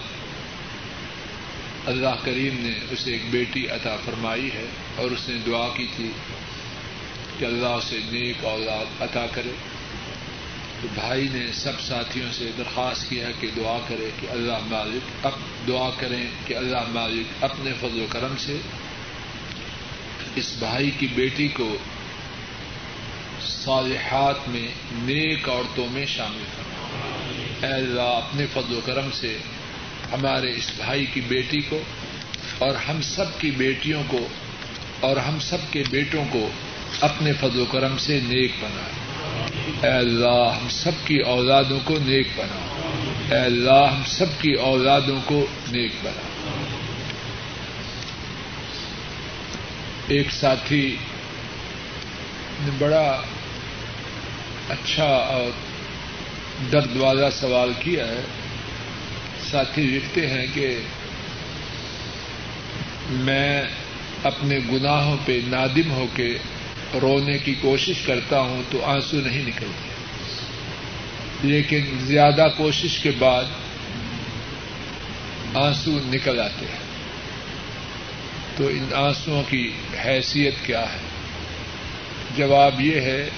اللہ 1.86 2.24
کریم 2.24 2.56
نے 2.60 2.78
اسے 2.90 3.12
ایک 3.12 3.22
بیٹی 3.30 3.68
عطا 3.68 3.96
فرمائی 4.04 4.48
ہے 4.54 4.66
اور 4.96 5.10
اس 5.10 5.28
نے 5.28 5.38
دعا 5.46 5.68
کی 5.76 5.86
تھی 5.96 6.10
کہ 7.38 7.44
اللہ 7.44 7.66
اسے 7.66 7.98
نیک 8.10 8.44
اولاد 8.44 9.02
عطا 9.02 9.26
کرے۔ 9.32 9.52
تو 10.82 10.88
بھائی 10.94 11.28
نے 11.32 11.46
سب 11.52 11.80
ساتھیوں 11.80 12.32
سے 12.32 12.50
درخواست 12.58 13.10
کیا 13.10 13.28
کہ 13.40 13.48
دعا 13.56 13.78
کرے 13.88 14.10
کہ 14.20 14.26
اللہ 14.30 14.58
مالک 14.66 15.26
اب 15.26 15.32
دعا 15.68 15.90
کریں 15.96 16.26
کہ 16.46 16.54
اللہ 16.54 16.88
مالک 16.88 17.44
اپنے 17.44 17.72
فضل 17.80 18.00
و 18.00 18.06
کرم 18.10 18.34
سے 18.38 18.56
اس 20.36 20.56
بھائی 20.58 20.90
کی 20.98 21.06
بیٹی 21.06 21.48
کو 21.48 21.76
صالحات 23.40 24.48
میں 24.48 24.68
نیک 24.92 25.48
عورتوں 25.48 25.86
میں 25.90 26.06
شامل 26.06 26.44
کرنا 26.56 27.66
اے 27.66 27.72
اللہ، 27.72 28.02
اپنے 28.02 28.46
فضل 28.52 28.74
و 28.74 28.80
کرم 28.84 29.10
سے 29.12 29.38
ہمارے 30.12 30.52
اس 30.54 30.70
بھائی 30.76 31.06
کی 31.06 31.20
بیٹی 31.20 31.60
کو 31.60 31.82
اور 32.58 32.74
ہم 32.74 33.00
سب 33.02 33.40
کی 33.40 33.50
بیٹیوں 33.50 34.02
کو 34.08 34.28
اور 35.00 35.16
ہم 35.16 35.38
سب 35.40 35.58
کے 35.70 35.82
بیٹوں 35.90 36.24
کو 36.30 36.50
اپنے 37.00 37.32
فضل 37.32 37.60
و 37.60 37.64
کرم 37.64 37.98
سے 37.98 38.20
نیک 38.22 38.52
بنا 38.60 38.88
اے 39.82 39.88
اللہ، 39.88 40.58
ہم 40.60 40.68
سب 40.68 40.90
کی 41.04 41.18
اولادوں 41.18 41.78
کو 41.84 41.98
نیک 42.06 42.28
بنا۔ 42.36 42.84
اے 43.34 43.40
اللہ، 43.40 43.94
ہم 43.96 44.02
سب 44.06 44.40
کی 44.40 44.52
اولادوں 44.52 45.20
کو 45.24 45.46
نیک 45.72 45.92
بنا۔ 46.02 46.20
ایک 50.08 50.30
ساتھی 50.30 50.96
نے 52.60 52.70
بڑا 52.78 53.20
اچھا 54.68 55.04
اور 55.04 55.50
درد 56.72 56.96
والا 56.96 57.30
سوال 57.30 57.72
کیا 57.78 58.08
ہے۔ 58.08 58.22
ساتھی 59.50 59.82
لکھتے 59.82 60.26
ہیں 60.26 60.46
کہ 60.54 60.80
میں 63.10 63.62
اپنے 64.22 64.58
گناہوں 64.72 65.16
پہ 65.24 65.40
نادم 65.46 65.90
ہو 65.90 66.06
کے 66.14 66.38
رونے 66.94 67.38
کی 67.38 67.54
کوشش 67.60 67.94
کرتا 68.06 68.40
ہوں 68.40 68.62
تو 68.70 68.84
آنسو 68.84 69.16
نہیں 69.16 69.42
نکلتے۔ 69.42 69.88
لیکن 71.42 71.80
زیادہ 72.00 72.48
کوشش 72.56 72.98
کے 72.98 73.10
بعد 73.18 73.44
آنسو 75.54 75.98
نکل 76.04 76.40
آتے 76.40 76.66
ہیں۔ 76.66 76.88
تو 78.56 78.66
ان 78.66 78.88
آنسوؤں 78.94 79.42
کی 79.48 79.70
حیثیت 80.04 80.54
کیا 80.66 80.80
ہے؟ 80.80 80.98
جواب 82.36 82.80
یہ 82.80 83.00
ہے 83.00 83.28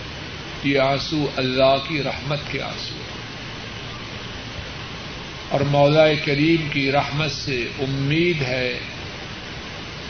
کہ 0.63 0.79
آنسو 0.79 1.27
اللہ 1.37 1.77
کی 1.89 2.03
رحمت 2.03 2.39
کے 2.51 2.63
آنسو 2.63 2.95
ہیں۔ 2.95 3.21
اور 5.49 5.61
مولا 5.61 6.15
کریم 6.25 6.69
کی 6.69 6.93
رحمت 6.93 7.31
سے 7.31 7.69
امید 7.79 8.43
ہے 8.43 8.79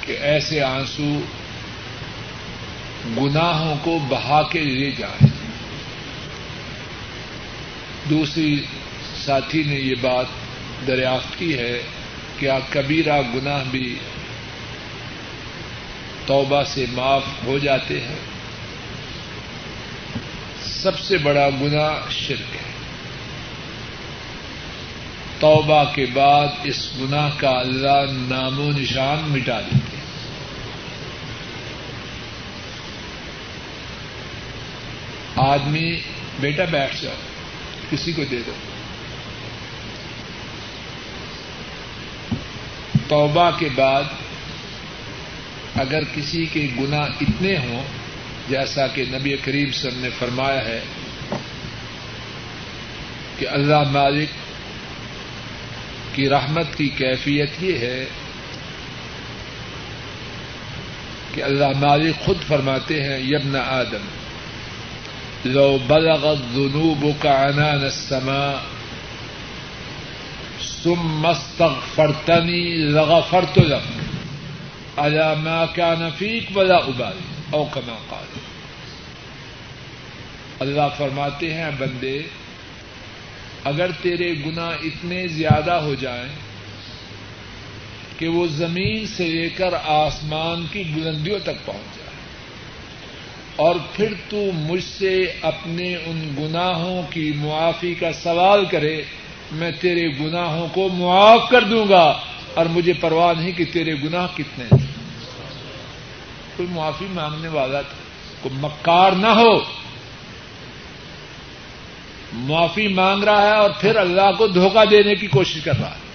کہ 0.07 0.17
ایسے 0.21 0.63
آنسو 0.63 1.21
گناہوں 3.07 3.75
کو 3.83 3.99
بہا 4.09 4.43
کے 4.43 4.61
لے 4.61 4.91
جائیں 4.91 5.29
دوسری 8.11 8.63
ساتھی 9.25 9.63
نے 9.63 9.75
یہ 9.75 9.95
بات 10.01 10.27
دریافت 10.87 11.39
کی 11.39 11.59
ہے 11.59 11.83
کیا 12.39 12.59
کبیرہ 12.71 13.23
گناہ 13.35 13.65
بھی 13.71 13.97
توبہ 16.27 16.63
سے 16.63 16.85
معاف 16.93 17.23
ہو 17.45 17.59
جاتے 17.59 18.01
ہیں۔ 18.01 18.19
سب 20.63 21.01
سے 21.01 21.19
بڑا 21.19 21.49
گنا 21.51 22.11
شرک 22.11 22.57
ہے۔ 22.57 22.71
توبہ 25.41 25.85
کے 25.95 26.07
بعد 26.13 26.49
اس 26.65 26.91
گناہ 27.01 27.31
کا 27.37 27.51
اللہ 27.51 28.05
نام 28.11 28.61
و 28.61 28.71
نشان 28.71 29.33
مٹا 29.33 29.61
دیتے 29.61 30.00
آدمی 35.41 36.01
بیٹا 36.41 36.65
بیٹھ 36.65 37.03
جاؤ 37.03 37.15
کسی 37.91 38.13
کو 38.13 38.25
دے 38.31 38.39
دو۔ 38.47 38.53
توبہ 43.09 43.51
کے 43.59 43.69
بعد 43.75 44.03
اگر 45.75 46.01
کسی 46.15 46.47
کے 46.47 46.69
گنا 46.79 46.99
اتنے 46.99 47.59
ہوں، 47.59 47.83
جیسا 48.49 48.87
کہ 48.87 49.05
نبی 49.09 49.37
کریم 49.45 49.71
سر 49.73 49.91
نے 49.95 50.09
فرمایا 50.19 50.65
ہے 50.65 50.81
کہ 53.39 53.49
اللہ 53.49 53.83
مالک 53.91 54.29
کی 56.17 56.29
رحمت 56.29 56.67
کی 56.77 56.89
کیفیت 56.89 57.51
یہ 57.61 57.79
ہے 57.79 58.05
کہ 61.35 61.43
اللہ 61.43 61.79
مالک 61.81 62.17
خود 62.25 62.37
فرماتے 62.47 63.03
ہیں 63.03 63.19
یبن 63.19 63.57
آدم۔ 63.57 64.20
لو 65.45 65.79
بلغت 65.87 66.39
ذنوبك 66.55 67.27
عنان 67.27 67.85
السماء، 67.85 68.63
ثم 70.83 71.27
استغفرتني 71.27 72.77
لغفرت 72.77 73.59
لك. 73.59 74.01
على 74.97 75.35
ما 75.35 75.67
كان 75.75 76.11
فيك 76.19 76.57
ولا 76.57 76.77
ابالي 76.77 77.47
او 77.51 77.65
كما 77.65 77.97
قال. 78.09 78.39
اللہ 80.61 80.89
فرماتے 80.97 81.55
ہیں، 81.55 81.71
بندے، 81.79 82.23
اگر 83.65 83.91
تیرے 84.03 84.35
گنا 84.47 84.69
اتنے 84.69 85.29
زیادہ 85.29 85.73
ہو 85.73 85.95
جائیں 85.95 86.29
کہ 88.19 88.29
وہ 88.29 88.47
زمین 88.47 89.07
سے 89.07 89.29
لے 89.29 89.49
کر 89.49 89.75
آسمان 89.85 90.67
کی 90.73 90.83
بلندیوں 90.95 91.39
تک 91.39 91.67
پہنچ 91.67 91.97
جائے 91.97 92.00
اور 93.57 93.75
پھر 93.93 94.15
تو 94.29 94.51
مجھ 94.55 94.85
سے 94.85 95.33
اپنے 95.43 95.97
ان 95.97 96.35
گناہوں 96.39 97.03
کی 97.11 97.33
معافی 97.37 97.95
کا 97.95 98.13
سوال 98.13 98.65
کرے، 98.65 99.03
میں 99.53 99.71
تیرے 99.81 100.09
گناہوں 100.21 100.69
کو 100.75 100.89
معاف 100.89 101.49
کر 101.51 101.63
دوں 101.63 101.89
گا، 101.89 102.21
اور 102.55 102.67
مجھے 102.67 102.93
پرواہ 102.93 103.41
نہیں 103.41 103.53
کہ 103.53 103.65
تیرے 103.73 103.95
گناہ 103.95 104.27
کتنے 104.37 104.65
ہیں۔ 104.65 104.87
کوئی 106.57 106.69
معافی 106.71 107.07
مانگنے 107.11 107.49
والا 107.49 107.83
تھا، 107.83 107.97
کوئی 108.41 108.55
مکار 108.59 109.13
نہ 109.13 109.27
ہو۔ 109.27 109.61
معافی 112.33 112.89
مانگ 112.89 113.25
رہا 113.25 113.43
ہے 113.43 113.55
اور 113.55 113.71
پھر 113.81 113.97
اللہ 113.97 114.33
کو 114.39 114.47
دھوکہ 114.47 114.85
دینے 114.85 115.15
کی 115.15 115.27
کوشش 115.27 115.61
کر 115.65 115.79
رہا 115.79 115.91
ہے۔ 115.91 116.11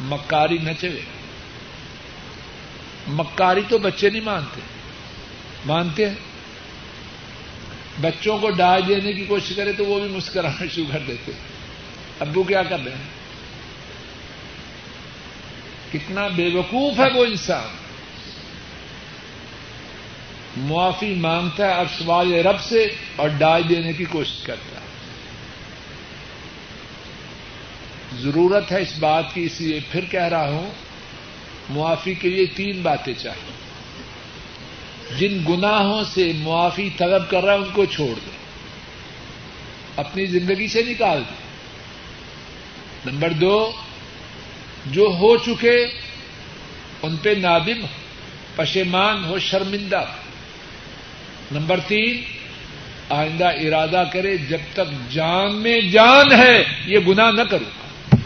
مکاری 0.00 0.58
نہ 0.58 0.70
چلے۔ 0.80 1.00
مکاری 3.08 3.60
تو 3.68 3.78
بچے 3.78 4.10
نہیں 4.10 4.22
مانتے۔ 4.22 4.77
مانتے 5.68 6.08
ہیں؟ 6.08 6.14
بچوں 8.00 8.38
کو 8.38 8.50
ڈال 8.50 8.88
دینے 8.88 9.12
کی 9.12 9.24
کوشش 9.24 9.56
کرے 9.56 9.72
تو 9.72 9.84
وہ 9.84 10.00
بھی 10.00 10.08
مسکرانا 10.08 10.64
شروع 10.74 10.84
کر 10.92 10.98
دیتے 11.08 11.32
ابو 12.20 12.42
کیا 12.42 12.62
کر 12.62 12.84
رہے 12.84 12.92
ہیں؟ 12.92 13.18
کتنا 15.92 16.28
بے 16.28 16.50
وقوف 16.54 16.98
ہے 16.98 17.08
وہ 17.14 17.24
انسان۔ 17.24 17.76
معافی 20.56 21.14
مانگتا 21.14 21.66
ہے 21.66 21.72
اور 21.72 21.86
سوال 21.98 22.34
رب 22.34 22.60
سے 22.60 22.86
اور 23.16 23.28
ڈال 23.28 23.68
دینے 23.68 23.92
کی 23.92 24.04
کوشش 24.04 24.42
کرتا 24.42 24.80
ہے۔ 24.80 24.86
ضرورت 28.22 28.72
ہے 28.72 28.82
اس 28.82 28.98
بات 28.98 29.24
کی، 29.34 29.44
اس 29.44 29.60
لیے 29.60 29.80
پھر 29.92 30.04
کہہ 30.04 30.24
رہا 30.24 30.48
ہوں، 30.48 30.70
معافی 31.70 32.14
کے 32.14 32.30
لیے 32.30 32.46
تین 32.46 32.82
باتیں 32.82 33.14
چاہیے۔ 33.18 33.67
جن 35.16 35.38
گناہوں 35.48 36.04
سے 36.04 36.32
معافی 36.38 36.88
طلب 36.96 37.30
کر 37.30 37.44
رہا 37.44 37.52
ہے، 37.52 37.58
ان 37.58 37.70
کو 37.72 37.84
چھوڑ 37.84 38.14
دیں 38.14 38.38
اپنی 39.96 40.26
زندگی 40.26 40.68
سے 40.68 40.82
نکال 40.82 41.22
دیں 41.28 41.48
نمبر 43.12 43.32
دو، 43.32 43.72
جو 44.86 45.02
ہو 45.02 45.36
چکے، 45.36 45.86
ان 47.02 47.16
پہ 47.16 47.34
نادم 47.38 47.86
پشیمان 48.56 49.24
ہو، 49.24 49.38
شرمندہ 49.38 50.04
نمبر 51.52 51.80
تین، 51.86 52.22
آئندہ 53.08 53.46
ارادہ 53.46 54.04
کرے، 54.12 54.36
جب 54.36 54.58
تک 54.72 55.10
جان 55.10 55.54
میں 55.54 55.80
جان 55.80 56.32
ہے، 56.32 56.64
یہ 56.86 56.98
گناہ 57.08 57.30
نہ 57.30 57.42
کروں 57.42 57.70
گا 57.70 58.16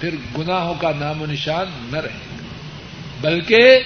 پھر 0.00 0.14
گناہوں 0.38 0.74
کا 0.74 0.90
نام 0.96 1.22
و 1.22 1.26
نشان 1.26 1.88
نہ 1.92 1.96
رہے۔ 1.96 2.12
گا 2.12 2.44
بلکہ 3.20 3.78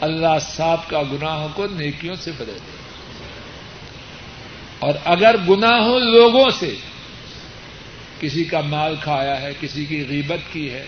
اللہ 0.00 0.38
صاحب 0.40 0.88
کا 0.88 1.02
گناہوں 1.02 1.48
کو 1.54 1.66
نیکیوں 1.66 2.14
سے 2.14 2.32
بدل 2.32 2.58
دے۔ 2.66 2.78
اور 4.78 4.94
اگر 5.04 5.36
گناہوں 5.48 6.00
لوگوں 6.00 6.50
سے، 6.58 6.74
کسی 8.20 8.44
کا 8.44 8.60
مال 8.60 8.94
کھایا 9.00 9.40
ہے، 9.40 9.52
کسی 9.60 9.84
کی 9.84 10.04
غیبت 10.08 10.52
کی 10.52 10.70
ہے، 10.70 10.86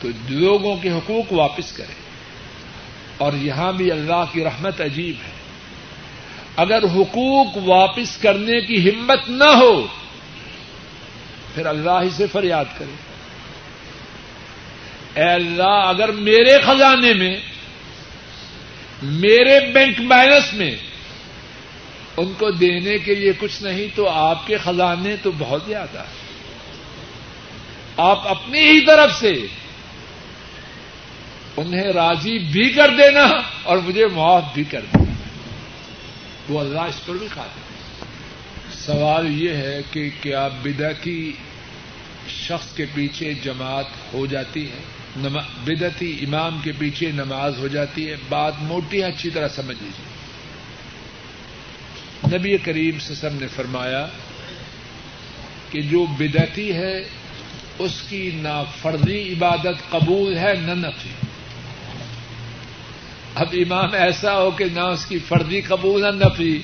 تو 0.00 0.08
لوگوں 0.28 0.76
کے 0.76 0.90
حقوق 0.90 1.32
واپس 1.32 1.72
کرے۔ 1.72 2.08
اور 3.18 3.32
یہاں 3.32 3.72
بھی 3.72 3.92
اللہ 3.92 4.24
کی 4.32 4.44
رحمت 4.44 4.80
عجیب 4.80 5.14
ہے۔ 5.24 5.30
اگر 6.56 6.82
حقوق 6.84 7.56
واپس 7.56 8.16
کرنے 8.16 8.60
کی 8.60 8.90
ہمت 8.90 9.30
نہ 9.30 9.44
ہو، 9.44 9.86
پھر 11.54 11.66
اللہ 11.66 12.00
ہی 12.02 12.10
سے 12.10 12.26
فریاد 12.26 12.64
کرے۔ 12.78 13.07
اے 15.18 15.28
اللہ، 15.28 15.62
اگر 15.62 16.08
میرے 16.08 16.58
خزانے 16.58 17.14
میں، 17.14 17.36
میرے 19.02 19.72
بینک 19.72 19.98
بیلنس 19.98 20.54
میں 20.54 20.76
ان 22.16 22.32
کو 22.38 22.50
دینے 22.50 22.98
کے 22.98 23.14
لیے 23.14 23.32
کچھ 23.38 23.62
نہیں، 23.62 23.86
تو 23.94 24.08
آپ 24.08 24.46
کے 24.46 24.56
خزانے 24.56 25.16
تو 25.22 25.30
بہت 25.38 25.62
زیادہ 25.66 25.98
ہیں۔ 25.98 26.28
آپ 27.96 28.28
اپنی 28.28 28.58
ہی 28.58 28.80
طرف 28.80 29.20
سے 29.20 29.46
انہیں 31.56 31.92
راضی 31.92 32.38
بھی 32.38 32.70
کر 32.70 32.88
دینا 32.88 33.26
اور 33.62 33.78
مجھے 33.78 34.06
معاف 34.06 34.42
بھی 34.54 34.64
کر 34.64 34.80
دینا۔ 34.80 35.12
وہ 36.48 36.60
اللہ 36.60 36.80
اس 36.80 37.06
پر 37.06 37.14
بھی 37.14 37.28
کھاتے 37.32 37.60
سوال 38.72 39.42
یہ 39.42 39.54
ہے 39.54 39.80
کہ 39.90 40.10
کیا 40.20 40.48
بدعتی 40.48 41.32
شخص 42.28 42.76
کے 42.76 42.86
پیچھے 42.94 43.34
جماعت 43.34 43.86
ہو 44.12 44.26
جاتی 44.26 44.70
ہے؟ 44.70 44.97
بدعتی 45.64 46.18
امام 46.22 46.60
کے 46.64 46.72
پیچھے 46.78 47.10
نماز 47.10 47.58
ہو 47.58 47.68
جاتی 47.68 48.10
ہے، 48.10 48.16
بات 48.28 48.52
موٹی 48.60 49.04
اچھی 49.04 49.30
طرح 49.30 49.48
سمجھ 49.48 49.76
لیجیے 49.82 50.18
نبی 52.38 52.56
کریم 52.58 52.98
سسم 52.98 53.38
نے 53.40 53.46
فرمایا 53.46 54.06
کہ 55.70 55.80
جو 55.82 56.06
بدعتی 56.06 56.72
ہے، 56.72 57.08
اس 57.78 58.02
کی 58.08 58.30
نہ 58.34 58.62
فرضی 58.82 59.32
عبادت 59.32 59.90
قبول 59.90 60.38
ہے، 60.38 60.54
نہ 60.54 60.86
نفی۔ 60.86 61.10
اب 63.34 63.46
امام 63.52 63.88
ایسا 63.92 64.40
ہو 64.40 64.50
کہ 64.50 64.64
نہ 64.64 64.80
اس 64.80 65.06
کی 65.06 65.18
فرضی 65.18 65.60
قبول، 65.60 66.18
نہ 66.18 66.24
نفی۔ 66.24 66.62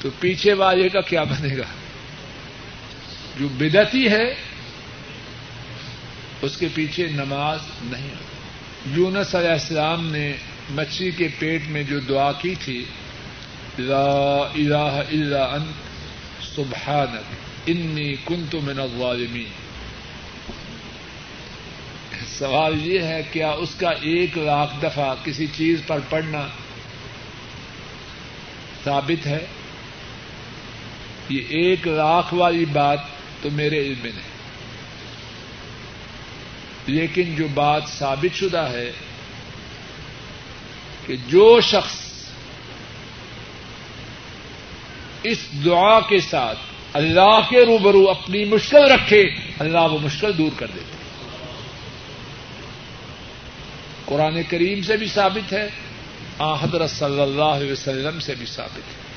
تو 0.00 0.08
پیچھے 0.20 0.52
والے 0.52 0.88
کا 0.88 1.00
کیا 1.00 1.22
بنے 1.22 1.56
گا؟ 1.56 1.62
جو 3.38 3.48
بدتی 3.48 4.08
ہے 4.08 4.47
اس 6.42 6.56
کے 6.56 6.68
پیچھے 6.74 7.08
نماز 7.08 7.58
نہیں 7.82 8.14
یونس 8.86 9.34
علیہ 9.34 9.50
السلام 9.50 10.06
نے 10.10 10.32
مچھلی 10.70 11.10
کے 11.10 11.28
پیٹ 11.38 11.62
میں 11.68 11.82
جو 11.82 12.00
دعا 12.00 12.32
کی 12.32 12.54
تھی، 12.64 12.84
لا 13.78 14.36
الہ 14.54 15.00
الا 15.12 15.44
انت، 15.44 15.88
سبحانک، 16.56 17.68
انی 17.68 18.14
کنت 18.24 18.54
من 18.54 18.80
الظالمین۔ 18.80 19.48
سوال 22.26 22.86
یہ 22.86 23.02
ہے، 23.02 23.22
کیا 23.32 23.50
اس 23.50 23.74
کا 23.74 23.90
ایک 23.90 24.38
لاکھ 24.38 24.74
دفعہ 24.82 25.14
کسی 25.24 25.46
چیز 25.56 25.80
پر 25.86 25.98
پڑھنا 26.08 26.46
ثابت 28.84 29.26
ہے؟ 29.26 29.46
یہ 31.28 31.42
ایک 31.48 31.88
لاکھ 31.88 32.34
والی 32.34 32.64
بات 32.64 32.98
تو 33.42 33.50
میرے 33.50 33.80
علم 33.80 34.00
میں 34.02 34.12
نہیں۔ 34.14 34.27
لیکن 36.88 37.34
جو 37.36 37.46
بات 37.54 37.82
ثابت 37.88 38.36
شدہ 38.36 38.68
ہے 38.72 38.92
کہ 41.06 41.16
جو 41.28 41.60
شخص 41.60 42.08
اس 45.22 45.38
دعا 45.64 46.00
کے 46.00 46.20
ساتھ 46.20 46.58
اللہ 46.92 47.40
کے 47.48 47.64
روبرو 47.66 48.10
اپنی 48.10 48.44
مشکل 48.44 48.90
رکھے، 48.90 49.22
اللہ 49.58 49.78
وہ 49.78 49.98
مشکل 50.02 50.38
دور 50.38 50.50
کر 50.56 50.66
دیتے 50.66 50.96
قرآن 54.04 54.42
کریم 54.42 54.82
سے 54.82 54.96
بھی 54.96 55.06
ثابت 55.06 55.52
ہے 55.52 55.68
آ 56.38 56.54
حضرت 56.54 56.90
صلی 56.90 57.20
اللہ 57.20 57.58
علیہ 57.58 57.72
وسلم 57.72 58.20
سے 58.20 58.34
بھی 58.34 58.46
ثابت 58.46 58.76
ہے۔ 58.76 59.08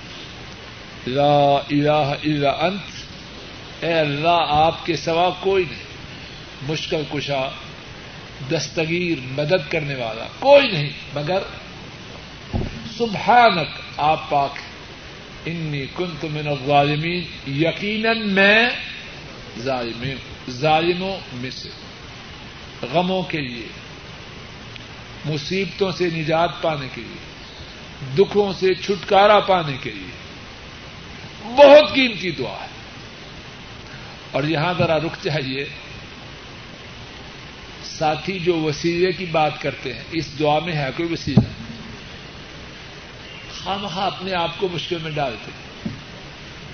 لا 1.08 1.56
الہ 1.56 2.14
الا 2.24 2.50
انت، 2.50 3.84
اے 3.84 3.94
اللہ 3.94 4.44
آپ 4.48 4.86
کے 4.86 4.96
سوا 4.96 5.30
کوئی 5.40 5.66
نہیں۔ 5.72 5.91
مشکل 6.68 7.04
کشا، 7.14 7.50
دستگیر، 8.52 9.18
مدد 9.32 9.72
کرنے 9.72 9.96
والا، 9.96 10.26
کوئی 10.40 10.72
نہیں، 10.72 10.90
مگر 11.14 11.40
سبحانک، 12.98 13.68
آپ 13.98 14.30
پاک 14.30 14.52
انی 15.46 15.86
کنت 15.96 16.26
من 16.26 16.48
الظالمین، 16.48 17.24
یقیناً 17.48 18.30
میں 18.30 18.70
ظالموں 20.50 21.20
میں 21.34 21.50
سے۔ 21.50 21.70
غموں 22.92 23.24
کے 23.24 23.42
لیے، 23.42 23.68
مصیبتوں 25.26 25.92
سے 25.92 26.10
نجات 26.10 26.62
پانے 26.62 26.88
کے 26.96 27.02
لیے، 27.02 27.32
دکھوں 28.18 28.54
سے 28.54 28.74
چھٹکارا 28.74 29.40
پانے 29.40 29.78
کے 29.82 29.90
لیے۔ 29.90 30.12
بہت 31.44 31.94
قیمتی 31.94 32.32
دعا 32.32 32.58
ہے۔ 32.62 32.68
اور 34.32 34.44
یہاں 34.44 34.74
ذرا 34.78 34.98
رک 34.98 35.16
چاہیے۔ 35.24 35.66
ساتھی 38.02 38.40
جو 38.40 38.60
وسیلے 38.60 39.12
کی 39.12 39.26
بات 39.26 39.62
کرتے 39.62 39.94
ہیں، 39.94 40.04
اس 40.12 40.40
دعا 40.40 40.60
میں 40.60 40.74
ہے 40.74 40.90
کوئی 40.98 41.14
وسیلہ؟ 41.14 41.50
ہم 43.66 43.86
اپنے 44.00 44.34
آپ 44.34 44.52
کو 44.58 44.68
مشکل 44.74 44.98
میں 45.04 45.12
ڈالتے 45.12 45.52
ہیں 45.52 45.92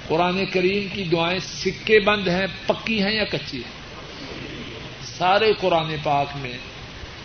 قرآن 0.07 0.45
کریم 0.45 0.87
کی 0.93 1.03
دعائیں 1.03 1.39
سکے 1.39 1.99
بند 1.99 2.27
ہیں، 2.27 2.47
پکی 2.65 3.03
ہیں 3.03 3.11
یا 3.11 3.23
کچی 3.23 3.57
ہیں؟ 3.57 3.75
سارے 5.17 5.53
قرآن 5.59 5.95
پاک 6.03 6.27
میں 6.35 6.57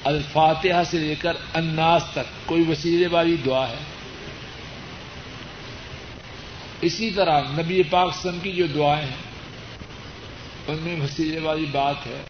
الفاتحہ 0.04 0.82
سے 0.90 0.98
لے 0.98 1.14
کر 1.14 1.32
اناس 1.54 2.02
تک 2.12 2.48
کوئی 2.48 2.64
وسیلے 2.68 3.06
والی 3.06 3.36
دعا 3.46 3.68
ہے۔ 3.68 3.78
اسی 6.80 7.10
طرح 7.10 7.40
نبی 7.40 7.82
پاک 7.82 8.14
سم 8.22 8.38
کی 8.42 8.52
جو 8.52 8.66
دعائیں 8.66 9.06
ہیں، 9.06 9.22
ان 10.66 10.76
میں 10.80 11.00
وسیلے 11.00 11.40
والی 11.40 11.66
بات 11.72 12.06
ہے۔ 12.06 12.20